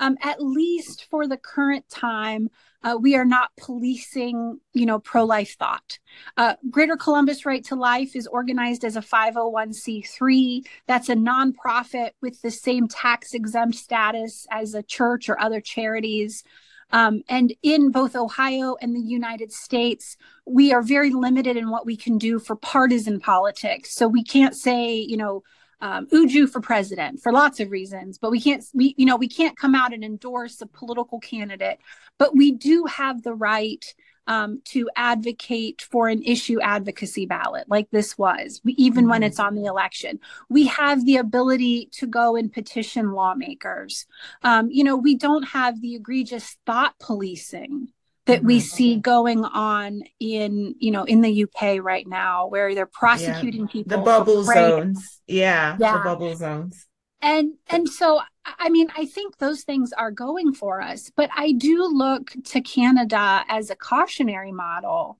um, 0.00 0.16
at 0.22 0.42
least 0.42 1.06
for 1.10 1.26
the 1.26 1.36
current 1.36 1.84
time 1.88 2.48
uh, 2.84 2.96
we 3.00 3.16
are 3.16 3.24
not 3.24 3.50
policing 3.56 4.60
you 4.72 4.86
know 4.86 4.98
pro-life 5.00 5.56
thought. 5.58 5.98
Uh, 6.36 6.54
greater 6.70 6.96
columbus 6.96 7.44
right 7.44 7.64
to 7.64 7.74
life 7.74 8.14
is 8.14 8.26
organized 8.26 8.84
as 8.84 8.96
a 8.96 9.00
501c3 9.00 10.64
that's 10.86 11.08
a 11.08 11.14
nonprofit 11.14 12.10
with 12.22 12.40
the 12.42 12.50
same 12.50 12.86
tax 12.88 13.34
exempt 13.34 13.76
status 13.76 14.46
as 14.50 14.74
a 14.74 14.82
church 14.82 15.28
or 15.28 15.40
other 15.40 15.60
charities. 15.60 16.44
Um, 16.90 17.22
and 17.28 17.52
in 17.62 17.90
both 17.90 18.16
Ohio 18.16 18.76
and 18.80 18.96
the 18.96 19.00
United 19.00 19.52
States, 19.52 20.16
we 20.46 20.72
are 20.72 20.80
very 20.80 21.10
limited 21.10 21.56
in 21.56 21.68
what 21.68 21.84
we 21.84 21.98
can 21.98 22.16
do 22.16 22.38
for 22.38 22.56
partisan 22.56 23.20
politics. 23.20 23.94
So 23.94 24.08
we 24.08 24.24
can't 24.24 24.56
say, 24.56 24.94
you 24.94 25.18
know, 25.18 25.42
um, 25.80 26.06
Uju 26.08 26.48
for 26.48 26.60
president 26.60 27.20
for 27.20 27.32
lots 27.32 27.60
of 27.60 27.70
reasons, 27.70 28.18
but 28.18 28.30
we 28.30 28.40
can't, 28.40 28.64
we, 28.74 28.94
you 28.96 29.06
know, 29.06 29.16
we 29.16 29.28
can't 29.28 29.56
come 29.56 29.74
out 29.74 29.92
and 29.92 30.04
endorse 30.04 30.60
a 30.60 30.66
political 30.66 31.20
candidate, 31.20 31.78
but 32.18 32.34
we 32.34 32.52
do 32.52 32.84
have 32.84 33.22
the 33.22 33.34
right 33.34 33.94
um, 34.26 34.60
to 34.66 34.88
advocate 34.94 35.80
for 35.90 36.08
an 36.08 36.22
issue 36.22 36.60
advocacy 36.60 37.24
ballot 37.24 37.64
like 37.68 37.90
this 37.90 38.18
was, 38.18 38.60
even 38.66 39.04
mm-hmm. 39.04 39.10
when 39.10 39.22
it's 39.22 39.40
on 39.40 39.54
the 39.54 39.64
election. 39.64 40.20
We 40.50 40.66
have 40.66 41.04
the 41.06 41.16
ability 41.16 41.88
to 41.92 42.06
go 42.06 42.36
and 42.36 42.52
petition 42.52 43.12
lawmakers. 43.12 44.06
Um, 44.42 44.70
you 44.70 44.84
know, 44.84 44.96
we 44.96 45.16
don't 45.16 45.44
have 45.44 45.80
the 45.80 45.94
egregious 45.94 46.58
thought 46.66 46.98
policing 46.98 47.88
that 48.28 48.44
we 48.44 48.58
mm-hmm. 48.58 48.64
see 48.64 48.96
going 48.96 49.44
on 49.44 50.02
in 50.20 50.74
you 50.78 50.90
know 50.90 51.04
in 51.04 51.22
the 51.22 51.44
UK 51.44 51.82
right 51.82 52.06
now 52.06 52.46
where 52.46 52.74
they're 52.74 52.86
prosecuting 52.86 53.62
yeah. 53.62 53.72
people 53.72 53.98
the 53.98 54.04
bubble 54.04 54.44
zones. 54.44 55.20
Yeah, 55.26 55.76
yeah. 55.80 55.98
the 55.98 56.04
bubble 56.04 56.36
zones. 56.36 56.86
And 57.20 57.54
and 57.66 57.88
so 57.88 58.20
i 58.44 58.68
mean 58.68 58.86
i 58.96 59.04
think 59.04 59.38
those 59.38 59.64
things 59.64 59.92
are 59.92 60.12
going 60.12 60.54
for 60.54 60.80
us 60.80 61.10
but 61.16 61.28
i 61.34 61.52
do 61.52 61.84
look 61.92 62.32
to 62.44 62.60
canada 62.60 63.44
as 63.48 63.70
a 63.70 63.76
cautionary 63.76 64.52
model 64.52 65.18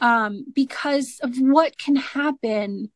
um, 0.00 0.44
because 0.54 1.18
of 1.22 1.36
what 1.38 1.76
can 1.78 1.96
happen 1.96 2.90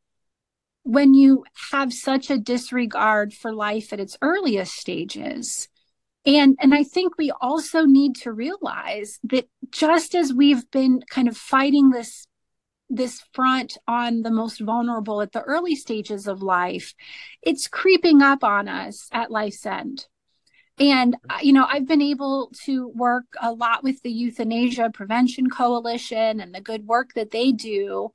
when 0.85 1.15
you 1.15 1.45
have 1.71 1.93
such 1.93 2.31
a 2.31 2.39
disregard 2.39 3.33
for 3.33 3.53
life 3.53 3.93
at 3.93 4.01
its 4.01 4.17
earliest 4.21 4.75
stages 4.75 5.69
and 6.25 6.57
and 6.61 6.75
i 6.75 6.83
think 6.83 7.17
we 7.19 7.33
also 7.41 7.85
need 7.85 8.15
to 8.15 8.33
realize 8.33 9.19
that 9.25 9.49
just 9.71 10.15
as 10.15 10.33
we've 10.33 10.71
been 10.71 11.01
kind 11.11 11.29
of 11.29 11.37
fighting 11.37 11.91
this 11.91 12.27
this 12.89 13.23
front 13.33 13.79
on 13.89 14.23
the 14.23 14.31
most 14.31 14.61
vulnerable 14.61 15.23
at 15.23 15.33
the 15.33 15.41
early 15.43 15.75
stages 15.75 16.27
of 16.27 16.43
life 16.43 16.95
it's 17.43 17.67
creeping 17.67 18.23
up 18.23 18.45
on 18.45 18.69
us 18.69 19.09
at 19.13 19.31
life's 19.31 19.65
end. 19.67 20.07
And 20.79 21.17
uh, 21.29 21.39
you 21.43 21.53
know 21.53 21.67
i've 21.69 21.87
been 21.87 22.03
able 22.03 22.53
to 22.65 22.89
work 22.89 23.25
a 23.41 23.53
lot 23.53 23.83
with 23.83 24.03
the 24.03 24.11
euthanasia 24.11 24.91
prevention 24.93 25.51
coalition 25.51 26.41
and 26.41 26.55
the 26.55 26.61
good 26.61 26.87
work 26.87 27.13
that 27.15 27.31
they 27.31 27.53
do. 27.53 28.13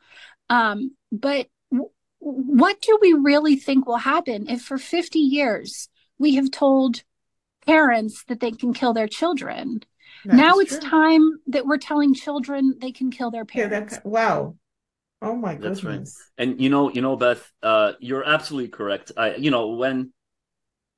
Um, 0.50 0.96
but 1.12 1.48
w- 1.72 1.92
what 2.20 2.82
do 2.82 2.98
we 3.02 3.14
really 3.14 3.58
think 3.58 3.86
will 3.86 3.98
happen 3.98 4.50
if 4.50 4.62
for 4.62 4.78
50 4.78 5.20
years 5.20 5.90
we 6.18 6.36
have 6.36 6.52
told 6.52 7.04
parents 7.68 8.24
that 8.28 8.40
they 8.40 8.52
can 8.52 8.74
kill 8.74 8.94
their 8.94 9.08
children. 9.08 9.82
That 10.26 10.36
now 10.36 10.58
it's 10.60 10.80
true. 10.80 10.90
time 10.90 11.40
that 11.48 11.66
we're 11.66 11.78
telling 11.78 12.14
children 12.14 12.76
they 12.82 12.92
can 12.92 13.12
kill 13.12 13.30
their 13.30 13.46
parents. 13.46 13.94
Yeah, 13.94 14.00
wow. 14.04 14.56
Oh 15.22 15.36
my 15.36 15.56
goodness. 15.56 15.82
That's 15.82 15.84
right. 15.84 16.08
And 16.38 16.62
you 16.62 16.70
know, 16.70 16.90
you 16.92 17.02
know, 17.02 17.16
Beth, 17.16 17.52
uh, 17.64 17.94
you're 18.00 18.24
absolutely 18.24 18.70
correct. 18.70 19.12
I, 19.18 19.36
you 19.36 19.52
know, 19.52 19.70
when, 19.70 20.14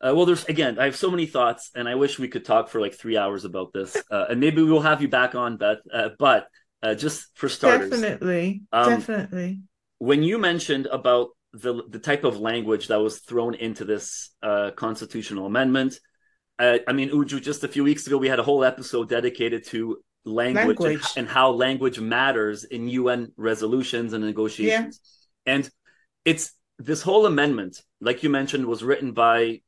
uh, 0.01 0.13
well, 0.15 0.25
there's 0.25 0.45
again, 0.45 0.77
I 0.79 0.85
have 0.85 0.95
so 0.95 1.09
many 1.09 1.25
thoughts, 1.25 1.71
and 1.75 1.87
I 1.87 1.95
wish 1.95 2.19
we 2.19 2.27
could 2.27 2.45
talk 2.45 2.69
for 2.69 2.81
like 2.81 2.95
three 2.95 3.17
hours 3.17 3.45
about 3.45 3.73
this, 3.73 3.95
uh, 4.11 4.25
and 4.29 4.39
maybe 4.39 4.61
we'll 4.61 4.81
have 4.81 5.01
you 5.01 5.07
back 5.07 5.35
on, 5.35 5.57
Beth. 5.57 5.79
Uh, 5.91 6.09
but 6.17 6.47
uh, 6.83 6.95
just 6.95 7.27
for 7.35 7.49
starters, 7.49 7.89
definitely, 7.89 8.61
um, 8.71 8.89
definitely. 8.89 9.61
When 9.99 10.23
you 10.23 10.37
mentioned 10.37 10.85
about 10.87 11.29
the 11.53 11.83
the 11.89 11.99
type 11.99 12.23
of 12.23 12.39
language 12.39 12.87
that 12.87 12.99
was 12.99 13.19
thrown 13.19 13.55
into 13.55 13.85
this 13.85 14.29
uh, 14.43 14.71
constitutional 14.75 15.45
amendment, 15.45 15.99
uh, 16.59 16.79
I 16.87 16.93
mean, 16.93 17.09
Uju, 17.09 17.41
just 17.41 17.63
a 17.63 17.67
few 17.67 17.83
weeks 17.83 18.05
ago, 18.05 18.17
we 18.17 18.27
had 18.27 18.39
a 18.39 18.43
whole 18.43 18.63
episode 18.63 19.09
dedicated 19.09 19.65
to 19.67 19.99
language, 20.25 20.79
language. 20.79 21.05
And, 21.15 21.25
and, 21.25 21.27
how 21.27 21.51
language 21.51 21.99
matters 21.99 22.65
in 22.65 22.89
UN 22.89 23.31
resolutions 23.37 24.13
and 24.13 24.23
negotiations. 24.25 24.99
Yeah. 25.45 25.53
And 25.53 25.69
it's 26.25 26.51
this 26.77 27.01
whole 27.01 27.25
amendment, 27.25 27.81
like 28.01 28.23
you 28.23 28.29
mentioned, 28.29 28.65
was 28.65 28.83
written 28.83 29.13
by 29.13 29.61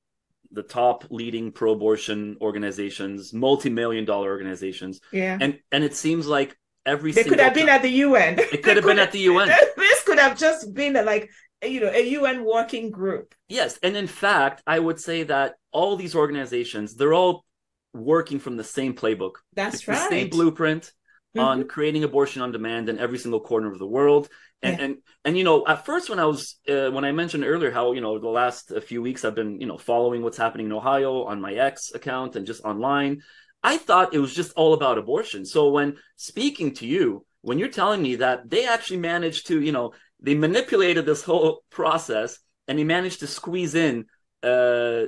the 0.51 0.63
top 0.63 1.05
leading 1.09 1.53
pro-abortion 1.53 2.37
organizations, 2.41 3.33
multi-million 3.33 4.03
dollar 4.03 4.29
organizations. 4.29 4.99
Yeah. 5.13 5.37
And 5.39 5.59
and 5.71 5.85
it 5.85 5.95
seems 5.95 6.27
like 6.27 6.57
every 6.85 7.13
they 7.13 7.23
could 7.23 7.39
have 7.39 7.53
been 7.61 7.69
at 7.69 7.81
the 7.81 7.89
UN. 7.89 8.37
It 8.37 8.63
could 8.63 8.75
have 8.75 8.85
been 8.85 8.99
at 8.99 9.13
the 9.13 9.19
UN. 9.19 9.49
This 9.77 10.03
could 10.03 10.19
have 10.19 10.37
just 10.37 10.73
been 10.73 10.93
like 11.05 11.29
you 11.63 11.79
know 11.79 11.89
a 11.89 12.09
UN 12.09 12.43
working 12.43 12.91
group. 12.91 13.33
Yes, 13.47 13.79
and 13.81 13.95
in 13.95 14.07
fact, 14.07 14.61
I 14.67 14.79
would 14.79 14.99
say 14.99 15.23
that 15.23 15.55
all 15.71 15.95
these 15.95 16.15
organizations 16.15 16.95
they're 16.95 17.13
all 17.13 17.45
working 17.93 18.39
from 18.39 18.57
the 18.57 18.63
same 18.63 18.93
playbook. 18.93 19.33
That's 19.53 19.75
it's 19.75 19.87
right. 19.87 20.09
The 20.09 20.09
same 20.09 20.29
blueprint 20.29 20.91
mm-hmm. 21.35 21.39
on 21.39 21.67
creating 21.67 22.03
abortion 22.03 22.41
on 22.41 22.51
demand 22.51 22.89
in 22.89 22.99
every 22.99 23.17
single 23.17 23.39
corner 23.39 23.71
of 23.71 23.79
the 23.79 23.87
world. 23.87 24.29
And 24.61 24.77
yeah. 24.77 24.85
and 24.85 24.97
and 25.25 25.37
you 25.37 25.43
know, 25.43 25.65
at 25.65 25.85
first 25.85 26.09
when 26.09 26.19
I 26.19 26.25
was 26.25 26.59
uh, 26.69 26.89
when 26.91 27.05
I 27.05 27.11
mentioned 27.11 27.43
earlier 27.43 27.71
how 27.71 27.93
you 27.93 28.01
know 28.01 28.19
the 28.19 28.29
last 28.29 28.71
few 28.83 29.01
weeks 29.01 29.25
I've 29.25 29.35
been 29.35 29.59
you 29.59 29.67
know 29.67 29.77
following 29.77 30.21
what's 30.21 30.37
happening 30.37 30.67
in 30.67 30.73
Ohio 30.73 31.23
on 31.23 31.41
my 31.41 31.53
X 31.53 31.91
account 31.93 32.35
and 32.35 32.45
just 32.45 32.63
online, 32.63 33.21
I 33.63 33.77
thought 33.77 34.13
it 34.13 34.19
was 34.19 34.33
just 34.33 34.53
all 34.53 34.73
about 34.73 34.97
abortion. 34.97 35.45
So 35.45 35.69
when 35.69 35.97
speaking 36.15 36.73
to 36.75 36.85
you, 36.85 37.25
when 37.41 37.57
you're 37.57 37.69
telling 37.69 38.01
me 38.01 38.17
that 38.17 38.49
they 38.49 38.67
actually 38.67 38.97
managed 38.99 39.47
to 39.47 39.59
you 39.59 39.71
know 39.71 39.93
they 40.19 40.35
manipulated 40.35 41.05
this 41.07 41.23
whole 41.23 41.63
process 41.71 42.37
and 42.67 42.77
they 42.77 42.83
managed 42.83 43.21
to 43.21 43.27
squeeze 43.27 43.73
in 43.73 44.05
uh, 44.43 45.05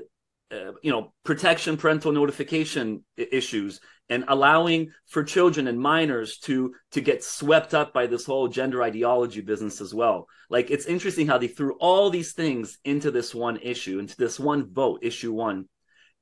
uh, 0.54 0.74
you 0.82 0.91
know 0.91 1.14
protection 1.24 1.78
parental 1.78 2.12
notification 2.12 3.04
issues 3.18 3.80
and 4.10 4.26
allowing 4.28 4.91
for 5.08 5.24
children 5.24 5.68
and 5.68 5.80
minors 5.80 6.38
to 6.38 6.74
to 6.91 7.01
get 7.01 7.24
swept 7.24 7.74
up 7.74 7.93
by 7.93 8.06
this 8.06 8.26
whole 8.26 8.47
gender 8.47 8.84
ideology 8.84 9.41
business 9.41 9.82
as 9.82 9.93
well. 9.93 10.28
Like 10.49 10.70
it's 10.70 10.86
interesting 10.86 11.28
how 11.28 11.38
they 11.38 11.47
threw 11.47 11.74
all 11.80 12.10
these 12.10 12.34
things 12.34 12.78
into 12.84 13.12
this 13.12 13.34
one 13.34 13.58
issue 13.58 13.99
into 13.99 14.16
this 14.18 14.39
one 14.39 14.72
vote 14.72 14.99
issue 15.04 15.34
one. 15.34 15.68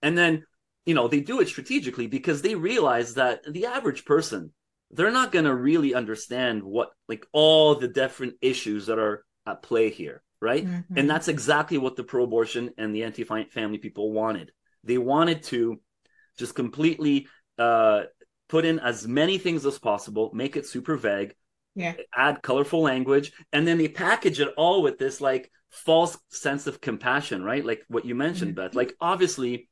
And 0.02 0.18
then 0.18 0.46
you 0.86 0.94
know 0.94 1.08
they 1.08 1.20
do 1.20 1.42
it 1.42 1.48
strategically 1.48 2.08
because 2.08 2.42
they 2.42 2.56
realize 2.56 3.16
that 3.16 3.42
the 3.52 3.66
average 3.66 4.06
person 4.06 4.54
they're 4.92 5.12
not 5.12 5.32
going 5.32 5.46
to 5.46 5.56
really 5.56 5.94
understand 5.94 6.64
what 6.64 6.92
like 7.08 7.26
all 7.32 7.76
the 7.76 7.88
different 7.88 8.36
issues 8.42 8.86
that 8.88 9.00
are 9.00 9.26
at 9.46 9.62
play 9.64 9.90
here 9.90 10.22
right 10.42 10.66
mm-hmm. 10.66 10.98
and 10.98 11.10
that's 11.10 11.28
exactly 11.28 11.78
what 11.78 11.96
the 11.96 12.04
pro-abortion 12.04 12.72
and 12.78 12.94
the 12.94 13.04
anti-family 13.04 13.78
people 13.78 14.12
wanted 14.12 14.52
they 14.84 14.98
wanted 14.98 15.44
to 15.44 15.80
just 16.38 16.56
completely 16.56 17.28
uh, 17.60 18.04
put 18.50 18.66
in 18.66 18.80
as 18.80 19.08
many 19.08 19.38
things 19.38 19.66
as 19.66 19.78
possible 19.78 20.32
make 20.34 20.58
it 20.58 20.66
super 20.66 20.96
vague 20.96 21.36
yeah 21.76 21.94
add 22.14 22.42
colorful 22.42 22.82
language 22.82 23.32
and 23.54 23.68
then 23.68 23.78
they 23.78 23.88
package 23.88 24.40
it 24.40 24.50
all 24.58 24.82
with 24.82 24.98
this 24.98 25.22
like 25.22 25.52
false 25.70 26.18
sense 26.30 26.68
of 26.68 26.82
compassion 26.82 27.44
right 27.44 27.64
like 27.64 27.84
what 27.88 28.06
you 28.06 28.16
mentioned 28.16 28.56
mm-hmm. 28.56 28.66
beth 28.66 28.76
like 28.76 28.94
obviously 29.00 29.70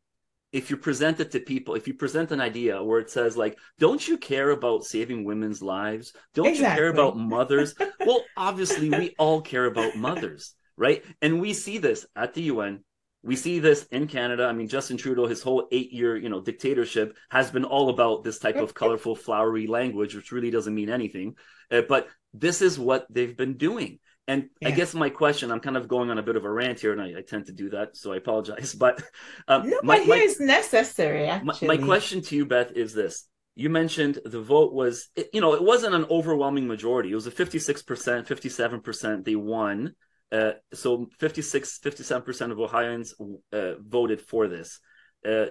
if 0.51 0.69
you 0.69 0.77
present 0.77 1.19
it 1.19 1.31
to 1.31 1.39
people, 1.39 1.75
if 1.75 1.87
you 1.87 1.93
present 1.93 2.31
an 2.31 2.41
idea 2.41 2.83
where 2.83 2.99
it 2.99 3.09
says 3.09 3.37
like, 3.37 3.57
"Don't 3.77 4.05
you 4.07 4.17
care 4.17 4.49
about 4.49 4.83
saving 4.83 5.23
women's 5.23 5.61
lives? 5.61 6.13
Don't 6.33 6.47
exactly. 6.47 6.69
you 6.69 6.75
care 6.75 6.89
about 6.89 7.17
mothers?" 7.17 7.75
well, 7.99 8.23
obviously, 8.35 8.89
we 8.89 9.15
all 9.19 9.41
care 9.41 9.65
about 9.65 9.95
mothers, 9.95 10.55
right? 10.79 11.03
And 11.21 11.39
we 11.39 11.53
see 11.53 11.77
this 11.77 12.07
at 12.15 12.33
the 12.33 12.43
UN. 12.43 12.83
We 13.21 13.35
see 13.35 13.59
this 13.59 13.83
in 13.91 14.07
Canada. 14.07 14.45
I 14.45 14.53
mean, 14.53 14.69
Justin 14.69 14.95
Trudeau, 14.95 15.27
his 15.27 15.43
whole 15.43 15.67
eight-year, 15.71 16.15
you 16.15 16.29
know, 16.29 16.39
dictatorship 16.39 17.17
has 17.29 17.51
been 17.51 17.65
all 17.65 17.89
about 17.89 18.23
this 18.23 18.39
type 18.39 18.55
of 18.55 18.73
colorful, 18.73 19.13
flowery 19.13 19.67
language, 19.67 20.15
which 20.15 20.31
really 20.31 20.49
doesn't 20.49 20.73
mean 20.73 20.89
anything. 20.89 21.35
Uh, 21.69 21.81
but 21.81 22.07
this 22.33 22.61
is 22.61 22.79
what 22.79 23.05
they've 23.09 23.35
been 23.35 23.57
doing. 23.57 23.99
And 24.29 24.49
yeah. 24.61 24.69
I 24.69 24.71
guess 24.71 24.93
my 24.93 25.09
question, 25.09 25.51
I'm 25.51 25.59
kind 25.59 25.75
of 25.75 25.87
going 25.87 26.09
on 26.11 26.17
a 26.17 26.23
bit 26.23 26.35
of 26.35 26.45
a 26.45 26.51
rant 26.51 26.79
here, 26.79 26.93
and 26.93 27.01
I, 27.01 27.17
I 27.17 27.21
tend 27.21 27.47
to 27.47 27.51
do 27.51 27.71
that, 27.71 27.97
so 27.97 28.13
I 28.13 28.17
apologize. 28.17 28.73
But 28.79 29.03
um, 29.47 29.69
no, 29.69 29.79
my, 29.83 29.99
my, 30.05 30.17
it's 30.17 30.39
necessary. 30.39 31.25
Actually, 31.27 31.67
my, 31.67 31.77
my, 31.77 31.83
question 31.83 32.21
to 32.21 32.35
you, 32.35 32.45
Beth, 32.45 32.71
is 32.71 32.93
this: 32.93 33.27
You 33.55 33.69
mentioned 33.69 34.19
the 34.23 34.39
vote 34.39 34.71
was, 34.71 35.09
you 35.33 35.41
know, 35.41 35.55
it 35.55 35.63
wasn't 35.63 35.95
an 35.95 36.05
overwhelming 36.11 36.67
majority. 36.67 37.11
It 37.11 37.15
was 37.15 37.25
a 37.25 37.31
56 37.31 37.81
percent, 37.81 38.27
57 38.27 38.81
percent. 38.81 39.25
They 39.25 39.35
won. 39.35 39.95
Uh, 40.31 40.51
so 40.73 41.09
56, 41.19 41.79
57 41.79 42.23
percent 42.23 42.51
of 42.51 42.59
Ohioans 42.59 43.13
uh, 43.51 43.73
voted 43.79 44.21
for 44.21 44.47
this. 44.47 44.79
Uh, 45.27 45.47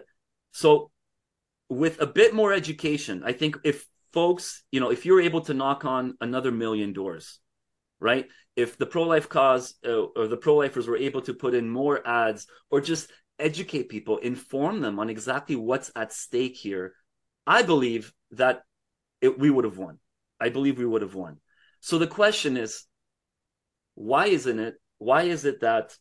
so 0.53 0.91
with 1.69 2.01
a 2.01 2.07
bit 2.07 2.35
more 2.35 2.53
education, 2.53 3.23
I 3.25 3.33
think 3.33 3.57
if 3.65 3.87
folks, 4.13 4.65
you 4.71 4.81
know, 4.81 4.91
if 4.91 5.05
you're 5.05 5.21
able 5.21 5.43
to 5.43 5.55
knock 5.55 5.85
on 5.85 6.17
another 6.21 6.51
million 6.53 6.93
doors 6.93 7.41
right? 8.01 8.27
If 8.57 8.77
the 8.79 8.87
pro 8.87 9.05
life 9.05 9.29
cause 9.29 9.75
uh, 9.87 10.03
or 10.17 10.27
the 10.27 10.37
pro 10.37 10.57
lifers 10.57 10.87
were 10.87 10.97
able 10.97 11.23
to 11.23 11.35
put 11.35 11.55
in 11.55 11.69
more 11.69 12.07
ads 12.07 12.47
or 12.71 12.81
just 12.81 13.11
educate 13.39 13.89
people, 13.89 14.19
inform 14.19 14.81
them 14.81 14.99
on 14.99 15.11
exactly 15.11 15.57
what's 15.57 15.91
at 15.95 16.13
stake 16.13 16.57
here, 16.57 16.95
I 17.47 17.63
believe 17.63 18.13
that 18.33 18.63
it, 19.21 19.39
we 19.39 19.51
would 19.51 19.65
have 19.65 19.79
won. 19.79 19.99
I 20.41 20.49
believe 20.49 20.79
we 20.79 20.87
would 20.87 21.03
have 21.03 21.15
won. 21.15 21.39
So 21.81 21.99
the 21.99 22.07
question 22.07 22.57
is, 22.57 22.85
why 23.99 24.27
isn't 24.27 24.59
it? 24.59 24.75
Why 24.99 25.23
is 25.23 25.45
it 25.45 25.61
that, 25.61 25.97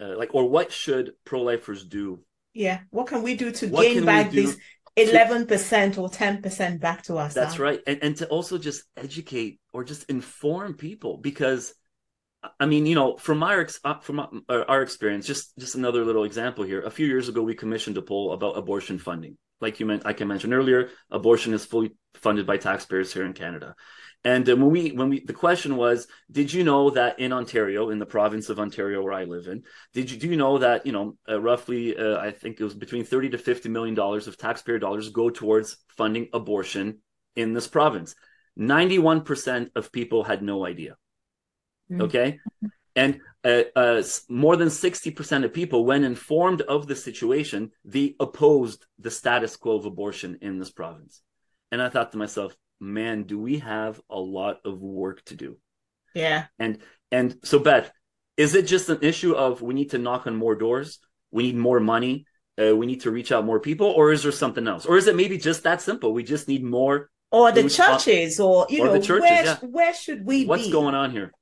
uh, 0.00 0.16
like, 0.16 0.34
or 0.34 0.48
what 0.48 0.72
should 0.72 1.12
pro 1.24 1.42
lifers 1.42 1.84
do? 1.84 2.20
Yeah, 2.54 2.80
what 2.90 3.08
can 3.08 3.22
we 3.22 3.34
do 3.34 3.50
to 3.52 3.68
what 3.68 3.82
gain 3.82 4.04
back 4.04 4.30
these 4.30 4.56
11% 4.96 5.98
or 5.98 6.08
10% 6.08 6.80
back 6.80 7.02
to 7.04 7.16
us. 7.16 7.34
That's 7.34 7.58
right. 7.58 7.80
And, 7.86 7.98
and 8.02 8.16
to 8.16 8.26
also 8.26 8.58
just 8.58 8.82
educate 8.96 9.60
or 9.72 9.84
just 9.84 10.10
inform 10.10 10.74
people 10.74 11.18
because 11.18 11.74
I 12.58 12.66
mean, 12.66 12.86
you 12.86 12.94
know, 12.94 13.16
from 13.16 13.42
our 13.42 13.66
uh, 13.84 13.98
from 13.98 14.20
uh, 14.20 14.64
our 14.68 14.82
experience, 14.82 15.26
just 15.26 15.58
just 15.58 15.74
another 15.74 16.04
little 16.04 16.22
example 16.22 16.62
here. 16.62 16.82
A 16.82 16.90
few 16.90 17.06
years 17.06 17.28
ago, 17.28 17.42
we 17.42 17.54
commissioned 17.54 17.98
a 17.98 18.02
poll 18.02 18.32
about 18.32 18.56
abortion 18.56 18.98
funding. 18.98 19.36
Like 19.60 19.80
you 19.80 19.86
meant, 19.86 20.04
like 20.04 20.22
I 20.22 20.24
mentioned 20.24 20.54
earlier, 20.54 20.90
abortion 21.10 21.52
is 21.54 21.64
fully 21.64 21.92
funded 22.14 22.46
by 22.46 22.56
taxpayers 22.56 23.12
here 23.12 23.24
in 23.24 23.32
Canada. 23.32 23.74
And 24.24 24.48
uh, 24.48 24.56
when 24.56 24.70
we 24.70 24.90
when 24.90 25.10
we 25.10 25.24
the 25.24 25.32
question 25.32 25.76
was, 25.76 26.08
did 26.30 26.52
you 26.52 26.64
know 26.64 26.90
that 26.90 27.20
in 27.20 27.32
Ontario, 27.32 27.90
in 27.90 27.98
the 27.98 28.06
province 28.06 28.48
of 28.48 28.58
Ontario 28.58 29.02
where 29.02 29.12
I 29.12 29.24
live 29.24 29.46
in, 29.46 29.62
did 29.94 30.10
you 30.10 30.18
do 30.18 30.28
you 30.28 30.36
know 30.36 30.58
that 30.58 30.86
you 30.86 30.92
know 30.92 31.16
uh, 31.28 31.40
roughly 31.40 31.96
uh, 31.96 32.18
I 32.18 32.32
think 32.32 32.60
it 32.60 32.64
was 32.64 32.74
between 32.74 33.04
thirty 33.04 33.28
to 33.30 33.38
fifty 33.38 33.68
million 33.68 33.94
dollars 33.94 34.26
of 34.26 34.36
taxpayer 34.36 34.78
dollars 34.78 35.10
go 35.10 35.30
towards 35.30 35.76
funding 35.96 36.28
abortion 36.32 36.98
in 37.36 37.52
this 37.52 37.68
province. 37.68 38.16
Ninety 38.56 38.98
one 38.98 39.22
percent 39.22 39.70
of 39.76 39.92
people 39.92 40.24
had 40.24 40.42
no 40.42 40.66
idea. 40.66 40.96
Mm-hmm. 41.90 42.02
Okay, 42.02 42.40
and 42.98 43.20
uh, 43.44 43.62
uh, 43.76 44.02
more 44.28 44.56
than 44.56 44.68
60% 44.68 45.44
of 45.44 45.54
people, 45.54 45.84
when 45.84 46.02
informed 46.02 46.62
of 46.62 46.88
the 46.88 46.96
situation, 46.96 47.70
they 47.84 48.16
opposed 48.18 48.86
the 48.98 49.10
status 49.10 49.56
quo 49.56 49.76
of 49.76 49.84
abortion 49.84 50.38
in 50.42 50.58
this 50.58 50.70
province. 50.70 51.22
And 51.70 51.80
I 51.80 51.90
thought 51.90 52.12
to 52.12 52.18
myself, 52.18 52.56
man, 52.80 53.22
do 53.22 53.38
we 53.38 53.58
have 53.58 54.00
a 54.10 54.18
lot 54.18 54.58
of 54.64 54.80
work 54.80 55.24
to 55.26 55.36
do? 55.36 55.58
Yeah. 56.14 56.46
And 56.58 56.78
and 57.12 57.36
so 57.44 57.60
Beth, 57.60 57.90
is 58.36 58.54
it 58.54 58.66
just 58.66 58.88
an 58.88 58.98
issue 59.02 59.32
of 59.32 59.62
we 59.62 59.74
need 59.74 59.90
to 59.90 59.98
knock 59.98 60.26
on 60.26 60.34
more 60.34 60.56
doors? 60.56 60.98
We 61.30 61.44
need 61.44 61.56
more 61.56 61.80
money. 61.80 62.26
Uh, 62.60 62.74
we 62.74 62.86
need 62.86 63.02
to 63.02 63.12
reach 63.12 63.30
out 63.30 63.44
more 63.44 63.60
people, 63.60 63.86
or 63.86 64.10
is 64.10 64.24
there 64.24 64.32
something 64.32 64.66
else? 64.66 64.84
Or 64.84 64.96
is 64.96 65.06
it 65.06 65.14
maybe 65.14 65.38
just 65.38 65.62
that 65.62 65.80
simple? 65.80 66.12
We 66.12 66.24
just 66.24 66.48
need 66.48 66.64
more, 66.64 67.08
or 67.30 67.52
the 67.52 67.70
churches, 67.70 68.40
or 68.40 68.66
you 68.68 68.82
or 68.82 68.86
know, 68.86 69.00
churches, 69.00 69.30
where 69.30 69.44
yeah. 69.44 69.56
where 69.62 69.94
should 69.94 70.26
we? 70.26 70.44
What's 70.44 70.64
be? 70.64 70.66
What's 70.66 70.72
going 70.72 70.96
on 70.96 71.12
here? 71.12 71.32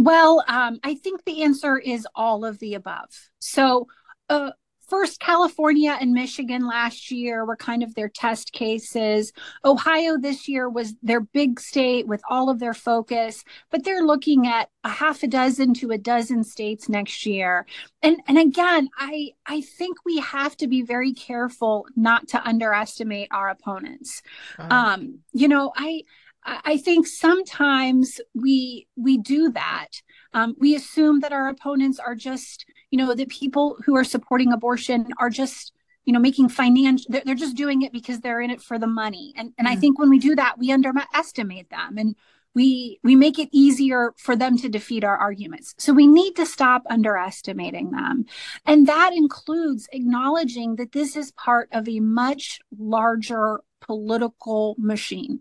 Well, 0.00 0.44
um, 0.48 0.80
I 0.82 0.94
think 0.94 1.24
the 1.24 1.42
answer 1.42 1.78
is 1.78 2.06
all 2.14 2.44
of 2.44 2.58
the 2.58 2.74
above. 2.74 3.30
So, 3.38 3.86
uh, 4.28 4.52
first 4.90 5.20
California 5.20 5.96
and 6.00 6.12
Michigan 6.12 6.66
last 6.66 7.12
year 7.12 7.44
were 7.44 7.56
kind 7.56 7.82
of 7.82 7.94
their 7.94 8.08
test 8.08 8.52
cases. 8.52 9.32
Ohio 9.64 10.18
this 10.18 10.48
year 10.48 10.68
was 10.68 10.94
their 11.00 11.20
big 11.20 11.60
state 11.60 12.08
with 12.08 12.20
all 12.28 12.50
of 12.50 12.58
their 12.58 12.74
focus, 12.74 13.44
but 13.70 13.84
they're 13.84 14.02
looking 14.02 14.48
at 14.48 14.68
a 14.82 14.88
half 14.88 15.22
a 15.22 15.28
dozen 15.28 15.74
to 15.74 15.92
a 15.92 15.98
dozen 15.98 16.42
states 16.42 16.88
next 16.88 17.24
year. 17.24 17.66
And 18.02 18.16
and 18.26 18.36
again, 18.36 18.88
I 18.96 19.30
I 19.46 19.60
think 19.60 19.98
we 20.04 20.18
have 20.18 20.56
to 20.56 20.66
be 20.66 20.82
very 20.82 21.12
careful 21.12 21.86
not 21.94 22.26
to 22.28 22.42
underestimate 22.44 23.28
our 23.30 23.48
opponents. 23.48 24.22
Um, 24.58 25.20
you 25.32 25.46
know, 25.46 25.72
I 25.76 26.02
I 26.44 26.78
think 26.78 27.06
sometimes 27.06 28.20
we 28.34 28.86
we 28.96 29.18
do 29.18 29.50
that. 29.52 29.88
Um, 30.32 30.54
we 30.58 30.74
assume 30.74 31.20
that 31.20 31.32
our 31.32 31.48
opponents 31.48 31.98
are 31.98 32.14
just 32.14 32.64
you 32.90 32.98
know 32.98 33.14
the 33.14 33.26
people 33.26 33.76
who 33.84 33.96
are 33.96 34.04
supporting 34.04 34.52
abortion 34.52 35.06
are 35.18 35.30
just 35.30 35.72
you 36.04 36.12
know 36.12 36.18
making 36.20 36.48
financial 36.48 37.06
they're, 37.08 37.22
they're, 37.24 37.34
just 37.34 37.56
doing 37.56 37.82
it 37.82 37.92
because 37.92 38.20
they're 38.20 38.40
in 38.40 38.50
it 38.50 38.60
for 38.62 38.78
the 38.78 38.86
money 38.86 39.32
and 39.36 39.52
and 39.58 39.68
mm. 39.68 39.70
i 39.70 39.76
think 39.76 39.98
when 39.98 40.10
we 40.10 40.18
do 40.18 40.34
that 40.34 40.58
we 40.58 40.72
underestimate 40.72 41.68
them 41.70 41.98
and 41.98 42.16
we 42.54 42.98
we 43.04 43.14
make 43.14 43.38
it 43.38 43.48
easier 43.52 44.12
for 44.16 44.34
them 44.34 44.56
to 44.56 44.68
defeat 44.68 45.04
our 45.04 45.16
arguments 45.16 45.74
so 45.78 45.92
we 45.92 46.06
need 46.06 46.34
to 46.34 46.46
stop 46.46 46.82
underestimating 46.90 47.90
them 47.90 48.24
and 48.66 48.88
that 48.88 49.12
includes 49.14 49.88
acknowledging 49.92 50.76
that 50.76 50.92
this 50.92 51.16
is 51.16 51.32
part 51.32 51.68
of 51.72 51.88
a 51.88 52.00
much 52.00 52.58
larger 52.76 53.60
political 53.80 54.74
machine 54.78 55.38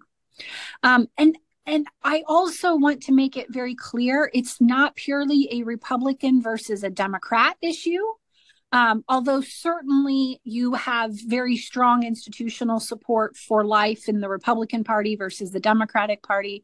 um, 0.83 1.07
and 1.17 1.37
and 1.65 1.87
I 2.03 2.23
also 2.27 2.75
want 2.75 3.03
to 3.03 3.11
make 3.11 3.37
it 3.37 3.53
very 3.53 3.75
clear 3.75 4.31
it's 4.33 4.59
not 4.59 4.95
purely 4.95 5.47
a 5.51 5.63
Republican 5.63 6.41
versus 6.41 6.83
a 6.83 6.89
Democrat 6.89 7.57
issue. 7.61 8.01
Um, 8.71 9.03
although 9.07 9.41
certainly 9.41 10.41
you 10.43 10.73
have 10.73 11.11
very 11.13 11.57
strong 11.57 12.03
institutional 12.03 12.79
support 12.79 13.35
for 13.35 13.65
life 13.65 14.09
in 14.09 14.19
the 14.19 14.29
Republican 14.29 14.83
Party 14.83 15.15
versus 15.15 15.51
the 15.51 15.59
Democratic 15.59 16.23
Party. 16.23 16.63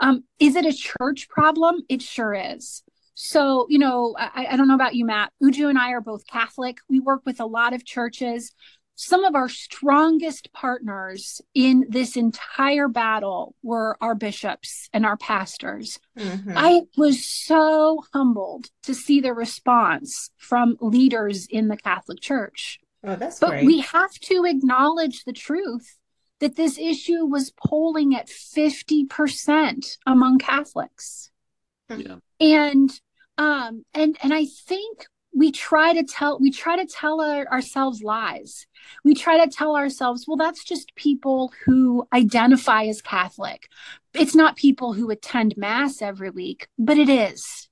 Um, 0.00 0.24
is 0.38 0.56
it 0.56 0.66
a 0.66 0.72
church 0.72 1.28
problem? 1.28 1.82
It 1.88 2.02
sure 2.02 2.34
is. 2.34 2.82
So, 3.14 3.66
you 3.70 3.78
know, 3.78 4.14
I, 4.18 4.48
I, 4.50 4.56
don't 4.56 4.68
know 4.68 4.74
about 4.74 4.94
you, 4.94 5.06
Matt. 5.06 5.32
Uju 5.42 5.70
and 5.70 5.78
I 5.78 5.92
are 5.92 6.02
both 6.02 6.26
Catholic. 6.26 6.78
We 6.90 7.00
work 7.00 7.22
with 7.24 7.40
a 7.40 7.46
lot 7.46 7.72
of 7.72 7.82
churches 7.82 8.52
some 8.96 9.24
of 9.24 9.34
our 9.34 9.48
strongest 9.48 10.52
partners 10.52 11.42
in 11.54 11.84
this 11.88 12.16
entire 12.16 12.88
battle 12.88 13.54
were 13.62 13.96
our 14.00 14.14
bishops 14.14 14.88
and 14.92 15.04
our 15.04 15.18
pastors. 15.18 16.00
Mm-hmm. 16.18 16.52
I 16.56 16.82
was 16.96 17.24
so 17.24 18.02
humbled 18.14 18.70
to 18.84 18.94
see 18.94 19.20
the 19.20 19.34
response 19.34 20.30
from 20.38 20.78
leaders 20.80 21.46
in 21.46 21.68
the 21.68 21.76
Catholic 21.76 22.20
Church. 22.20 22.80
Oh, 23.04 23.16
that's 23.16 23.38
but 23.38 23.50
great. 23.50 23.66
we 23.66 23.80
have 23.80 24.12
to 24.12 24.44
acknowledge 24.46 25.24
the 25.24 25.32
truth 25.32 25.98
that 26.40 26.56
this 26.56 26.78
issue 26.78 27.24
was 27.26 27.52
polling 27.52 28.14
at 28.14 28.28
50% 28.28 29.98
among 30.06 30.38
Catholics. 30.38 31.30
Yeah. 31.88 32.16
And 32.40 32.90
um 33.38 33.84
and 33.94 34.16
and 34.22 34.32
I 34.32 34.46
think 34.46 35.06
we 35.34 35.52
try 35.52 35.92
to 35.92 36.02
tell 36.02 36.38
we 36.38 36.50
try 36.50 36.76
to 36.76 36.86
tell 36.86 37.20
our, 37.20 37.46
ourselves 37.48 38.02
lies. 38.02 38.66
We 39.04 39.14
try 39.14 39.44
to 39.44 39.50
tell 39.50 39.76
ourselves 39.76 40.26
well 40.26 40.36
that's 40.36 40.64
just 40.64 40.94
people 40.94 41.52
who 41.64 42.06
identify 42.12 42.84
as 42.84 43.02
catholic. 43.02 43.68
It's 44.14 44.34
not 44.34 44.56
people 44.56 44.92
who 44.92 45.10
attend 45.10 45.56
mass 45.56 46.00
every 46.02 46.30
week 46.30 46.68
but 46.78 46.98
it 46.98 47.08
is. 47.08 47.68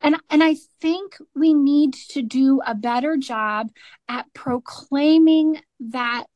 And 0.00 0.16
and 0.30 0.42
i 0.42 0.56
think 0.80 1.16
we 1.34 1.52
need 1.54 1.94
to 2.10 2.22
do 2.22 2.60
a 2.66 2.74
better 2.74 3.16
job 3.16 3.70
at 4.08 4.32
proclaiming 4.34 5.60
that 5.80 6.26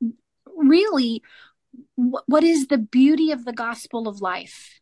really 0.47 1.23
what 1.95 2.45
is 2.45 2.69
the 2.69 2.79
beauty 2.79 3.33
of 3.33 3.45
the 3.45 3.53
gospel 3.53 4.09
of 4.09 4.21
life? 4.21 4.81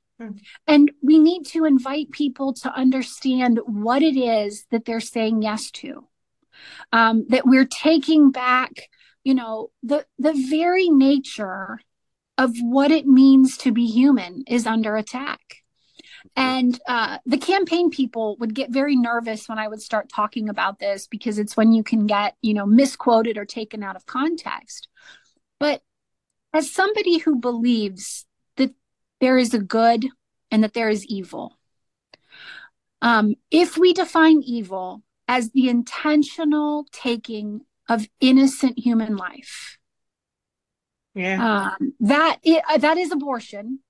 And 0.67 0.91
we 1.03 1.19
need 1.19 1.45
to 1.47 1.65
invite 1.65 2.11
people 2.11 2.55
to 2.55 2.73
understand 2.73 3.61
what 3.67 4.03
it 4.03 4.17
is 4.17 4.67
that 4.71 4.85
they're 4.85 5.01
saying 5.01 5.43
yes 5.43 5.71
to. 5.73 6.07
Um, 6.93 7.27
that 7.29 7.47
we're 7.47 7.67
taking 7.67 8.31
back, 8.31 8.89
you 9.25 9.35
know, 9.35 9.71
the 9.83 10.07
the 10.19 10.33
very 10.49 10.89
nature 10.89 11.79
of 12.39 12.53
what 12.63 12.91
it 12.91 13.07
means 13.07 13.59
to 13.59 13.73
be 13.73 13.87
human 13.87 14.45
is 14.47 14.67
under 14.67 14.97
attack. 14.97 15.41
And 16.35 16.79
uh, 16.87 17.19
the 17.25 17.39
campaign 17.39 17.91
people 17.91 18.37
would 18.41 18.55
get 18.55 18.71
very 18.71 18.97
nervous 18.97 19.49
when 19.49 19.59
I 19.59 19.69
would 19.69 19.81
start 19.81 20.09
talking 20.09 20.49
about 20.49 20.79
this 20.79 21.07
because 21.07 21.39
it's 21.39 21.57
when 21.57 21.73
you 21.73 21.83
can 21.83 22.07
get, 22.07 22.37
you 22.43 22.53
know, 22.53 22.67
misquoted 22.67 23.39
or 23.39 23.45
taken 23.45 23.83
out 23.83 23.97
of 23.97 24.07
context. 24.07 24.89
But 25.59 25.83
as 26.53 26.71
somebody 26.71 27.19
who 27.19 27.37
believes 27.37 28.27
there 29.21 29.39
is 29.39 29.55
a 29.55 29.59
good 29.59 30.07
and 30.51 30.63
that 30.63 30.75
there 30.75 30.89
is 30.89 31.05
evil, 31.07 31.57
um, 33.03 33.35
if 33.51 33.77
we 33.77 33.93
define 33.93 34.43
evil 34.43 35.03
as 35.29 35.51
the 35.51 35.69
intentional 35.69 36.87
taking 36.93 37.63
of 37.89 38.09
innocent 38.21 38.79
human 38.79 39.17
life, 39.17 39.79
yeah, 41.15 41.75
um, 41.79 41.95
that 42.01 42.39
it, 42.43 42.63
uh, 42.69 42.79
that 42.79 42.99
is 42.99 43.13
abortion. 43.13 43.81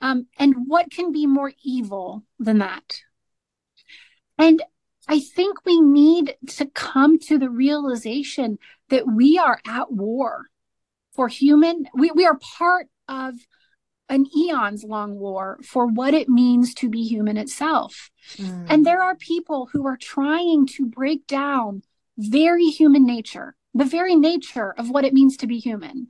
Um, 0.00 0.26
and 0.38 0.54
what 0.66 0.90
can 0.90 1.10
be 1.10 1.26
more 1.26 1.52
evil 1.64 2.24
than 2.38 2.58
that? 2.58 3.00
And 4.36 4.62
I 5.08 5.20
think 5.20 5.64
we 5.64 5.80
need 5.80 6.36
to 6.48 6.66
come 6.66 7.18
to 7.20 7.38
the 7.38 7.48
realization 7.48 8.58
that 8.90 9.06
we 9.06 9.38
are 9.38 9.60
at 9.66 9.92
war 9.92 10.46
for 11.14 11.28
human, 11.28 11.88
we, 11.94 12.10
we 12.10 12.26
are 12.26 12.38
part 12.38 12.88
of 13.08 13.34
an 14.08 14.26
eons 14.36 14.84
long 14.84 15.18
war 15.18 15.58
for 15.62 15.86
what 15.86 16.14
it 16.14 16.28
means 16.28 16.74
to 16.74 16.88
be 16.88 17.04
human 17.04 17.36
itself. 17.36 18.10
Mm. 18.36 18.66
And 18.68 18.86
there 18.86 19.02
are 19.02 19.16
people 19.16 19.68
who 19.72 19.86
are 19.86 19.96
trying 19.96 20.66
to 20.68 20.86
break 20.86 21.26
down 21.26 21.82
very 22.16 22.66
human 22.66 23.04
nature, 23.04 23.56
the 23.74 23.84
very 23.84 24.14
nature 24.14 24.74
of 24.78 24.90
what 24.90 25.04
it 25.04 25.12
means 25.12 25.36
to 25.38 25.46
be 25.46 25.58
human. 25.58 26.08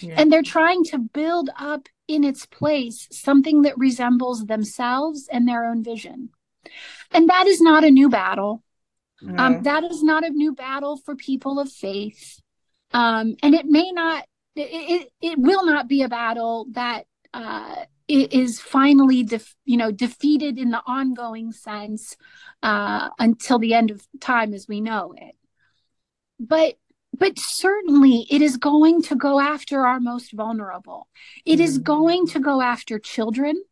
Yeah. 0.00 0.14
And 0.18 0.30
they're 0.30 0.42
trying 0.42 0.84
to 0.84 0.98
build 0.98 1.48
up 1.58 1.88
in 2.06 2.24
its 2.24 2.44
place 2.44 3.08
something 3.10 3.62
that 3.62 3.78
resembles 3.78 4.44
themselves 4.46 5.28
and 5.32 5.48
their 5.48 5.64
own 5.64 5.82
vision. 5.82 6.30
And 7.10 7.28
that 7.30 7.46
is 7.46 7.60
not 7.60 7.84
a 7.84 7.90
new 7.90 8.10
battle. 8.10 8.62
Um, 9.36 9.62
that 9.64 9.84
is 9.84 10.02
not 10.02 10.24
a 10.24 10.30
new 10.30 10.54
battle 10.54 10.96
for 10.96 11.14
people 11.14 11.58
of 11.60 11.70
faith. 11.70 12.40
Um, 12.92 13.36
and 13.42 13.54
it 13.54 13.66
may 13.66 13.90
not 13.92 14.24
it, 14.56 14.62
it, 14.62 15.12
it 15.20 15.38
will 15.38 15.64
not 15.64 15.88
be 15.88 16.02
a 16.02 16.08
battle 16.08 16.66
that 16.72 17.06
uh, 17.32 17.84
is 18.08 18.60
finally 18.60 19.22
def- 19.22 19.54
you 19.64 19.76
know 19.76 19.90
defeated 19.90 20.58
in 20.58 20.70
the 20.70 20.82
ongoing 20.86 21.52
sense 21.52 22.16
uh, 22.62 23.08
until 23.18 23.58
the 23.58 23.74
end 23.74 23.90
of 23.90 24.06
time 24.20 24.52
as 24.52 24.66
we 24.66 24.80
know 24.80 25.14
it 25.16 25.36
but 26.38 26.76
but 27.16 27.38
certainly 27.38 28.26
it 28.30 28.40
is 28.40 28.56
going 28.56 29.02
to 29.02 29.14
go 29.14 29.40
after 29.40 29.86
our 29.86 30.00
most 30.00 30.32
vulnerable 30.32 31.06
It 31.44 31.54
mm-hmm. 31.54 31.62
is 31.62 31.78
going 31.78 32.26
to 32.28 32.40
go 32.40 32.60
after 32.60 32.98
children 32.98 33.62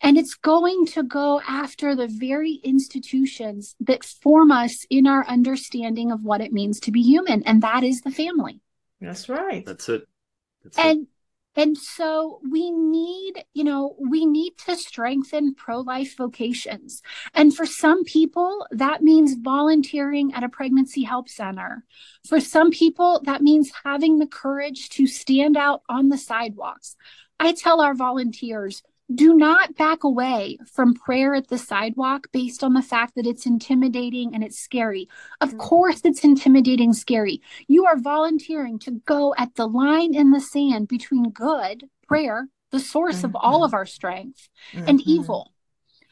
and 0.00 0.16
it's 0.16 0.34
going 0.34 0.86
to 0.86 1.02
go 1.02 1.40
after 1.46 1.94
the 1.94 2.08
very 2.08 2.60
institutions 2.62 3.74
that 3.80 4.04
form 4.04 4.50
us 4.50 4.86
in 4.90 5.06
our 5.06 5.26
understanding 5.26 6.12
of 6.12 6.22
what 6.22 6.40
it 6.40 6.52
means 6.52 6.80
to 6.80 6.92
be 6.92 7.02
human 7.02 7.42
and 7.42 7.62
that 7.62 7.82
is 7.82 8.02
the 8.02 8.10
family 8.10 8.60
that's 9.00 9.28
right. 9.28 9.64
That's 9.64 9.88
it. 9.88 10.06
That's 10.62 10.78
and 10.78 11.02
it. 11.02 11.08
And 11.56 11.76
so 11.76 12.40
we 12.50 12.70
need, 12.70 13.44
you 13.54 13.64
know, 13.64 13.96
we 13.98 14.26
need 14.26 14.58
to 14.66 14.76
strengthen 14.76 15.54
pro-life 15.54 16.16
vocations. 16.16 17.02
And 17.34 17.54
for 17.54 17.66
some 17.66 18.04
people, 18.04 18.66
that 18.70 19.02
means 19.02 19.34
volunteering 19.34 20.34
at 20.34 20.44
a 20.44 20.48
pregnancy 20.48 21.02
help 21.02 21.28
center. 21.28 21.84
For 22.28 22.40
some 22.40 22.70
people, 22.70 23.20
that 23.24 23.42
means 23.42 23.72
having 23.84 24.18
the 24.18 24.26
courage 24.26 24.90
to 24.90 25.06
stand 25.06 25.56
out 25.56 25.82
on 25.88 26.10
the 26.10 26.18
sidewalks. 26.18 26.96
I 27.40 27.52
tell 27.52 27.80
our 27.80 27.94
volunteers, 27.94 28.82
do 29.14 29.34
not 29.34 29.76
back 29.76 30.04
away 30.04 30.58
from 30.72 30.94
prayer 30.94 31.34
at 31.34 31.48
the 31.48 31.58
sidewalk 31.58 32.26
based 32.32 32.64
on 32.64 32.72
the 32.72 32.82
fact 32.82 33.14
that 33.14 33.26
it's 33.26 33.46
intimidating 33.46 34.34
and 34.34 34.42
it's 34.42 34.58
scary. 34.58 35.08
Of 35.40 35.50
mm-hmm. 35.50 35.58
course, 35.58 36.00
it's 36.04 36.24
intimidating, 36.24 36.92
scary. 36.92 37.40
You 37.68 37.86
are 37.86 37.98
volunteering 37.98 38.78
to 38.80 39.00
go 39.06 39.34
at 39.38 39.54
the 39.54 39.66
line 39.66 40.14
in 40.14 40.32
the 40.32 40.40
sand 40.40 40.88
between 40.88 41.30
good, 41.30 41.84
prayer, 42.08 42.48
the 42.72 42.80
source 42.80 43.18
mm-hmm. 43.18 43.26
of 43.26 43.36
all 43.36 43.62
of 43.62 43.74
our 43.74 43.86
strength, 43.86 44.48
mm-hmm. 44.72 44.88
and 44.88 45.00
evil. 45.02 45.52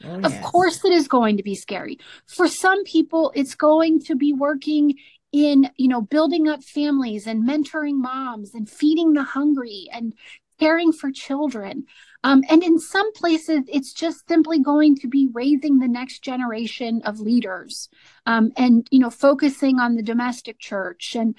Oh, 0.03 0.19
of 0.19 0.31
yes. 0.31 0.45
course, 0.45 0.83
it 0.83 0.91
is 0.91 1.07
going 1.07 1.37
to 1.37 1.43
be 1.43 1.55
scary. 1.55 1.99
For 2.27 2.47
some 2.47 2.83
people, 2.83 3.31
it's 3.35 3.55
going 3.55 4.01
to 4.01 4.15
be 4.15 4.33
working 4.33 4.95
in 5.31 5.69
you 5.75 5.89
know 5.89 6.01
building 6.01 6.47
up 6.47 6.63
families 6.63 7.27
and 7.27 7.47
mentoring 7.47 7.95
moms 7.95 8.53
and 8.53 8.69
feeding 8.69 9.13
the 9.13 9.23
hungry 9.23 9.87
and 9.91 10.13
caring 10.59 10.91
for 10.91 11.11
children 11.11 11.85
um, 12.25 12.43
and 12.49 12.63
in 12.63 12.79
some 12.79 13.13
places, 13.13 13.61
it's 13.67 13.93
just 13.93 14.27
simply 14.27 14.57
going 14.57 14.95
to 14.97 15.07
be 15.07 15.29
raising 15.31 15.77
the 15.77 15.87
next 15.87 16.23
generation 16.23 17.03
of 17.05 17.19
leaders 17.19 17.87
um, 18.25 18.51
and, 18.57 18.87
you 18.89 18.97
know, 18.97 19.11
focusing 19.11 19.77
on 19.79 19.93
the 19.93 20.01
domestic 20.01 20.57
church. 20.57 21.15
And, 21.15 21.35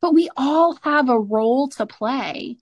but 0.00 0.14
we 0.14 0.30
all 0.38 0.78
have 0.82 1.10
a 1.10 1.20
role 1.20 1.68
to 1.68 1.84
play. 1.84 2.56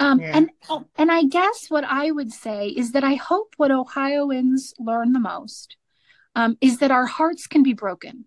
Um, 0.00 0.20
yeah. 0.20 0.38
And 0.38 0.50
and 0.96 1.12
I 1.12 1.24
guess 1.24 1.66
what 1.68 1.84
I 1.84 2.10
would 2.10 2.32
say 2.32 2.68
is 2.68 2.92
that 2.92 3.04
I 3.04 3.16
hope 3.16 3.52
what 3.58 3.70
Ohioans 3.70 4.72
learn 4.78 5.12
the 5.12 5.20
most 5.20 5.76
um, 6.34 6.56
is 6.62 6.78
that 6.78 6.90
our 6.90 7.04
hearts 7.04 7.46
can 7.46 7.62
be 7.62 7.74
broken, 7.74 8.24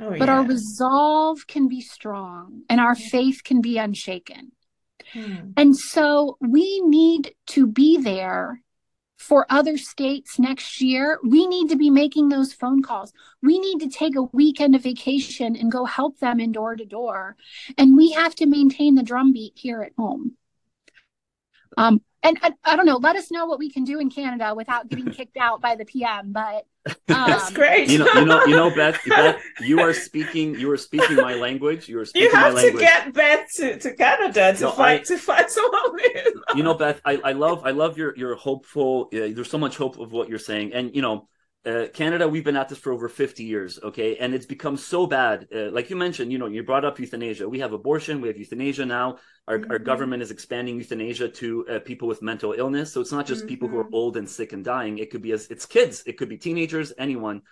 oh, 0.00 0.10
but 0.18 0.26
yeah. 0.26 0.38
our 0.38 0.44
resolve 0.44 1.46
can 1.46 1.68
be 1.68 1.80
strong, 1.80 2.62
and 2.68 2.80
our 2.80 2.96
faith 2.96 3.42
can 3.44 3.60
be 3.60 3.78
unshaken. 3.78 4.50
Hmm. 5.12 5.52
And 5.56 5.76
so 5.76 6.36
we 6.40 6.80
need 6.80 7.34
to 7.48 7.66
be 7.66 7.98
there 7.98 8.62
for 9.16 9.46
other 9.48 9.76
states 9.76 10.38
next 10.38 10.80
year. 10.80 11.20
We 11.22 11.46
need 11.46 11.68
to 11.68 11.76
be 11.76 11.90
making 11.90 12.28
those 12.28 12.52
phone 12.52 12.82
calls. 12.82 13.12
We 13.40 13.58
need 13.58 13.78
to 13.80 13.88
take 13.88 14.16
a 14.16 14.22
weekend 14.22 14.74
of 14.74 14.82
vacation 14.82 15.54
and 15.54 15.70
go 15.70 15.84
help 15.84 16.18
them 16.18 16.40
in 16.40 16.50
door 16.50 16.74
to 16.74 16.84
door. 16.84 17.36
And 17.78 17.96
we 17.96 18.12
have 18.12 18.34
to 18.36 18.46
maintain 18.46 18.96
the 18.96 19.02
drumbeat 19.04 19.52
here 19.54 19.82
at 19.82 19.92
home. 19.96 20.36
Um, 21.76 22.02
and 22.22 22.38
I, 22.42 22.52
I, 22.64 22.76
don't 22.76 22.86
know. 22.86 22.96
Let 22.96 23.16
us 23.16 23.30
know 23.30 23.46
what 23.46 23.58
we 23.58 23.70
can 23.70 23.84
do 23.84 23.98
in 23.98 24.10
Canada 24.10 24.54
without 24.54 24.88
getting 24.88 25.10
kicked 25.12 25.36
out 25.36 25.60
by 25.60 25.74
the 25.76 25.84
PM. 25.84 26.32
But 26.32 26.66
um, 26.86 26.94
that's 27.06 27.52
great. 27.52 27.88
You 27.90 27.98
know, 27.98 28.12
you 28.14 28.24
know, 28.24 28.44
you 28.44 28.56
know, 28.56 28.74
Beth, 28.74 29.00
Beth, 29.06 29.42
you 29.60 29.80
are 29.80 29.92
speaking. 29.92 30.58
You 30.58 30.70
are 30.70 30.76
speaking 30.76 31.16
my 31.16 31.34
language. 31.34 31.88
You 31.88 32.00
are 32.00 32.04
speaking. 32.04 32.30
You 32.30 32.34
have 32.34 32.54
to 32.54 32.72
get 32.72 33.12
Beth 33.12 33.48
to, 33.56 33.78
to 33.78 33.94
Canada 33.94 34.54
to 34.54 34.62
no, 34.62 34.70
fight 34.72 35.00
I, 35.00 35.04
to 35.04 35.18
fight 35.18 35.50
someone. 35.50 35.98
you 36.54 36.62
know, 36.62 36.74
Beth, 36.74 37.00
I, 37.04 37.20
I 37.24 37.32
love 37.32 37.62
I 37.64 37.70
love 37.70 37.98
your 37.98 38.16
your 38.16 38.34
hopeful. 38.36 39.08
Uh, 39.12 39.30
there's 39.32 39.50
so 39.50 39.58
much 39.58 39.76
hope 39.76 39.98
of 39.98 40.12
what 40.12 40.28
you're 40.28 40.38
saying, 40.38 40.72
and 40.74 40.94
you 40.94 41.02
know, 41.02 41.28
uh, 41.64 41.86
Canada, 41.94 42.28
we've 42.28 42.44
been 42.44 42.56
at 42.56 42.68
this 42.68 42.78
for 42.78 42.92
over 42.92 43.08
50 43.08 43.44
years, 43.44 43.78
okay? 43.82 44.16
And 44.16 44.34
it's 44.34 44.46
become 44.46 44.76
so 44.76 45.06
bad. 45.06 45.46
Uh, 45.54 45.70
like 45.70 45.90
you 45.90 45.96
mentioned, 45.96 46.32
you 46.32 46.38
know, 46.38 46.46
you 46.46 46.64
brought 46.64 46.84
up 46.84 46.98
euthanasia. 46.98 47.48
We 47.48 47.60
have 47.60 47.72
abortion, 47.72 48.20
we 48.20 48.28
have 48.28 48.36
euthanasia 48.36 48.84
now. 48.84 49.18
Our, 49.46 49.58
mm-hmm. 49.58 49.70
our 49.70 49.78
government 49.78 50.22
is 50.22 50.32
expanding 50.32 50.76
euthanasia 50.76 51.28
to 51.28 51.66
uh, 51.68 51.78
people 51.80 52.08
with 52.08 52.20
mental 52.20 52.52
illness. 52.52 52.92
So 52.92 53.00
it's 53.00 53.12
not 53.12 53.26
just 53.26 53.42
mm-hmm. 53.42 53.48
people 53.48 53.68
who 53.68 53.78
are 53.78 53.84
mm-hmm. 53.84 53.94
old 53.94 54.16
and 54.16 54.28
sick 54.28 54.52
and 54.52 54.64
dying. 54.64 54.98
It 54.98 55.10
could 55.10 55.22
be 55.22 55.30
as 55.30 55.48
it's 55.50 55.66
kids, 55.66 56.02
it 56.04 56.18
could 56.18 56.28
be 56.28 56.36
teenagers, 56.36 56.92
anyone. 56.98 57.42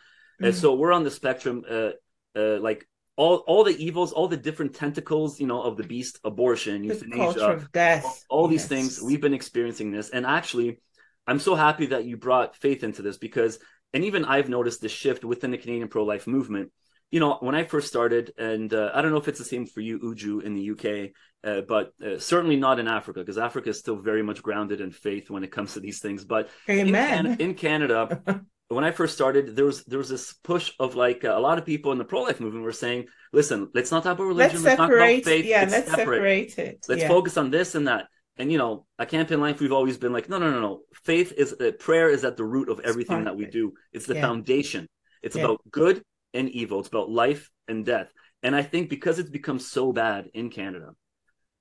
Uh, 0.42 0.46
mm-hmm. 0.46 0.56
so 0.56 0.74
we're 0.74 0.92
on 0.92 1.04
the 1.04 1.10
spectrum, 1.10 1.62
uh, 1.70 1.90
uh, 2.34 2.58
like 2.58 2.88
all 3.16 3.36
all 3.46 3.62
the 3.62 3.76
evils, 3.76 4.12
all 4.12 4.26
the 4.26 4.36
different 4.36 4.74
tentacles, 4.74 5.38
you 5.38 5.46
know, 5.46 5.62
of 5.62 5.76
the 5.76 5.84
beast, 5.84 6.18
abortion, 6.24 6.82
the 6.82 6.88
euthanasia, 6.88 7.68
death. 7.72 8.04
all, 8.28 8.40
all 8.40 8.48
these 8.48 8.66
things. 8.66 9.00
We've 9.00 9.20
been 9.20 9.34
experiencing 9.34 9.92
this, 9.92 10.10
and 10.10 10.24
actually, 10.24 10.80
I'm 11.26 11.38
so 11.38 11.54
happy 11.54 11.86
that 11.86 12.06
you 12.06 12.16
brought 12.16 12.56
faith 12.56 12.82
into 12.82 13.02
this 13.02 13.18
because 13.18 13.58
and 13.92 14.04
even 14.04 14.24
I've 14.24 14.48
noticed 14.48 14.80
this 14.80 14.92
shift 14.92 15.24
within 15.24 15.50
the 15.50 15.58
Canadian 15.58 15.88
pro 15.88 16.04
life 16.04 16.26
movement. 16.26 16.72
You 17.10 17.18
know, 17.18 17.38
when 17.40 17.56
I 17.56 17.64
first 17.64 17.88
started, 17.88 18.32
and 18.38 18.72
uh, 18.72 18.92
I 18.94 19.02
don't 19.02 19.10
know 19.10 19.16
if 19.16 19.26
it's 19.26 19.40
the 19.40 19.44
same 19.44 19.66
for 19.66 19.80
you, 19.80 19.98
Uju, 19.98 20.44
in 20.44 20.54
the 20.54 20.70
UK, 20.70 21.10
uh, 21.42 21.62
but 21.62 21.92
uh, 22.04 22.18
certainly 22.18 22.54
not 22.54 22.78
in 22.78 22.86
Africa, 22.86 23.18
because 23.18 23.36
Africa 23.36 23.70
is 23.70 23.80
still 23.80 23.96
very 23.96 24.22
much 24.22 24.42
grounded 24.42 24.80
in 24.80 24.92
faith 24.92 25.28
when 25.28 25.42
it 25.42 25.50
comes 25.50 25.74
to 25.74 25.80
these 25.80 25.98
things. 25.98 26.24
But 26.24 26.50
in, 26.68 26.92
Can- 26.92 27.40
in, 27.40 27.54
Canada, 27.54 28.22
when 28.68 28.84
I 28.84 28.92
first 28.92 29.14
started, 29.14 29.56
there 29.56 29.64
was 29.64 29.84
there 29.84 29.98
was 29.98 30.08
this 30.08 30.34
push 30.34 30.72
of 30.78 30.94
like 30.94 31.24
uh, 31.24 31.36
a 31.36 31.40
lot 31.40 31.58
of 31.58 31.66
people 31.66 31.90
in 31.90 31.98
the 31.98 32.04
pro 32.04 32.22
life 32.22 32.38
movement 32.38 32.64
were 32.64 32.70
saying, 32.70 33.06
"Listen, 33.32 33.68
let's 33.74 33.90
not 33.90 34.04
talk 34.04 34.12
about 34.12 34.26
religion, 34.26 34.62
let's, 34.62 34.78
let's 34.78 34.80
separate, 34.80 34.98
talk 34.98 35.22
about 35.22 35.24
faith. 35.24 35.44
Yeah, 35.46 35.66
let's 35.68 35.90
separate. 35.90 36.50
separate 36.52 36.58
it. 36.58 36.86
Let's 36.88 37.02
yeah. 37.02 37.08
focus 37.08 37.36
on 37.36 37.50
this 37.50 37.74
and 37.74 37.88
that." 37.88 38.06
And 38.40 38.50
you 38.50 38.58
know 38.58 38.86
at 38.98 39.08
campaign 39.08 39.40
life 39.40 39.60
we've 39.60 39.72
always 39.72 39.98
been 39.98 40.12
like 40.12 40.28
no 40.28 40.38
no 40.38 40.50
no 40.50 40.60
no. 40.60 40.80
Faith 41.04 41.32
is 41.36 41.54
uh, 41.60 41.72
prayer 41.78 42.08
is 42.10 42.24
at 42.24 42.36
the 42.36 42.44
root 42.44 42.68
of 42.68 42.80
everything 42.80 43.24
that 43.24 43.36
we 43.36 43.46
do. 43.46 43.72
It's 43.92 44.06
the 44.06 44.14
yeah. 44.14 44.22
foundation. 44.22 44.88
It's 45.22 45.36
yeah. 45.36 45.44
about 45.44 45.60
good 45.70 46.02
and 46.32 46.48
evil. 46.48 46.80
It's 46.80 46.88
about 46.88 47.10
life 47.10 47.50
and 47.68 47.84
death. 47.84 48.08
And 48.42 48.56
i 48.56 48.62
think 48.62 48.88
because 48.88 49.18
it's 49.18 49.28
become 49.30 49.58
so 49.58 49.92
bad 49.92 50.30
in 50.32 50.48
canada 50.48 50.90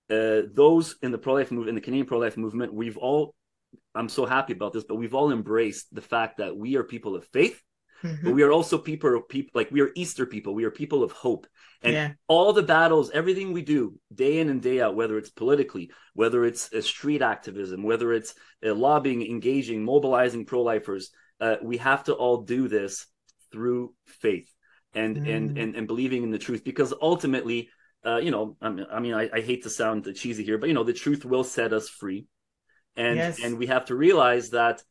uh, 0.10 0.42
those 0.54 0.96
in 1.02 1.12
the 1.12 1.18
pro-life 1.18 1.52
movement, 1.52 1.70
in 1.70 1.76
the 1.76 1.82
Canadian 1.82 2.08
pro-life 2.08 2.38
movement, 2.38 2.74
we've 2.74 2.98
all, 2.98 3.36
I'm 3.94 4.10
so 4.10 4.26
happy 4.26 4.54
about 4.54 4.74
this, 4.74 4.84
but 4.84 4.96
we've 4.96 5.14
all 5.14 5.32
embraced 5.32 5.94
the 5.94 6.02
fact 6.02 6.38
that 6.38 6.58
we 6.58 6.76
are 6.78 6.84
people 6.84 7.16
of 7.16 7.26
faith, 7.28 7.62
mm-hmm. 8.04 8.26
but 8.26 8.34
we 8.34 8.44
are 8.44 8.52
also 8.52 8.78
people, 8.78 9.16
of 9.16 9.28
people 9.28 9.52
like 9.54 9.72
we 9.72 9.82
are 9.82 9.92
Easter 9.96 10.26
people. 10.26 10.54
We 10.54 10.66
are 10.66 10.72
people 10.72 11.04
of 11.04 11.12
hope, 11.12 11.48
and 11.82 11.94
yeah. 11.94 12.12
all 12.28 12.54
the 12.54 12.64
battles, 12.64 13.12
everything 13.12 13.54
we 13.54 13.62
do 13.62 14.00
day 14.14 14.40
in 14.40 14.50
and 14.50 14.62
day 14.62 14.82
out, 14.82 14.96
whether 14.96 15.18
it's 15.18 15.30
politically, 15.30 15.92
whether 16.14 16.46
it's 16.46 16.74
uh, 16.74 16.82
street 16.82 17.22
activism, 17.22 17.84
whether 17.84 18.14
it's 18.14 18.34
uh, 18.66 18.74
lobbying, 18.74 19.26
engaging, 19.26 19.84
mobilizing 19.84 20.46
pro-lifers, 20.46 21.12
uh, 21.40 21.56
we 21.62 21.78
have 21.78 22.04
to 22.06 22.14
all 22.14 22.42
do 22.42 22.68
this 22.68 23.06
through 23.52 23.94
faith 24.06 24.54
and 24.94 25.18
mm. 25.18 25.36
and 25.36 25.58
and 25.58 25.76
and 25.76 25.88
believing 25.88 26.24
in 26.24 26.32
the 26.32 26.38
truth 26.38 26.64
because 26.64 26.94
ultimately 27.02 27.70
uh, 28.06 28.18
you 28.18 28.32
know, 28.32 28.56
I 28.62 28.70
mean, 28.70 28.86
I, 28.90 29.00
mean 29.00 29.14
I, 29.14 29.30
I, 29.34 29.42
hate 29.42 29.64
to 29.64 29.70
sound 29.70 30.08
cheesy 30.16 30.46
here, 30.46 30.58
but 30.58 30.70
you 30.70 30.74
know, 30.74 30.86
the 30.86 30.94
truth 30.94 31.26
will 31.26 31.44
set 31.44 31.74
us 31.74 31.90
free, 31.90 32.28
and 32.96 33.18
yes. 33.18 33.44
and 33.44 33.58
we 33.58 33.68
have 33.68 33.86
to 33.86 33.96
realize 33.96 34.52
that 34.52 34.82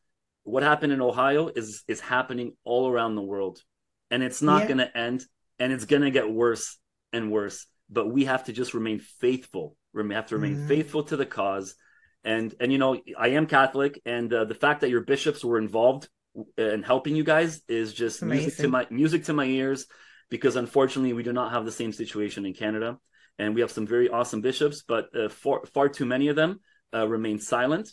what 0.49 0.63
happened 0.63 0.93
in 0.93 1.01
Ohio 1.01 1.49
is 1.53 1.83
is 1.87 1.99
happening 1.99 2.53
all 2.63 2.89
around 2.89 3.15
the 3.15 3.21
world, 3.21 3.61
and 4.09 4.23
it's 4.23 4.41
not 4.41 4.61
yeah. 4.61 4.67
going 4.67 4.77
to 4.79 4.97
end, 4.97 5.25
and 5.59 5.71
it's 5.71 5.85
going 5.85 6.01
to 6.01 6.11
get 6.11 6.29
worse 6.29 6.77
and 7.13 7.31
worse. 7.31 7.65
But 7.89 8.11
we 8.11 8.25
have 8.25 8.45
to 8.45 8.53
just 8.53 8.73
remain 8.73 8.99
faithful. 8.99 9.75
We 9.93 10.13
have 10.13 10.27
to 10.27 10.35
remain 10.35 10.57
mm-hmm. 10.57 10.67
faithful 10.67 11.03
to 11.03 11.17
the 11.17 11.25
cause, 11.25 11.75
and 12.23 12.53
and 12.59 12.71
you 12.71 12.77
know, 12.77 12.99
I 13.17 13.29
am 13.29 13.45
Catholic, 13.45 14.01
and 14.05 14.31
uh, 14.33 14.45
the 14.45 14.55
fact 14.55 14.81
that 14.81 14.89
your 14.89 15.01
bishops 15.01 15.43
were 15.43 15.57
involved 15.57 16.09
and 16.57 16.85
helping 16.85 17.15
you 17.15 17.23
guys 17.23 17.61
is 17.67 17.93
just 17.93 18.21
Amazing. 18.21 18.43
music 18.43 18.61
to 18.61 18.67
my 18.69 18.87
music 18.89 19.23
to 19.25 19.33
my 19.33 19.45
ears 19.45 19.85
because 20.29 20.55
unfortunately 20.55 21.13
we 21.13 21.23
do 21.23 21.33
not 21.33 21.51
have 21.51 21.65
the 21.65 21.71
same 21.71 21.91
situation 21.91 22.45
in 22.45 22.53
Canada, 22.53 22.97
and 23.37 23.55
we 23.55 23.61
have 23.61 23.71
some 23.71 23.87
very 23.87 24.09
awesome 24.09 24.41
bishops, 24.41 24.83
but 24.87 25.15
uh, 25.15 25.29
far 25.29 25.65
far 25.65 25.89
too 25.89 26.05
many 26.05 26.27
of 26.27 26.35
them 26.35 26.59
uh, 26.93 27.07
remain 27.07 27.39
silent, 27.39 27.91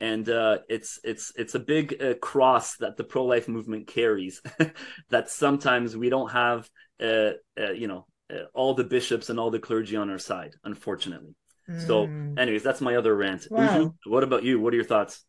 and 0.00 0.28
uh, 0.28 0.58
it's 0.68 0.98
it's 1.04 1.32
it's 1.36 1.54
a 1.54 1.60
big 1.60 2.02
uh, 2.02 2.14
cross 2.14 2.76
that 2.76 2.96
the 2.96 3.04
pro 3.04 3.24
life 3.24 3.48
movement 3.48 3.86
carries. 3.86 4.42
that 5.10 5.30
sometimes 5.30 5.96
we 5.96 6.08
don't 6.08 6.30
have, 6.30 6.68
uh, 7.02 7.30
uh, 7.58 7.72
you 7.72 7.86
know, 7.86 8.06
all 8.52 8.74
the 8.74 8.84
bishops 8.84 9.30
and 9.30 9.38
all 9.38 9.50
the 9.50 9.58
clergy 9.58 9.96
on 9.96 10.10
our 10.10 10.18
side, 10.18 10.54
unfortunately. 10.64 11.34
Mm. 11.68 11.86
So, 11.86 12.04
anyways, 12.40 12.62
that's 12.62 12.80
my 12.80 12.96
other 12.96 13.14
rant. 13.14 13.46
Wow. 13.50 13.94
What 14.06 14.22
about 14.22 14.44
you? 14.44 14.60
What 14.60 14.72
are 14.72 14.76
your 14.76 14.84
thoughts? 14.84 15.24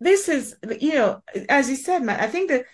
This 0.00 0.28
is, 0.28 0.54
you 0.80 0.94
know, 0.94 1.22
as 1.48 1.68
you 1.68 1.76
said, 1.76 2.02
Matt. 2.02 2.20
I 2.20 2.28
think 2.28 2.50
that 2.50 2.66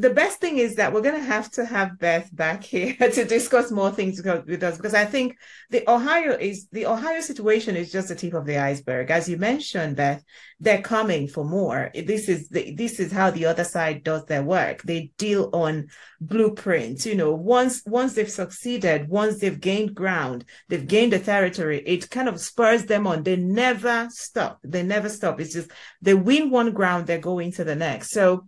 the 0.00 0.10
best 0.10 0.40
thing 0.40 0.56
is 0.56 0.76
that 0.76 0.92
we're 0.92 1.02
going 1.02 1.20
to 1.20 1.20
have 1.20 1.50
to 1.50 1.64
have 1.64 1.98
Beth 1.98 2.34
back 2.34 2.64
here 2.64 2.94
to 2.98 3.24
discuss 3.24 3.70
more 3.70 3.90
things 3.90 4.22
with 4.22 4.62
us 4.62 4.76
because 4.76 4.94
I 4.94 5.04
think 5.04 5.36
the 5.68 5.88
Ohio 5.88 6.36
is 6.38 6.68
the 6.72 6.86
Ohio 6.86 7.20
situation 7.20 7.76
is 7.76 7.92
just 7.92 8.08
the 8.08 8.14
tip 8.14 8.32
of 8.32 8.46
the 8.46 8.56
iceberg. 8.56 9.10
As 9.10 9.28
you 9.28 9.36
mentioned, 9.36 9.96
Beth, 9.96 10.24
they're 10.58 10.80
coming 10.80 11.28
for 11.28 11.44
more. 11.44 11.90
This 11.94 12.28
is 12.30 12.48
the, 12.48 12.74
this 12.74 12.98
is 12.98 13.12
how 13.12 13.30
the 13.30 13.44
other 13.44 13.64
side 13.64 14.02
does 14.02 14.24
their 14.24 14.42
work. 14.42 14.82
They 14.82 15.12
deal 15.18 15.50
on 15.52 15.88
blueprints. 16.20 17.04
You 17.04 17.14
know, 17.14 17.34
once 17.34 17.82
once 17.84 18.14
they've 18.14 18.30
succeeded, 18.30 19.08
once 19.08 19.40
they've 19.40 19.60
gained 19.60 19.94
ground, 19.94 20.46
they've 20.68 20.86
gained 20.86 21.12
the 21.12 21.18
territory. 21.18 21.82
It 21.84 22.08
kind 22.08 22.28
of 22.28 22.40
spurs 22.40 22.86
them 22.86 23.06
on. 23.06 23.22
They 23.22 23.36
never 23.36 24.08
stop. 24.10 24.60
They 24.64 24.82
never 24.82 25.10
stop. 25.10 25.40
It's 25.40 25.52
just 25.52 25.70
they 26.00 26.14
win 26.14 26.50
one 26.50 26.72
ground, 26.72 27.06
they're 27.06 27.18
going 27.18 27.52
to 27.52 27.64
the 27.64 27.76
next. 27.76 28.12
So 28.12 28.46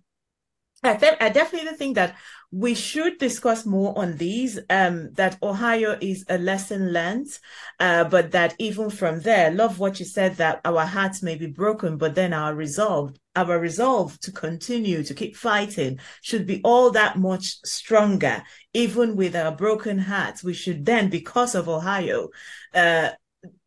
I, 0.84 0.96
th- 0.96 1.16
I 1.20 1.28
definitely 1.28 1.74
think 1.74 1.94
that 1.94 2.16
we 2.50 2.74
should 2.74 3.18
discuss 3.18 3.64
more 3.64 3.96
on 3.96 4.16
these. 4.16 4.58
Um, 4.68 5.12
that 5.12 5.38
Ohio 5.42 5.96
is 6.00 6.24
a 6.28 6.38
lesson 6.38 6.92
learned, 6.92 7.28
uh, 7.78 8.04
but 8.04 8.32
that 8.32 8.54
even 8.58 8.90
from 8.90 9.20
there, 9.20 9.52
love 9.52 9.78
what 9.78 10.00
you 10.00 10.06
said 10.06 10.36
that 10.36 10.60
our 10.64 10.84
hearts 10.84 11.22
may 11.22 11.36
be 11.36 11.46
broken, 11.46 11.96
but 11.98 12.14
then 12.14 12.32
our 12.32 12.54
resolve, 12.54 13.14
our 13.36 13.58
resolve 13.58 14.18
to 14.20 14.32
continue 14.32 15.02
to 15.04 15.14
keep 15.14 15.36
fighting 15.36 15.98
should 16.20 16.46
be 16.46 16.60
all 16.64 16.90
that 16.90 17.16
much 17.16 17.58
stronger. 17.64 18.42
Even 18.74 19.16
with 19.16 19.36
our 19.36 19.52
broken 19.52 19.98
hearts, 19.98 20.42
we 20.42 20.52
should 20.52 20.84
then, 20.84 21.08
because 21.08 21.54
of 21.54 21.68
Ohio, 21.68 22.28
uh, 22.74 23.10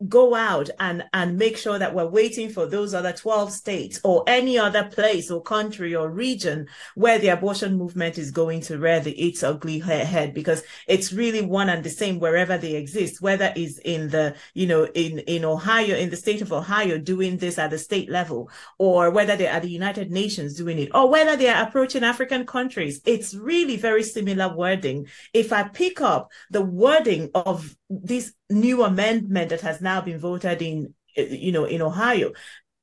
go 0.08 0.36
out 0.36 0.70
and 0.80 1.04
and 1.14 1.38
make 1.38 1.58
sure 1.58 1.80
that 1.80 1.94
we're 1.94 2.06
waiting 2.08 2.50
for 2.50 2.66
those 2.66 2.94
other 2.94 3.14
12 3.14 3.52
states 3.52 4.00
or 4.04 4.24
any 4.28 4.58
other 4.58 4.84
place 4.86 5.30
or 5.30 5.42
country 5.42 5.96
or 5.96 6.10
region 6.10 6.68
where 6.96 7.20
the 7.20 7.30
abortion 7.30 7.78
movement 7.78 8.18
is 8.18 8.32
going 8.32 8.62
to 8.62 8.78
rear 8.78 9.00
the 9.00 9.12
its 9.12 9.44
ugly 9.44 9.80
head 9.80 10.34
because 10.34 10.64
it's 10.88 11.14
really 11.14 11.42
one 11.42 11.70
and 11.70 11.84
the 11.84 11.90
same 11.90 12.20
wherever 12.20 12.58
they 12.58 12.76
exist 12.76 13.22
whether 13.22 13.52
it's 13.56 13.80
in 13.80 14.10
the 14.10 14.36
you 14.54 14.68
know 14.68 14.86
in 14.94 15.20
in 15.20 15.44
ohio 15.46 15.96
in 15.96 16.10
the 16.10 16.18
state 16.18 16.42
of 16.42 16.54
ohio 16.54 16.98
doing 16.98 17.38
this 17.38 17.58
at 17.58 17.70
the 17.72 17.78
state 17.78 18.10
level 18.10 18.50
or 18.78 19.10
whether 19.12 19.36
they're 19.36 19.52
at 19.52 19.62
the 19.62 19.70
united 19.70 20.12
nations 20.12 20.56
doing 20.56 20.80
it 20.80 20.90
or 20.94 21.10
whether 21.10 21.36
they 21.36 21.50
are 21.50 21.68
approaching 21.68 22.04
african 22.04 22.46
countries. 22.46 23.02
It's 23.06 23.34
really 23.34 23.78
very 23.78 24.04
similar 24.04 24.56
wording. 24.56 25.08
If 25.34 25.52
i 25.52 25.64
pick 25.64 26.02
up 26.02 26.32
the 26.50 26.62
wording 26.62 27.30
of 27.36 27.76
this 27.90 28.34
new 28.50 28.84
amendment 28.84 29.50
that 29.50 29.62
has 29.62 29.82
now 29.82 29.95
been 30.02 30.20
voted 30.20 30.62
in, 30.62 30.94
you 31.16 31.52
know, 31.52 31.66
in 31.66 31.82
Ohio, 31.82 32.34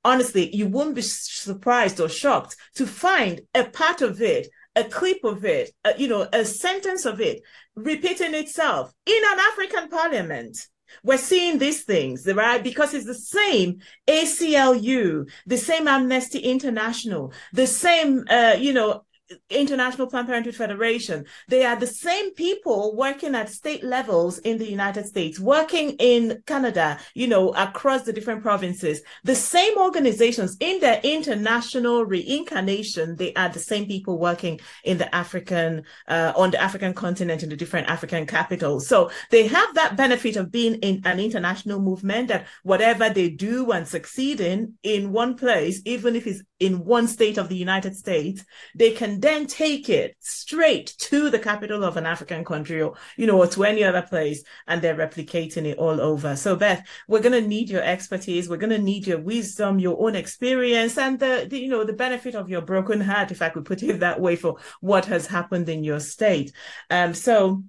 honestly, 0.05 0.55
you 0.55 0.67
won't 0.67 0.95
be 0.95 1.03
surprised 1.03 2.01
or 2.01 2.09
shocked 2.09 2.57
to 2.77 2.87
find 2.87 3.43
a 3.55 3.65
part 3.65 4.03
of 4.03 4.23
it, 4.23 4.49
a 4.75 4.85
clip 4.85 5.25
of 5.25 5.45
it, 5.45 5.71
a, 5.85 5.95
you 5.99 6.09
know, 6.09 6.27
a 6.33 6.45
sentence 6.45 7.05
of 7.05 7.21
it 7.21 7.43
repeating 7.75 8.35
itself 8.35 8.93
in 9.07 9.21
an 9.25 9.39
African 9.39 9.89
parliament. 9.89 10.67
We're 11.03 11.19
seeing 11.19 11.59
these 11.59 11.85
things, 11.85 12.27
right? 12.27 12.63
Because 12.63 12.93
it's 12.93 13.07
the 13.07 13.15
same 13.15 13.81
ACLU, 14.07 15.29
the 15.47 15.57
same 15.57 15.89
Amnesty 15.89 16.39
International, 16.39 17.33
the 17.53 17.67
same, 17.67 18.25
uh, 18.29 18.57
you 18.59 18.73
know, 18.73 19.05
International 19.51 20.07
Planned 20.07 20.29
Parenthood 20.29 20.55
Federation. 20.55 21.25
They 21.49 21.65
are 21.65 21.77
the 21.77 21.87
same 21.87 22.35
people 22.35 22.97
working 22.97 23.35
at 23.35 23.49
state 23.49 23.85
levels 23.85 24.39
in 24.39 24.59
the 24.59 24.69
United 24.69 25.07
States, 25.07 25.39
working 25.39 25.91
in 25.99 26.43
Canada, 26.47 26.99
you 27.15 27.27
know, 27.27 27.51
across 27.51 28.03
the 28.03 28.13
different 28.13 28.43
provinces. 28.43 29.03
The 29.25 29.35
same 29.35 29.77
organizations 29.79 30.57
in 30.61 30.81
their 30.81 31.01
international 31.03 32.05
reincarnation, 32.05 33.17
they 33.17 33.33
are 33.35 33.49
the 33.49 33.59
same 33.59 33.87
people 33.87 34.19
working 34.19 34.61
in 34.85 34.99
the 34.99 35.13
African, 35.15 35.85
uh, 36.09 36.33
on 36.37 36.51
the 36.51 36.61
African 36.61 36.95
continent 36.95 37.43
in 37.43 37.49
the 37.49 37.57
different 37.57 37.89
African 37.89 38.27
capitals. 38.27 38.87
So 38.87 39.11
they 39.31 39.47
have 39.47 39.75
that 39.75 39.97
benefit 39.97 40.37
of 40.37 40.51
being 40.51 40.75
in 40.77 41.03
an 41.05 41.21
international 41.21 41.81
movement 41.81 42.29
that 42.29 42.47
whatever 42.63 43.09
they 43.09 43.31
do 43.31 43.71
and 43.73 43.87
succeed 43.87 44.41
in, 44.41 44.75
in 44.83 45.13
one 45.13 45.37
place, 45.37 45.81
even 45.85 46.17
if 46.17 46.27
it's 46.27 46.43
in 46.63 46.85
one 46.85 47.09
state 47.09 47.39
of 47.39 47.49
the 47.49 47.57
United 47.57 47.97
States, 47.97 48.45
they 48.77 48.93
can 48.93 49.19
then 49.19 49.47
take 49.47 49.89
it 49.89 50.17
straight 50.21 50.95
to 50.99 51.29
the 51.29 51.39
capital 51.39 51.83
of 51.83 51.97
an 51.97 52.07
African 52.07 52.45
country 52.45 52.81
or, 52.81 52.95
you 53.17 53.27
know, 53.27 53.39
or 53.39 53.49
to 53.49 53.65
any 53.65 53.83
other 53.83 54.03
place 54.03 54.45
and 54.69 54.81
they're 54.81 54.95
replicating 54.95 55.67
it 55.67 55.77
all 55.77 56.01
over. 56.01 56.37
So 56.37 56.55
Beth, 56.55 56.87
we're 57.09 57.21
going 57.21 57.41
to 57.41 57.49
need 57.49 57.69
your 57.69 57.83
expertise. 57.83 58.49
We're 58.49 58.59
going 58.59 58.71
to 58.71 58.79
need 58.79 59.09
your 59.09 59.21
wisdom, 59.21 59.81
your 59.81 60.01
own 60.01 60.15
experience 60.15 60.97
and 60.97 61.19
the, 61.19 61.47
the, 61.51 61.59
you 61.59 61.69
know, 61.69 61.85
the 61.85 61.93
benefit 61.93 62.37
of 62.37 62.49
your 62.49 62.63
broken 62.63 63.01
heart, 63.01 63.33
if 63.33 63.43
I 63.43 63.49
could 63.49 63.65
put 63.65 63.83
it 63.83 63.99
that 64.01 64.21
way 64.21 64.37
for 64.37 64.59
what 64.81 65.07
has 65.07 65.27
happened 65.27 65.69
in 65.69 65.83
your 65.83 66.01
state. 66.01 66.53
Um, 66.91 67.13
so 67.13 67.65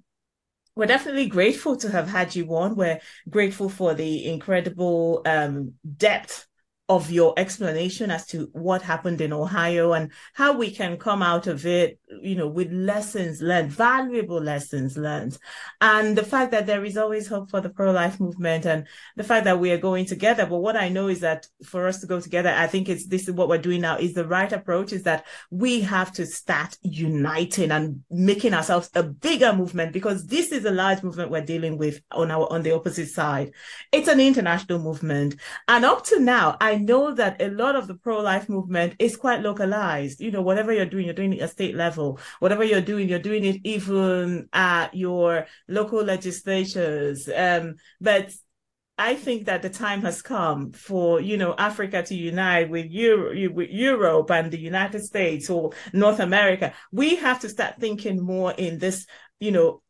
we're 0.76 0.86
definitely 0.86 1.26
grateful 1.26 1.76
to 1.78 1.90
have 1.90 2.08
had 2.08 2.34
you 2.36 2.46
on. 2.54 2.76
We're 2.76 3.00
grateful 3.28 3.68
for 3.68 3.94
the 3.94 4.26
incredible 4.26 5.22
um, 5.26 5.74
depth 5.96 6.46
of 6.90 7.10
your 7.10 7.32
explanation 7.38 8.10
as 8.10 8.26
to 8.26 8.50
what 8.52 8.82
happened 8.82 9.22
in 9.22 9.32
Ohio 9.32 9.94
and 9.94 10.12
how 10.34 10.52
we 10.52 10.70
can 10.70 10.98
come 10.98 11.22
out 11.22 11.46
of 11.46 11.64
it, 11.64 11.98
you 12.20 12.34
know, 12.36 12.46
with 12.46 12.70
lessons 12.70 13.40
learned, 13.40 13.70
valuable 13.70 14.38
lessons 14.40 14.98
learned. 14.98 15.38
And 15.80 16.16
the 16.16 16.22
fact 16.22 16.50
that 16.50 16.66
there 16.66 16.84
is 16.84 16.98
always 16.98 17.26
hope 17.26 17.50
for 17.50 17.62
the 17.62 17.70
pro-life 17.70 18.20
movement 18.20 18.66
and 18.66 18.86
the 19.16 19.24
fact 19.24 19.44
that 19.44 19.58
we 19.58 19.70
are 19.70 19.78
going 19.78 20.04
together. 20.04 20.44
But 20.44 20.58
what 20.58 20.76
I 20.76 20.90
know 20.90 21.08
is 21.08 21.20
that 21.20 21.46
for 21.64 21.88
us 21.88 22.00
to 22.00 22.06
go 22.06 22.20
together, 22.20 22.50
I 22.50 22.66
think 22.66 22.90
it's 22.90 23.06
this 23.06 23.28
is 23.28 23.34
what 23.34 23.48
we're 23.48 23.56
doing 23.56 23.80
now 23.80 23.96
is 23.96 24.12
the 24.12 24.28
right 24.28 24.52
approach 24.52 24.92
is 24.92 25.04
that 25.04 25.24
we 25.50 25.80
have 25.80 26.12
to 26.12 26.26
start 26.26 26.76
uniting 26.82 27.70
and 27.70 28.04
making 28.10 28.52
ourselves 28.52 28.90
a 28.94 29.02
bigger 29.02 29.54
movement 29.54 29.94
because 29.94 30.26
this 30.26 30.52
is 30.52 30.66
a 30.66 30.70
large 30.70 31.02
movement 31.02 31.30
we're 31.30 31.40
dealing 31.40 31.78
with 31.78 32.02
on 32.12 32.30
our 32.30 32.52
on 32.52 32.62
the 32.62 32.74
opposite 32.74 33.08
side. 33.08 33.52
It's 33.90 34.08
an 34.08 34.20
international 34.20 34.80
movement. 34.80 35.36
And 35.66 35.86
up 35.86 36.04
to 36.06 36.20
now, 36.20 36.58
I 36.60 36.73
I 36.74 36.78
know 36.78 37.14
that 37.14 37.40
a 37.40 37.50
lot 37.50 37.76
of 37.76 37.86
the 37.86 37.94
pro 37.94 38.20
life 38.20 38.48
movement 38.48 38.96
is 38.98 39.16
quite 39.16 39.42
localized. 39.42 40.20
You 40.20 40.32
know, 40.32 40.42
whatever 40.42 40.72
you're 40.72 40.86
doing, 40.86 41.04
you're 41.04 41.14
doing 41.14 41.32
it 41.32 41.40
at 41.40 41.50
state 41.50 41.76
level. 41.76 42.18
Whatever 42.40 42.64
you're 42.64 42.80
doing, 42.80 43.08
you're 43.08 43.20
doing 43.20 43.44
it 43.44 43.60
even 43.62 44.48
at 44.52 44.92
your 44.92 45.46
local 45.68 46.02
legislatures. 46.02 47.28
Um, 47.28 47.76
but 48.00 48.34
I 48.98 49.14
think 49.14 49.46
that 49.46 49.62
the 49.62 49.70
time 49.70 50.02
has 50.02 50.20
come 50.20 50.72
for 50.72 51.20
you 51.20 51.36
know 51.36 51.54
Africa 51.56 52.02
to 52.02 52.14
unite 52.14 52.70
with 52.70 52.86
Euro, 52.90 53.50
with 53.52 53.70
Europe 53.70 54.32
and 54.32 54.50
the 54.50 54.58
United 54.58 55.04
States 55.04 55.48
or 55.48 55.70
North 55.92 56.18
America. 56.18 56.72
We 56.90 57.14
have 57.16 57.38
to 57.40 57.48
start 57.48 57.78
thinking 57.78 58.20
more 58.20 58.50
in 58.50 58.78
this, 58.78 59.06
you 59.38 59.52
know, 59.52 59.82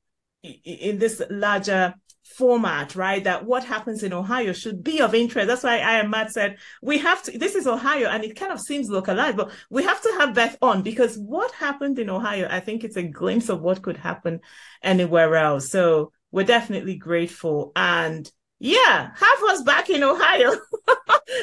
in 0.42 0.98
this 0.98 1.22
larger 1.30 1.94
format, 2.24 2.96
right? 2.96 3.22
That 3.22 3.44
what 3.44 3.64
happens 3.64 4.02
in 4.02 4.12
Ohio 4.12 4.52
should 4.52 4.82
be 4.82 5.00
of 5.00 5.14
interest. 5.14 5.46
That's 5.46 5.62
why 5.62 5.78
I 5.78 5.98
and 6.00 6.10
Matt 6.10 6.32
said 6.32 6.58
we 6.82 6.98
have 6.98 7.22
to. 7.24 7.38
This 7.38 7.54
is 7.54 7.66
Ohio, 7.66 8.08
and 8.08 8.24
it 8.24 8.36
kind 8.36 8.52
of 8.52 8.60
seems 8.60 8.88
localized, 8.88 9.36
but 9.36 9.52
we 9.70 9.84
have 9.84 10.00
to 10.00 10.16
have 10.18 10.34
Beth 10.34 10.56
on 10.62 10.82
because 10.82 11.16
what 11.16 11.52
happened 11.52 11.98
in 11.98 12.10
Ohio, 12.10 12.48
I 12.50 12.60
think 12.60 12.82
it's 12.82 12.96
a 12.96 13.02
glimpse 13.02 13.48
of 13.48 13.60
what 13.60 13.82
could 13.82 13.98
happen 13.98 14.40
anywhere 14.82 15.36
else. 15.36 15.70
So 15.70 16.12
we're 16.32 16.44
definitely 16.44 16.96
grateful 16.96 17.72
and 17.76 18.30
yeah, 18.60 19.10
have 19.14 19.42
us 19.50 19.62
back 19.62 19.90
in 19.90 20.02
Ohio. 20.02 20.52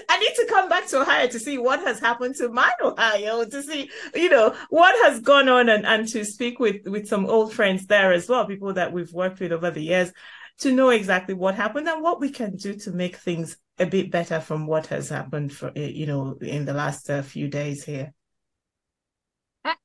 I 0.10 0.20
need 0.20 0.34
to 0.38 0.48
come 0.50 0.70
back 0.70 0.88
to 0.88 1.02
Ohio 1.02 1.28
to 1.28 1.40
see 1.40 1.58
what 1.58 1.80
has 1.82 2.00
happened 2.00 2.36
to 2.36 2.50
my 2.50 2.72
Ohio, 2.82 3.46
to 3.46 3.62
see, 3.62 3.92
you 4.16 4.30
know, 4.30 4.56
what 4.70 4.96
has 5.06 5.20
gone 5.20 5.48
on 5.48 5.70
and, 5.70 5.86
and 5.86 6.08
to 6.10 6.26
speak 6.26 6.60
with, 6.60 6.88
with 6.88 7.08
some 7.08 7.28
old 7.28 7.54
friends 7.54 7.86
there 7.86 8.12
as 8.12 8.28
well, 8.28 8.46
people 8.46 8.74
that 8.74 8.92
we've 8.92 9.14
worked 9.14 9.40
with 9.40 9.52
over 9.52 9.70
the 9.70 9.84
years 9.84 10.12
to 10.62 10.72
know 10.72 10.90
exactly 10.90 11.34
what 11.34 11.56
happened 11.56 11.88
and 11.88 12.02
what 12.02 12.20
we 12.20 12.30
can 12.30 12.56
do 12.56 12.76
to 12.76 12.92
make 12.92 13.18
things 13.18 13.58
a 13.80 13.86
bit 13.86 14.12
better 14.12 14.40
from 14.40 14.68
what 14.68 14.88
has 14.88 15.10
happened 15.10 15.52
for, 15.52 15.72
eh, 15.76 15.88
you 15.88 16.06
know, 16.06 16.38
in 16.42 16.66
the 16.66 16.74
last 16.74 17.10
uh, 17.10 17.22
few 17.22 17.48
days 17.48 17.84
here. 17.84 18.14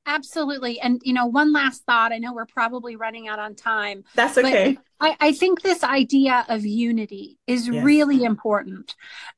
Absolutely. 0.06 0.80
And, 0.80 1.00
you 1.04 1.12
know, 1.12 1.26
one 1.26 1.52
last 1.52 1.84
thought. 1.84 2.12
I 2.12 2.18
know 2.18 2.32
we're 2.32 2.46
probably 2.46 2.96
running 2.96 3.28
out 3.28 3.38
on 3.38 3.54
time. 3.54 4.04
That's 4.14 4.38
okay. 4.38 4.78
I, 5.00 5.16
I 5.20 5.32
think 5.32 5.60
this 5.60 5.84
idea 5.84 6.46
of 6.48 6.64
unity 6.64 7.38
is 7.46 7.68
yes. 7.68 7.84
really 7.84 8.24
important. 8.24 8.94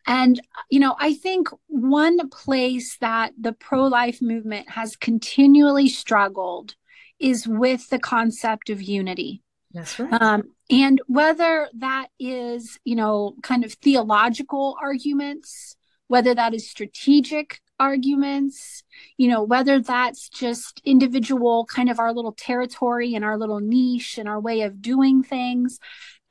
And, 0.07 0.41
you 0.71 0.79
know, 0.79 0.95
I 0.99 1.15
think 1.15 1.49
one 1.67 2.29
place 2.29 2.97
that 2.99 3.33
the 3.41 3.53
pro 3.53 3.87
life 3.87 4.23
movement 4.23 4.71
has 4.71 4.95
continually 4.95 5.89
struggled 5.89 6.77
is 7.19 7.49
with 7.49 7.89
the 7.89 7.99
concept 7.99 8.71
of 8.71 8.81
unity. 8.81 9.43
That's 9.79 9.99
right. 10.01 10.21
Um, 10.21 10.43
and 10.69 11.01
whether 11.07 11.69
that 11.79 12.09
is, 12.19 12.81
you 12.85 12.97
know, 12.97 13.35
kind 13.45 13.65
of 13.65 13.75
theological 13.75 14.77
arguments, 14.83 15.77
whether 16.09 16.35
that 16.35 16.53
is 16.53 16.69
strategic 16.69 17.61
arguments, 17.79 18.83
you 19.19 19.29
know, 19.29 19.45
whether 19.45 19.81
that's 19.81 20.29
just 20.29 20.83
individual 20.85 21.65
kind 21.65 21.89
of 21.89 22.01
our 22.01 22.13
little 22.13 22.33
territory 22.33 23.15
and 23.15 23.25
our 23.25 23.39
little 23.39 23.61
niche 23.61 24.19
and 24.19 24.29
our 24.29 24.41
way 24.41 24.63
of 24.63 24.83
doing 24.83 25.23
things. 25.23 25.79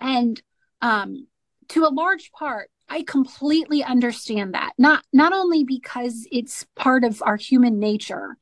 And 0.01 0.41
um, 0.81 1.27
to 1.69 1.85
a 1.85 1.93
large 1.93 2.31
part, 2.33 2.69
I 2.89 3.03
completely 3.03 3.81
understand 3.81 4.55
that. 4.55 4.73
Not 4.77 5.05
not 5.13 5.31
only 5.31 5.63
because 5.63 6.27
it's 6.33 6.65
part 6.75 7.05
of 7.05 7.23
our 7.23 7.37
human 7.37 7.79
nature, 7.79 8.37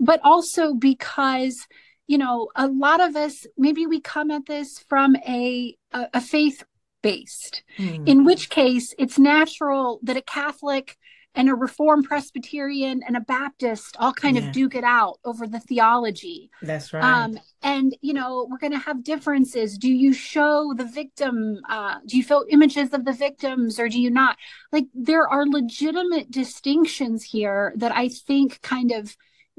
but 0.00 0.20
also 0.24 0.74
because 0.74 1.68
you 2.10 2.18
know 2.18 2.48
a 2.56 2.66
lot 2.66 3.00
of 3.00 3.14
us 3.14 3.46
maybe 3.56 3.86
we 3.86 4.00
come 4.00 4.32
at 4.32 4.44
this 4.46 4.80
from 4.80 5.14
a 5.28 5.76
a, 5.92 6.08
a 6.14 6.20
faith 6.20 6.64
based 7.02 7.62
mm. 7.78 8.06
in 8.06 8.24
which 8.24 8.50
case 8.50 8.92
it's 8.98 9.16
natural 9.16 10.00
that 10.02 10.16
a 10.16 10.22
catholic 10.22 10.98
and 11.36 11.48
a 11.48 11.54
reformed 11.54 12.04
presbyterian 12.04 13.00
and 13.06 13.16
a 13.16 13.20
baptist 13.20 13.96
all 14.00 14.12
kind 14.12 14.36
yeah. 14.36 14.42
of 14.42 14.52
duke 14.52 14.74
it 14.74 14.82
out 14.82 15.20
over 15.24 15.46
the 15.46 15.60
theology 15.60 16.50
that's 16.62 16.92
right 16.92 17.04
um, 17.04 17.38
and 17.62 17.96
you 18.00 18.12
know 18.12 18.48
we're 18.50 18.58
going 18.58 18.72
to 18.72 18.86
have 18.88 19.04
differences 19.04 19.78
do 19.78 19.88
you 19.88 20.12
show 20.12 20.74
the 20.76 20.84
victim 20.84 21.60
uh, 21.68 21.94
do 22.06 22.16
you 22.16 22.24
show 22.24 22.44
images 22.48 22.92
of 22.92 23.04
the 23.04 23.12
victims 23.12 23.78
or 23.78 23.88
do 23.88 24.00
you 24.00 24.10
not 24.10 24.36
like 24.72 24.86
there 24.94 25.28
are 25.28 25.46
legitimate 25.46 26.28
distinctions 26.28 27.22
here 27.22 27.72
that 27.76 27.92
i 27.94 28.08
think 28.08 28.60
kind 28.62 28.90
of 28.90 29.16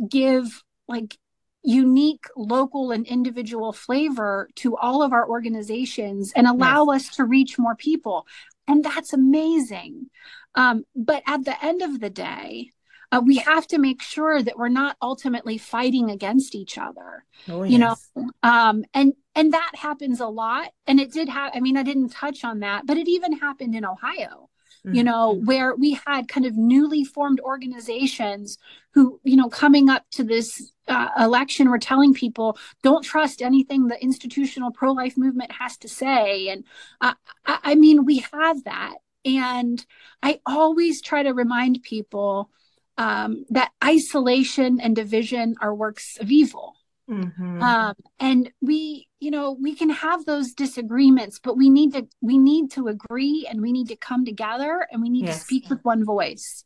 give 0.10 0.64
like 0.90 1.18
unique 1.64 2.26
local 2.36 2.92
and 2.92 3.06
individual 3.06 3.72
flavor 3.72 4.50
to 4.56 4.76
all 4.78 5.04
of 5.04 5.14
our 5.14 5.28
organizations 5.28 6.34
and 6.36 6.48
allow 6.48 6.86
yes. 6.92 7.10
us 7.10 7.16
to 7.16 7.26
reach 7.26 7.60
more 7.60 7.76
people. 7.76 8.26
And 8.68 8.84
that's 8.84 9.14
amazing. 9.14 10.10
Um, 10.56 10.86
but 10.96 11.24
at 11.28 11.46
the 11.46 11.64
end 11.64 11.82
of 11.82 12.00
the 12.00 12.10
day, 12.10 12.72
uh, 13.12 13.22
we 13.24 13.38
have 13.38 13.68
to 13.68 13.78
make 13.78 14.02
sure 14.02 14.42
that 14.42 14.58
we're 14.58 14.70
not 14.70 14.96
ultimately 15.02 15.58
fighting 15.58 16.10
against 16.10 16.56
each 16.56 16.78
other 16.78 17.26
oh, 17.50 17.64
you 17.64 17.78
know? 17.78 17.96
um, 18.44 18.86
and 18.94 19.14
and 19.36 19.54
that 19.54 19.72
happens 19.76 20.20
a 20.20 20.28
lot. 20.28 20.70
And 20.88 21.00
it 21.00 21.12
did 21.12 21.30
have 21.30 21.52
i 21.54 21.60
mean 21.60 21.78
i 21.78 21.84
didn't 21.84 22.10
touch 22.10 22.44
on 22.44 22.60
that 22.60 22.86
but 22.86 22.98
it 22.98 23.08
even 23.08 23.34
happened 23.34 23.76
in 23.76 23.86
ohio 23.86 24.50
mm-hmm. 24.86 24.96
you 24.96 25.04
know 25.04 25.34
where 25.46 25.76
we 25.76 26.00
had 26.06 26.28
kind 26.28 26.46
of 26.46 26.56
newly 26.56 27.04
formed 27.04 27.40
organizations 27.42 28.58
who 28.94 29.20
you 29.24 29.36
know 29.36 29.50
coming 29.50 29.90
up 29.90 30.06
to 30.12 30.24
this 30.24 30.72
uh, 30.88 31.10
election 31.20 31.70
were 31.70 31.80
telling 31.80 32.14
people 32.14 32.58
don't 32.84 33.04
trust 33.04 33.42
anything 33.42 33.88
the 33.88 34.02
institutional 34.04 34.72
pro-life 34.72 35.18
movement 35.18 35.52
has 35.52 35.78
to 35.78 35.88
say 35.88 36.50
and 36.50 36.64
uh, 37.02 37.14
I, 37.46 37.60
I 37.64 37.76
mean 37.76 38.06
we 38.06 38.20
have 38.32 38.64
that 38.66 38.96
and 39.26 39.86
I 40.24 40.40
always 40.46 41.02
try 41.02 41.24
to 41.24 41.32
remind 41.32 41.84
people 41.84 42.50
um, 42.98 43.46
that 43.50 43.72
isolation 43.84 44.80
and 44.80 44.96
division 44.96 45.56
are 45.62 45.74
works 45.74 46.18
of 46.20 46.32
evil. 46.32 46.76
Mm-hmm. 47.12 47.62
Um, 47.62 47.96
and 48.20 48.52
we, 48.62 49.08
you 49.20 49.32
know, 49.32 49.52
we 49.52 49.76
can 49.76 49.90
have 49.90 50.26
those 50.26 50.54
disagreements, 50.54 51.40
but 51.44 51.58
we 51.58 51.70
need 51.70 51.94
to 51.94 52.08
we 52.22 52.38
need 52.38 52.72
to 52.72 52.88
agree 52.88 53.46
and 53.50 53.62
we 53.62 53.74
need 53.74 53.90
to 53.90 53.98
come 53.98 54.24
together 54.24 54.88
and 54.92 55.02
we 55.02 55.10
need 55.10 55.26
yes. 55.26 55.40
to 55.40 55.44
speak 55.44 55.70
with 55.70 55.80
one 55.84 56.06
voice. 56.06 56.64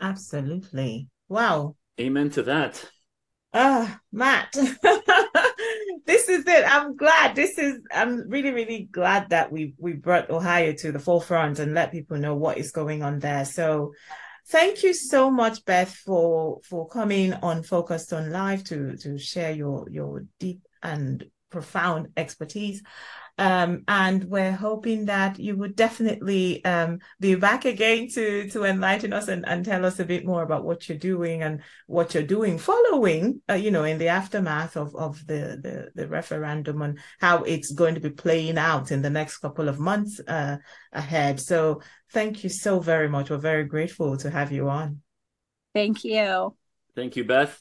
Absolutely. 0.00 1.08
Wow. 1.28 1.76
Amen 2.00 2.30
to 2.30 2.42
that. 2.44 2.84
Ah, 3.52 3.94
uh, 3.94 3.98
Matt. 4.12 4.52
this 6.06 6.28
is 6.28 6.44
it. 6.46 6.64
I'm 6.66 6.96
glad. 6.96 7.34
This 7.34 7.58
is. 7.58 7.80
I'm 7.90 8.28
really, 8.28 8.50
really 8.50 8.88
glad 8.90 9.30
that 9.30 9.50
we 9.50 9.74
we 9.78 9.94
brought 9.94 10.30
Ohio 10.30 10.72
to 10.74 10.92
the 10.92 10.98
forefront 10.98 11.58
and 11.58 11.72
let 11.72 11.92
people 11.92 12.18
know 12.18 12.34
what 12.34 12.58
is 12.58 12.72
going 12.72 13.02
on 13.02 13.18
there. 13.18 13.44
So, 13.44 13.92
thank 14.48 14.82
you 14.82 14.94
so 14.94 15.30
much, 15.30 15.64
Beth, 15.64 15.94
for 15.94 16.60
for 16.62 16.88
coming 16.88 17.32
on 17.34 17.62
Focused 17.62 18.12
on 18.12 18.30
Life 18.30 18.64
to 18.64 18.96
to 18.98 19.18
share 19.18 19.52
your 19.52 19.88
your 19.90 20.24
deep 20.38 20.60
and 20.82 21.24
profound 21.50 22.08
expertise. 22.16 22.82
Um, 23.38 23.82
and 23.86 24.24
we're 24.24 24.52
hoping 24.52 25.06
that 25.06 25.38
you 25.38 25.56
would 25.56 25.76
definitely 25.76 26.64
um, 26.64 27.00
be 27.20 27.34
back 27.34 27.66
again 27.66 28.08
to 28.14 28.48
to 28.48 28.64
enlighten 28.64 29.12
us 29.12 29.28
and, 29.28 29.46
and 29.46 29.62
tell 29.62 29.84
us 29.84 30.00
a 30.00 30.06
bit 30.06 30.24
more 30.24 30.42
about 30.42 30.64
what 30.64 30.88
you're 30.88 30.96
doing 30.96 31.42
and 31.42 31.60
what 31.86 32.14
you're 32.14 32.22
doing 32.22 32.56
following, 32.56 33.42
uh, 33.50 33.54
you 33.54 33.70
know, 33.70 33.84
in 33.84 33.98
the 33.98 34.08
aftermath 34.08 34.76
of, 34.76 34.96
of 34.96 35.26
the, 35.26 35.60
the, 35.62 35.90
the 35.94 36.08
referendum 36.08 36.80
and 36.80 36.98
how 37.20 37.42
it's 37.42 37.72
going 37.72 37.94
to 37.94 38.00
be 38.00 38.10
playing 38.10 38.56
out 38.56 38.90
in 38.90 39.02
the 39.02 39.10
next 39.10 39.38
couple 39.38 39.68
of 39.68 39.78
months 39.78 40.18
uh, 40.26 40.56
ahead. 40.92 41.38
So 41.38 41.82
thank 42.12 42.42
you 42.42 42.48
so 42.48 42.80
very 42.80 43.08
much. 43.08 43.28
We're 43.28 43.36
very 43.36 43.64
grateful 43.64 44.16
to 44.18 44.30
have 44.30 44.50
you 44.50 44.70
on. 44.70 45.02
Thank 45.74 46.04
you. 46.04 46.56
Thank 46.94 47.16
you, 47.16 47.24
Beth. 47.24 47.60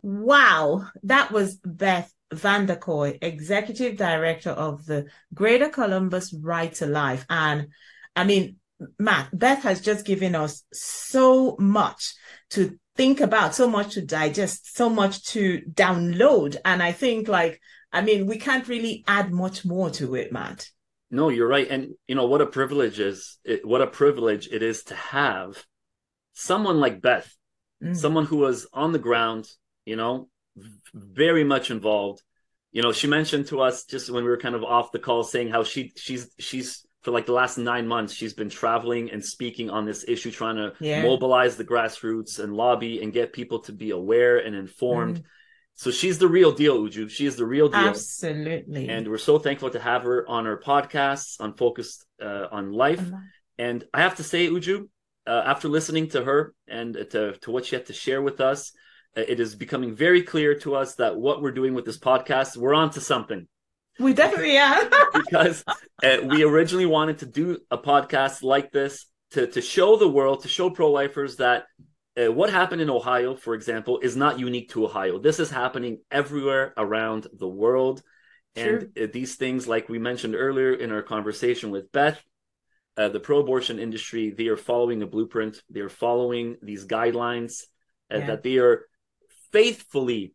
Wow, 0.00 0.86
that 1.02 1.30
was 1.30 1.56
Beth 1.56 2.10
Vanderkooi, 2.32 3.18
Executive 3.22 3.96
Director 3.96 4.50
of 4.50 4.84
the 4.86 5.06
Greater 5.34 5.68
Columbus 5.68 6.34
Right 6.34 6.72
to 6.74 6.86
Life. 6.86 7.24
And 7.30 7.68
I 8.14 8.24
mean, 8.24 8.56
Matt, 8.98 9.28
Beth 9.32 9.62
has 9.62 9.80
just 9.80 10.04
given 10.04 10.34
us 10.34 10.62
so 10.72 11.56
much 11.58 12.14
to 12.50 12.78
think 12.96 13.20
about, 13.20 13.54
so 13.54 13.68
much 13.68 13.94
to 13.94 14.02
digest, 14.02 14.76
so 14.76 14.88
much 14.88 15.24
to 15.26 15.62
download. 15.72 16.56
And 16.64 16.82
I 16.82 16.92
think, 16.92 17.28
like, 17.28 17.60
I 17.92 18.02
mean, 18.02 18.26
we 18.26 18.38
can't 18.38 18.68
really 18.68 19.04
add 19.06 19.32
much 19.32 19.64
more 19.64 19.90
to 19.90 20.14
it, 20.14 20.32
Matt. 20.32 20.68
No, 21.10 21.28
you're 21.28 21.48
right. 21.48 21.68
And, 21.70 21.94
you 22.08 22.14
know, 22.14 22.26
what 22.26 22.40
a 22.40 22.46
privilege 22.46 22.98
is, 22.98 23.38
it, 23.44 23.66
what 23.66 23.80
a 23.80 23.86
privilege 23.86 24.48
it 24.50 24.62
is 24.62 24.84
to 24.84 24.94
have 24.94 25.64
someone 26.32 26.80
like 26.80 27.00
Beth, 27.00 27.32
mm. 27.82 27.96
someone 27.96 28.26
who 28.26 28.38
was 28.38 28.66
on 28.72 28.92
the 28.92 28.98
ground, 28.98 29.48
you 29.84 29.96
know, 29.96 30.28
very 30.94 31.44
much 31.44 31.70
involved. 31.70 32.22
You 32.72 32.82
know, 32.82 32.92
she 32.92 33.06
mentioned 33.06 33.46
to 33.48 33.60
us 33.60 33.84
just 33.84 34.10
when 34.10 34.24
we 34.24 34.30
were 34.30 34.38
kind 34.38 34.54
of 34.54 34.62
off 34.62 34.92
the 34.92 34.98
call 34.98 35.24
saying 35.24 35.48
how 35.48 35.64
she 35.64 35.92
she's 35.96 36.30
she's 36.38 36.86
for 37.02 37.10
like 37.10 37.26
the 37.26 37.32
last 37.32 37.56
nine 37.56 37.86
months 37.86 38.12
she's 38.12 38.34
been 38.34 38.50
traveling 38.50 39.10
and 39.10 39.24
speaking 39.24 39.70
on 39.70 39.86
this 39.86 40.04
issue, 40.08 40.30
trying 40.30 40.56
to 40.56 40.72
yeah. 40.80 41.02
mobilize 41.02 41.56
the 41.56 41.64
grassroots 41.64 42.38
and 42.38 42.54
lobby 42.54 43.02
and 43.02 43.12
get 43.12 43.32
people 43.32 43.60
to 43.60 43.72
be 43.72 43.90
aware 43.90 44.38
and 44.38 44.54
informed. 44.54 45.18
Mm. 45.18 45.24
So 45.76 45.90
she's 45.90 46.18
the 46.18 46.26
real 46.26 46.52
deal, 46.52 46.78
Uju. 46.82 47.10
She 47.10 47.26
is 47.26 47.36
the 47.36 47.44
real 47.44 47.68
deal. 47.68 47.88
Absolutely. 47.88 48.88
And 48.88 49.06
we're 49.08 49.18
so 49.18 49.38
thankful 49.38 49.70
to 49.70 49.78
have 49.78 50.02
her 50.02 50.26
on 50.28 50.46
our 50.46 50.58
podcasts 50.58 51.38
on 51.38 51.54
Focused 51.54 52.06
uh, 52.20 52.46
on 52.50 52.72
Life. 52.72 53.04
And 53.58 53.84
I 53.92 54.00
have 54.00 54.16
to 54.16 54.22
say, 54.22 54.48
Uju, 54.48 54.88
uh, 55.26 55.42
after 55.44 55.68
listening 55.68 56.08
to 56.08 56.24
her 56.24 56.54
and 56.66 56.94
to, 56.94 57.32
to 57.42 57.50
what 57.50 57.66
she 57.66 57.76
had 57.76 57.86
to 57.86 57.92
share 57.92 58.22
with 58.22 58.40
us, 58.40 58.72
it 59.16 59.40
is 59.40 59.54
becoming 59.54 59.94
very 59.94 60.22
clear 60.22 60.54
to 60.60 60.76
us 60.76 60.96
that 60.96 61.16
what 61.16 61.40
we're 61.40 61.52
doing 61.52 61.74
with 61.74 61.84
this 61.84 61.98
podcast, 61.98 62.56
we're 62.56 62.74
on 62.74 62.90
to 62.90 63.00
something. 63.00 63.46
We 63.98 64.12
definitely 64.12 64.58
are. 64.58 64.88
because 65.14 65.64
uh, 66.02 66.18
we 66.24 66.42
originally 66.44 66.86
wanted 66.86 67.18
to 67.18 67.26
do 67.26 67.58
a 67.70 67.78
podcast 67.78 68.42
like 68.42 68.70
this 68.70 69.06
to, 69.30 69.46
to 69.46 69.60
show 69.60 69.96
the 69.96 70.08
world, 70.08 70.42
to 70.42 70.48
show 70.48 70.70
pro 70.70 70.90
lifers 70.90 71.36
that 71.36 71.64
uh, 72.16 72.30
what 72.30 72.50
happened 72.50 72.82
in 72.82 72.90
Ohio, 72.90 73.34
for 73.34 73.54
example, 73.54 73.98
is 74.00 74.16
not 74.16 74.38
unique 74.38 74.70
to 74.70 74.84
Ohio. 74.84 75.18
This 75.18 75.40
is 75.40 75.50
happening 75.50 76.00
everywhere 76.10 76.72
around 76.76 77.26
the 77.32 77.48
world. 77.48 78.02
And 78.54 78.90
sure. 78.96 79.06
these 79.08 79.36
things, 79.36 79.68
like 79.68 79.88
we 79.88 79.98
mentioned 79.98 80.34
earlier 80.34 80.72
in 80.72 80.92
our 80.92 81.02
conversation 81.02 81.70
with 81.70 81.92
Beth, 81.92 82.22
uh, 82.96 83.10
the 83.10 83.20
pro 83.20 83.40
abortion 83.40 83.78
industry, 83.78 84.30
they 84.30 84.46
are 84.48 84.56
following 84.56 85.02
a 85.02 85.06
blueprint. 85.06 85.62
They 85.68 85.80
are 85.80 85.90
following 85.90 86.56
these 86.62 86.86
guidelines 86.86 87.64
uh, 88.12 88.18
yeah. 88.18 88.26
that 88.28 88.42
they 88.42 88.56
are 88.56 88.86
faithfully 89.52 90.34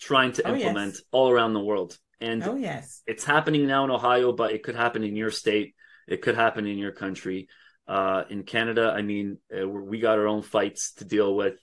trying 0.00 0.32
to 0.32 0.48
oh, 0.48 0.54
implement 0.54 0.94
yes. 0.94 1.02
all 1.12 1.30
around 1.30 1.54
the 1.54 1.60
world. 1.60 1.98
And 2.20 2.42
oh, 2.42 2.56
yes. 2.56 3.02
it's 3.06 3.24
happening 3.24 3.66
now 3.66 3.84
in 3.84 3.90
Ohio, 3.90 4.32
but 4.32 4.52
it 4.52 4.62
could 4.62 4.76
happen 4.76 5.04
in 5.04 5.16
your 5.16 5.30
state. 5.30 5.74
It 6.06 6.22
could 6.22 6.34
happen 6.34 6.66
in 6.66 6.78
your 6.78 6.92
country. 6.92 7.48
Uh, 7.86 8.24
in 8.28 8.42
Canada, 8.42 8.92
I 8.94 9.02
mean, 9.02 9.38
uh, 9.54 9.66
we 9.66 10.00
got 10.00 10.18
our 10.18 10.26
own 10.26 10.42
fights 10.42 10.92
to 10.94 11.04
deal 11.04 11.34
with. 11.34 11.54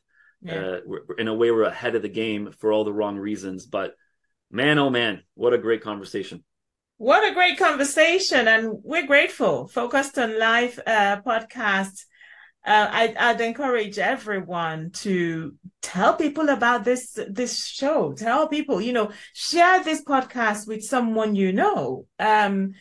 Yeah. 0.42 0.78
Uh, 0.78 1.16
in 1.18 1.28
a 1.28 1.34
way, 1.34 1.52
we're 1.52 1.64
ahead 1.64 1.96
of 1.96 2.02
the 2.02 2.10
game 2.10 2.52
for 2.60 2.72
all 2.72 2.84
the 2.84 2.94
wrong 2.94 3.18
reasons. 3.18 3.66
But 3.66 3.96
man, 4.52 4.78
oh 4.78 4.90
man, 4.90 5.24
what 5.36 5.54
a 5.54 5.58
great 5.58 5.82
conversation! 5.82 6.44
What 6.98 7.30
a 7.30 7.34
great 7.34 7.58
conversation, 7.58 8.48
and 8.48 8.72
we're 8.84 9.08
grateful. 9.08 9.68
Focused 9.68 10.18
on 10.18 10.40
Life 10.40 10.80
uh, 10.86 11.22
podcast. 11.26 12.06
Uh, 12.68 12.90
I, 12.92 13.16
I'd 13.18 13.40
encourage 13.40 13.98
everyone 13.98 14.92
to 14.92 15.56
tell 15.82 16.16
people 16.16 16.50
about 16.50 16.84
this 16.84 17.18
this 17.30 17.66
show. 17.66 18.12
Tell 18.12 18.50
people, 18.50 18.82
you 18.82 18.92
know, 18.92 19.12
share 19.34 19.82
this 19.86 20.04
podcast 20.04 20.68
with 20.68 20.84
someone 20.84 21.34
you 21.34 21.54
know. 21.54 22.08
Um, 22.20 22.74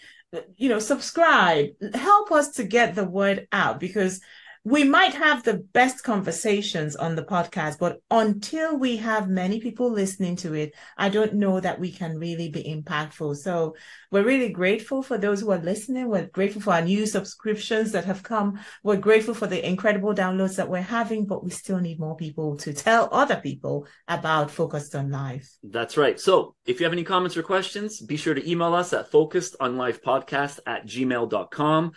you 0.56 0.68
know, 0.68 0.80
subscribe. 0.80 1.68
Help 1.94 2.32
us 2.32 2.50
to 2.54 2.64
get 2.64 2.96
the 2.96 3.04
word 3.04 3.46
out 3.52 3.78
because 3.78 4.20
we 4.66 4.82
might 4.82 5.14
have 5.14 5.44
the 5.44 5.58
best 5.58 6.02
conversations 6.02 6.96
on 6.96 7.14
the 7.14 7.22
podcast, 7.22 7.78
but 7.78 8.00
until 8.10 8.76
we 8.76 8.96
have 8.96 9.28
many 9.28 9.60
people 9.60 9.92
listening 9.92 10.34
to 10.34 10.54
it, 10.54 10.74
I 10.98 11.08
don't 11.08 11.34
know 11.34 11.60
that 11.60 11.78
we 11.78 11.92
can 11.92 12.18
really 12.18 12.48
be 12.48 12.64
impactful. 12.64 13.36
So 13.36 13.76
we're 14.10 14.24
really 14.24 14.48
grateful 14.48 15.04
for 15.04 15.18
those 15.18 15.40
who 15.40 15.52
are 15.52 15.58
listening. 15.58 16.08
We're 16.08 16.26
grateful 16.26 16.62
for 16.62 16.72
our 16.72 16.82
new 16.82 17.06
subscriptions 17.06 17.92
that 17.92 18.06
have 18.06 18.24
come. 18.24 18.58
We're 18.82 18.96
grateful 18.96 19.34
for 19.34 19.46
the 19.46 19.64
incredible 19.64 20.12
downloads 20.16 20.56
that 20.56 20.68
we're 20.68 20.80
having, 20.80 21.26
but 21.26 21.44
we 21.44 21.50
still 21.50 21.78
need 21.78 22.00
more 22.00 22.16
people 22.16 22.56
to 22.56 22.72
tell 22.72 23.08
other 23.12 23.36
people 23.36 23.86
about 24.08 24.50
Focused 24.50 24.96
on 24.96 25.12
Life. 25.12 25.48
That's 25.62 25.96
right. 25.96 26.18
So 26.18 26.56
if 26.64 26.80
you 26.80 26.86
have 26.86 26.92
any 26.92 27.04
comments 27.04 27.36
or 27.36 27.44
questions, 27.44 28.00
be 28.00 28.16
sure 28.16 28.34
to 28.34 28.50
email 28.50 28.74
us 28.74 28.92
at 28.92 29.12
focusedonlifepodcast 29.12 30.58
at 30.66 30.86
gmail.com. 30.88 31.92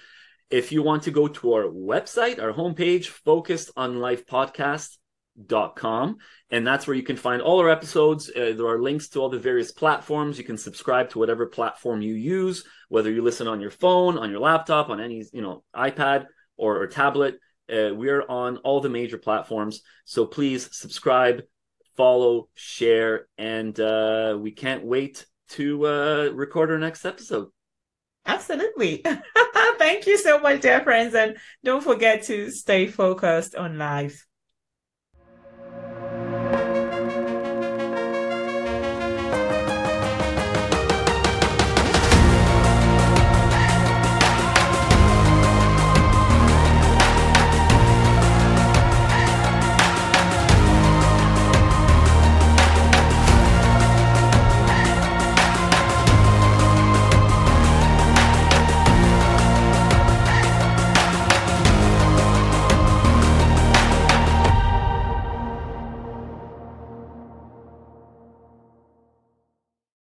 If 0.50 0.72
you 0.72 0.82
want 0.82 1.04
to 1.04 1.12
go 1.12 1.28
to 1.28 1.54
our 1.54 1.66
website, 1.66 2.42
our 2.42 2.52
homepage, 2.52 3.12
focusedonlifepodcast.com, 3.24 6.18
and 6.50 6.66
that's 6.66 6.88
where 6.88 6.96
you 6.96 7.04
can 7.04 7.18
find 7.18 7.40
all 7.42 7.60
our 7.60 7.70
episodes. 7.70 8.30
Uh, 8.30 8.54
there 8.58 8.68
are 8.68 8.82
links 8.82 9.10
to 9.10 9.20
all 9.20 9.30
the 9.30 9.38
various 9.38 9.72
platforms. 9.72 10.40
You 10.40 10.44
can 10.44 10.58
subscribe 10.58 11.12
to 11.12 11.20
whatever 11.20 11.46
platform 11.46 12.02
you 12.02 12.16
use, 12.16 12.66
whether 12.88 13.12
you 13.12 13.22
listen 13.22 13.48
on 13.48 13.62
your 13.62 13.70
phone, 13.70 14.18
on 14.18 14.32
your 14.32 14.40
laptop, 14.40 14.90
on 14.90 15.00
any 15.00 15.24
you 15.32 15.44
know 15.44 15.64
iPad 15.76 16.26
or, 16.58 16.82
or 16.82 16.88
tablet. 16.88 17.36
Uh, 17.72 17.94
we 17.94 18.10
are 18.10 18.28
on 18.28 18.58
all 18.58 18.82
the 18.82 18.90
major 18.90 19.20
platforms, 19.20 19.84
so 20.04 20.26
please 20.26 20.76
subscribe, 20.76 21.44
follow, 21.96 22.50
share, 22.56 23.28
and 23.38 23.80
uh, 23.80 24.36
we 24.40 24.50
can't 24.52 24.84
wait 24.84 25.28
to 25.50 25.86
uh, 25.86 26.32
record 26.34 26.72
our 26.72 26.80
next 26.80 27.06
episode. 27.06 27.50
Absolutely. 28.30 29.04
Thank 29.80 30.06
you 30.06 30.18
so 30.18 30.40
much, 30.40 30.62
dear 30.62 30.82
friends. 30.82 31.16
And 31.16 31.38
don't 31.64 31.84
forget 31.84 32.24
to 32.24 32.52
stay 32.52 32.88
focused 32.88 33.56
on 33.56 33.78
life. 33.78 34.28